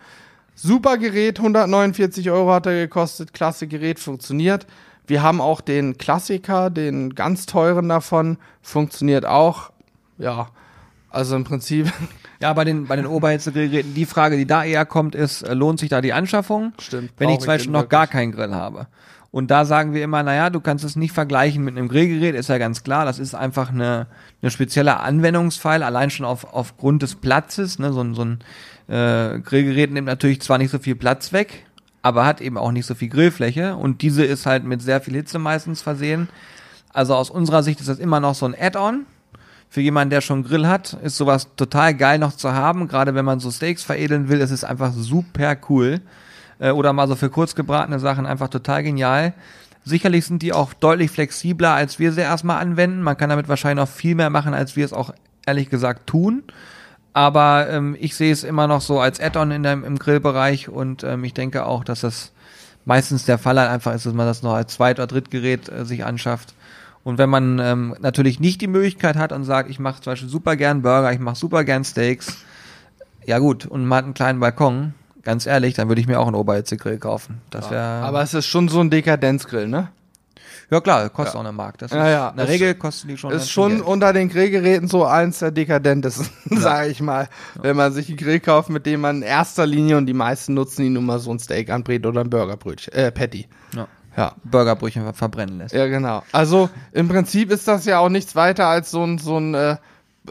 Super 0.63 0.97
Gerät, 0.97 1.39
149 1.39 2.30
Euro 2.30 2.52
hat 2.54 2.67
er 2.67 2.74
gekostet, 2.74 3.34
klasse 3.34 3.65
Gerät, 3.67 4.00
funktioniert. 4.00 4.67
Wir 5.08 5.24
haben 5.24 5.41
auch 5.41 5.60
den 5.62 5.97
Klassiker, 5.97 6.69
den 6.69 7.15
ganz 7.15 7.47
teuren 7.47 7.89
davon, 7.89 8.38
funktioniert 8.62 9.26
auch. 9.26 9.71
Ja, 10.19 10.50
also 11.10 11.36
im 11.36 11.43
Prinzip 11.45 11.91
Ja, 12.39 12.54
bei 12.54 12.63
den, 12.63 12.86
bei 12.88 12.95
den 12.95 13.08
Oberhitzegrillgeräten, 13.08 13.93
die 13.95 14.06
Frage, 14.06 14.38
die 14.38 14.45
da 14.45 14.63
eher 14.63 14.86
kommt, 14.86 15.15
ist, 15.15 15.41
äh, 15.41 15.54
lohnt 15.56 15.80
sich 15.80 15.89
da 15.89 16.00
die 16.02 16.13
Anschaffung? 16.13 16.74
Stimmt, 16.80 17.12
Wenn 17.17 17.30
ich 17.30 17.39
zum 17.39 17.47
Beispiel 17.47 17.71
noch 17.71 17.89
gar 17.89 18.08
keinen 18.08 18.32
Grill 18.32 18.54
habe. 18.54 18.88
Und 19.32 19.50
da 19.50 19.63
sagen 19.65 19.93
wir 19.93 20.04
immer, 20.04 20.24
naja, 20.24 20.50
du 20.50 20.60
kannst 20.60 20.84
es 20.84 20.95
nicht 20.95 21.13
vergleichen 21.13 21.63
mit 21.63 21.78
einem 21.78 21.88
Grillgerät, 21.88 22.36
ist 22.36 22.50
ja 22.50 22.58
ganz 22.58 22.84
klar. 22.84 23.06
Das 23.06 23.17
ist 23.17 23.34
einfach 23.34 23.69
eine, 23.69 24.08
eine 24.41 24.52
spezielle 24.52 25.00
Anwendungsfall, 25.00 25.84
allein 25.84 26.10
schon 26.10 26.26
auf, 26.26 26.54
aufgrund 26.54 27.02
des 27.02 27.15
Platzes. 27.15 27.80
Ne? 27.80 27.93
So, 27.93 28.02
ein- 28.02 28.13
so 28.13 28.24
ein 28.26 28.39
äh, 28.87 29.39
Grillgerät 29.39 29.91
nimmt 29.91 30.07
natürlich 30.07 30.41
zwar 30.41 30.57
nicht 30.57 30.71
so 30.71 30.79
viel 30.79 30.95
Platz 30.95 31.33
weg, 31.33 31.65
aber 32.01 32.25
hat 32.25 32.41
eben 32.41 32.57
auch 32.57 32.71
nicht 32.71 32.85
so 32.85 32.95
viel 32.95 33.09
Grillfläche. 33.09 33.75
Und 33.75 34.01
diese 34.01 34.23
ist 34.23 34.45
halt 34.45 34.63
mit 34.63 34.81
sehr 34.81 35.01
viel 35.01 35.13
Hitze 35.13 35.39
meistens 35.39 35.81
versehen. 35.81 36.29
Also 36.93 37.15
aus 37.15 37.29
unserer 37.29 37.63
Sicht 37.63 37.79
ist 37.79 37.89
das 37.89 37.99
immer 37.99 38.19
noch 38.19 38.35
so 38.35 38.45
ein 38.45 38.55
Add-on. 38.59 39.05
Für 39.69 39.81
jemanden, 39.81 40.09
der 40.09 40.19
schon 40.19 40.43
Grill 40.43 40.67
hat, 40.67 40.97
ist 41.01 41.15
sowas 41.15 41.47
total 41.55 41.93
geil 41.95 42.19
noch 42.19 42.33
zu 42.33 42.51
haben. 42.51 42.89
Gerade 42.89 43.15
wenn 43.15 43.23
man 43.23 43.39
so 43.39 43.49
Steaks 43.51 43.83
veredeln 43.83 44.27
will, 44.27 44.41
ist 44.41 44.51
es 44.51 44.65
einfach 44.65 44.91
super 44.93 45.55
cool. 45.69 46.01
Äh, 46.59 46.71
Oder 46.71 46.91
mal 46.91 47.07
so 47.07 47.15
für 47.15 47.29
kurz 47.29 47.55
gebratene 47.55 47.99
Sachen 47.99 48.25
einfach 48.25 48.49
total 48.49 48.83
genial. 48.83 49.33
Sicherlich 49.83 50.25
sind 50.25 50.41
die 50.41 50.53
auch 50.53 50.73
deutlich 50.73 51.09
flexibler, 51.09 51.73
als 51.73 51.99
wir 51.99 52.11
sie 52.11 52.21
erstmal 52.21 52.61
anwenden. 52.61 53.01
Man 53.01 53.17
kann 53.17 53.29
damit 53.29 53.47
wahrscheinlich 53.47 53.83
noch 53.83 53.91
viel 53.91 54.15
mehr 54.15 54.29
machen, 54.29 54.53
als 54.53 54.75
wir 54.75 54.85
es 54.85 54.93
auch 54.93 55.13
ehrlich 55.45 55.69
gesagt 55.69 56.05
tun. 56.05 56.43
Aber 57.13 57.67
ähm, 57.69 57.95
ich 58.00 58.15
sehe 58.15 58.32
es 58.32 58.43
immer 58.43 58.67
noch 58.67 58.82
so 58.82 59.00
als 59.00 59.19
Add-on 59.19 59.52
in 59.52 59.63
dem, 59.63 59.84
im 59.84 60.00
Grillbereich 60.00 60.69
und 60.69 61.04
ähm, 61.04 61.24
ich 61.24 61.34
denke 61.34 61.65
auch, 61.65 61.84
dass 61.84 62.02
das 62.02 62.32
meistens 62.86 63.26
der 63.26 63.38
Fall 63.38 63.60
halt 63.60 63.69
einfach 63.69 63.93
ist, 63.93 64.06
dass 64.06 64.13
man 64.13 64.26
das 64.26 64.43
noch 64.43 64.54
als 64.54 64.74
Zweit- 64.74 65.00
oder 65.00 65.08
Drittgerät 65.08 65.69
äh, 65.69 65.86
sich 65.86 66.06
anschafft. 66.06 66.54
Und 67.04 67.17
wenn 67.17 67.30
man 67.30 67.60
ähm, 67.60 67.95
natürlich 68.00 68.39
nicht 68.39 68.62
die 68.62 68.67
Möglichkeit 68.67 69.15
hat 69.15 69.32
und 69.32 69.43
sagt, 69.43 69.69
ich 69.69 69.80
mache 69.80 70.02
zum 70.02 70.12
Beispiel 70.12 70.30
super 70.30 70.56
gern 70.56 70.84
Burger, 70.84 71.12
ich 71.12 71.19
mache 71.19 71.36
super 71.36 71.63
gern 71.63 71.84
Steaks, 71.84 72.38
ja 73.26 73.39
gut, 73.39 73.65
und 73.65 73.86
man 73.86 73.97
hat 73.97 74.06
einen 74.06 74.13
kleinen 74.13 74.39
Balkon, 74.39 74.93
ganz 75.24 75.45
ehrlich, 75.45 75.74
dann 75.74 75.88
würde 75.88 76.02
ich 76.02 76.08
mir 76.08 76.19
auch 76.19 76.28
einen 76.28 76.36
Oberhitzegrill 76.36 76.97
kaufen. 76.97 77.41
Das 77.50 77.69
wäre. 77.69 78.04
Aber 78.04 78.21
es 78.21 78.34
ist 78.34 78.47
schon 78.47 78.69
so 78.69 78.80
ein 78.80 78.89
Dekadenzgrill, 78.89 79.67
ne? 79.67 79.89
Ja 80.71 80.81
klar, 80.81 81.10
kostet 81.10 81.36
auch 81.36 81.41
eine 81.41 81.51
Mark. 81.51 81.77
Das 81.77 81.91
ist, 81.91 81.97
Ja, 81.97 82.10
ja, 82.10 82.29
in 82.29 82.38
der 82.38 82.47
Regel 82.47 82.73
kosten 82.75 83.07
die 83.10 83.17
schon. 83.17 83.31
Ist 83.31 83.51
schon 83.51 83.73
Geld. 83.73 83.84
unter 83.84 84.13
den 84.13 84.29
Grillgeräten 84.29 84.88
so 84.88 85.05
eins 85.05 85.39
der 85.39 85.51
dekadentesten, 85.51 86.27
sage 86.60 86.89
ich 86.89 87.01
mal. 87.01 87.27
Wenn 87.62 87.75
man 87.75 87.91
sich 87.93 88.07
einen 88.07 88.17
Grill 88.17 88.39
kauft, 88.39 88.69
mit 88.69 88.86
dem 88.86 89.01
man 89.01 89.17
in 89.17 89.21
erster 89.23 89.67
Linie, 89.67 89.97
und 89.97 90.05
die 90.07 90.13
meisten 90.13 90.53
nutzen 90.55 90.84
ihn, 90.86 90.93
nur 90.93 91.03
mal 91.03 91.19
so 91.19 91.31
ein 91.31 91.39
Steak 91.39 91.69
anbrät 91.69 92.05
oder 92.05 92.21
ein 92.21 92.29
Burgerbrötchen, 92.29 92.93
äh, 92.93 93.12
Patty. 93.12 93.47
ja. 93.75 93.88
Ja. 94.17 94.34
Burgerbrötchen 94.43 95.03
ver- 95.05 95.13
verbrennen 95.13 95.57
lässt. 95.60 95.73
Ja, 95.73 95.88
genau. 95.88 96.21
Also 96.34 96.69
im 96.91 97.07
Prinzip 97.07 97.49
ist 97.49 97.65
das 97.67 97.86
ja 97.86 97.99
auch 97.99 98.10
nichts 98.10 98.36
weiter 98.36 98.67
als 98.67 98.91
so 98.91 99.03
ein, 99.05 99.17
so 99.19 99.38
ein 99.38 99.53
äh, 99.53 99.77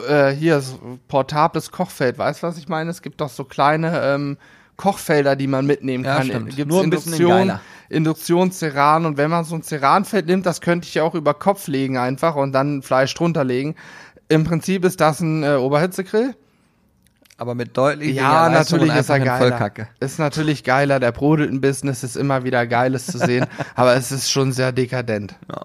äh, 0.07 0.29
hier 0.35 0.61
portables 1.07 1.71
Kochfeld. 1.71 2.17
Weißt 2.19 2.43
du, 2.43 2.47
was 2.47 2.57
ich 2.59 2.69
meine? 2.69 2.89
Es 2.91 3.01
gibt 3.01 3.21
doch 3.21 3.29
so 3.29 3.43
kleine 3.43 3.99
ähm, 4.03 4.37
Kochfelder, 4.81 5.35
die 5.35 5.47
man 5.47 5.65
mitnehmen 5.67 6.03
Ja, 6.03 6.17
kann. 6.17 6.25
stimmt. 6.27 6.55
Gibt's 6.55 6.73
Nur 6.73 6.81
ein 6.83 6.89
bisschen 6.89 7.13
Induktion, 7.13 7.47
geiler. 7.47 7.61
Induktion, 7.89 8.51
Ceran 8.51 9.05
und 9.05 9.17
wenn 9.17 9.29
man 9.29 9.43
so 9.45 9.53
ein 9.55 9.61
Ceranfeld 9.63 10.25
nimmt, 10.25 10.45
das 10.45 10.59
könnte 10.61 10.87
ich 10.87 10.95
ja 10.95 11.03
auch 11.03 11.13
über 11.13 11.33
Kopf 11.33 11.67
legen 11.67 11.97
einfach 11.97 12.35
und 12.35 12.51
dann 12.53 12.81
Fleisch 12.81 13.13
drunter 13.13 13.43
legen. 13.43 13.75
Im 14.29 14.43
Prinzip 14.43 14.83
ist 14.85 14.99
das 15.01 15.19
ein 15.19 15.43
äh, 15.43 15.55
Oberhitzegrill. 15.55 16.35
Aber 17.37 17.55
mit 17.55 17.75
deutlich 17.75 18.15
Ja, 18.15 18.49
natürlich 18.49 18.93
ist 18.95 19.09
er 19.09 19.19
geiler. 19.19 19.71
Ist 19.99 20.19
natürlich 20.19 20.63
geiler. 20.63 20.99
Der 20.99 21.11
brodelt 21.11 21.51
ein 21.51 21.59
bisschen, 21.59 21.89
es 21.89 22.03
ist 22.03 22.15
immer 22.15 22.43
wieder 22.43 22.67
geiles 22.67 23.07
zu 23.07 23.17
sehen, 23.17 23.45
aber 23.75 23.95
es 23.95 24.11
ist 24.11 24.29
schon 24.31 24.51
sehr 24.51 24.71
dekadent. 24.71 25.35
Ja, 25.49 25.61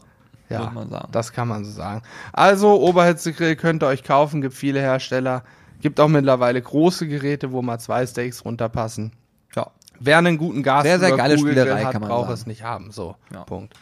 Ja, 0.49 0.65
muss 0.65 0.75
man 0.75 0.89
sagen. 0.91 1.09
das 1.13 1.33
kann 1.33 1.49
man 1.49 1.65
so 1.65 1.71
sagen. 1.73 2.03
Also, 2.33 2.81
Oberhitzegrill 2.81 3.57
könnt 3.57 3.83
ihr 3.83 3.89
euch 3.89 4.05
kaufen, 4.05 4.41
gibt 4.41 4.55
viele 4.55 4.81
Hersteller. 4.81 5.43
Gibt 5.81 6.01
auch 6.01 6.09
mittlerweile 6.09 6.61
große 6.61 7.07
Geräte, 7.07 7.53
wo 7.53 7.63
mal 7.63 7.79
zwei 7.79 8.07
Steaks 8.07 8.45
runterpassen. 8.45 9.13
Ja. 9.55 9.71
Wer 10.01 10.19
einen 10.19 10.39
guten 10.39 10.63
Gas 10.63 10.85
Sehr, 10.85 10.99
sehr 10.99 11.17
geile 11.17 11.39
Spielerei, 11.39 11.85
hat, 11.85 11.93
kann 11.93 12.01
man 12.01 12.11
braucht 12.11 12.29
sagen. 12.29 12.35
es 12.35 12.47
nicht 12.47 12.63
haben. 12.63 12.91
So, 12.91 13.17
Ja. 13.33 13.45
Punkt. 13.45 13.75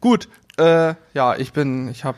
Gut, 0.00 0.28
äh, 0.58 0.94
ja, 1.14 1.36
ich 1.36 1.52
bin, 1.52 1.88
ich 1.88 2.04
hab, 2.04 2.16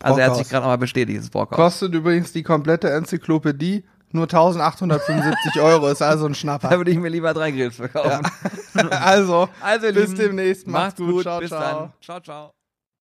Also 0.00 0.18
er 0.20 0.26
hat 0.26 0.32
sich 0.36 0.42
Brockhaus. 0.42 0.50
gerade 0.50 0.62
nochmal 0.64 0.78
bestätigt, 0.78 1.16
dieses 1.16 1.30
Brockhaus. 1.30 1.56
Kostet 1.56 1.94
übrigens 1.94 2.32
die 2.32 2.42
komplette 2.42 2.90
Enzyklopädie 2.90 3.84
nur 4.12 4.24
1875 4.24 5.60
Euro, 5.60 5.88
ist 5.88 6.02
also 6.02 6.26
ein 6.26 6.32
Da 6.32 6.38
Schnapper. 6.38 6.70
würde 6.78 6.90
ich 6.90 6.98
mir 6.98 7.08
lieber 7.08 7.32
drei 7.34 7.50
Grills 7.50 7.76
verkaufen. 7.76 8.26
also, 8.90 9.48
Also, 9.60 9.86
ihr 9.86 9.92
bis 9.94 10.14
demnächst. 10.14 10.66
Macht's 10.66 10.98
gut. 10.98 11.22
Ciao, 11.22 11.40
bis 11.40 11.50
ciao. 11.50 11.60
dann. 11.80 11.92
Ciao, 12.00 12.20
ciao. 12.20 12.55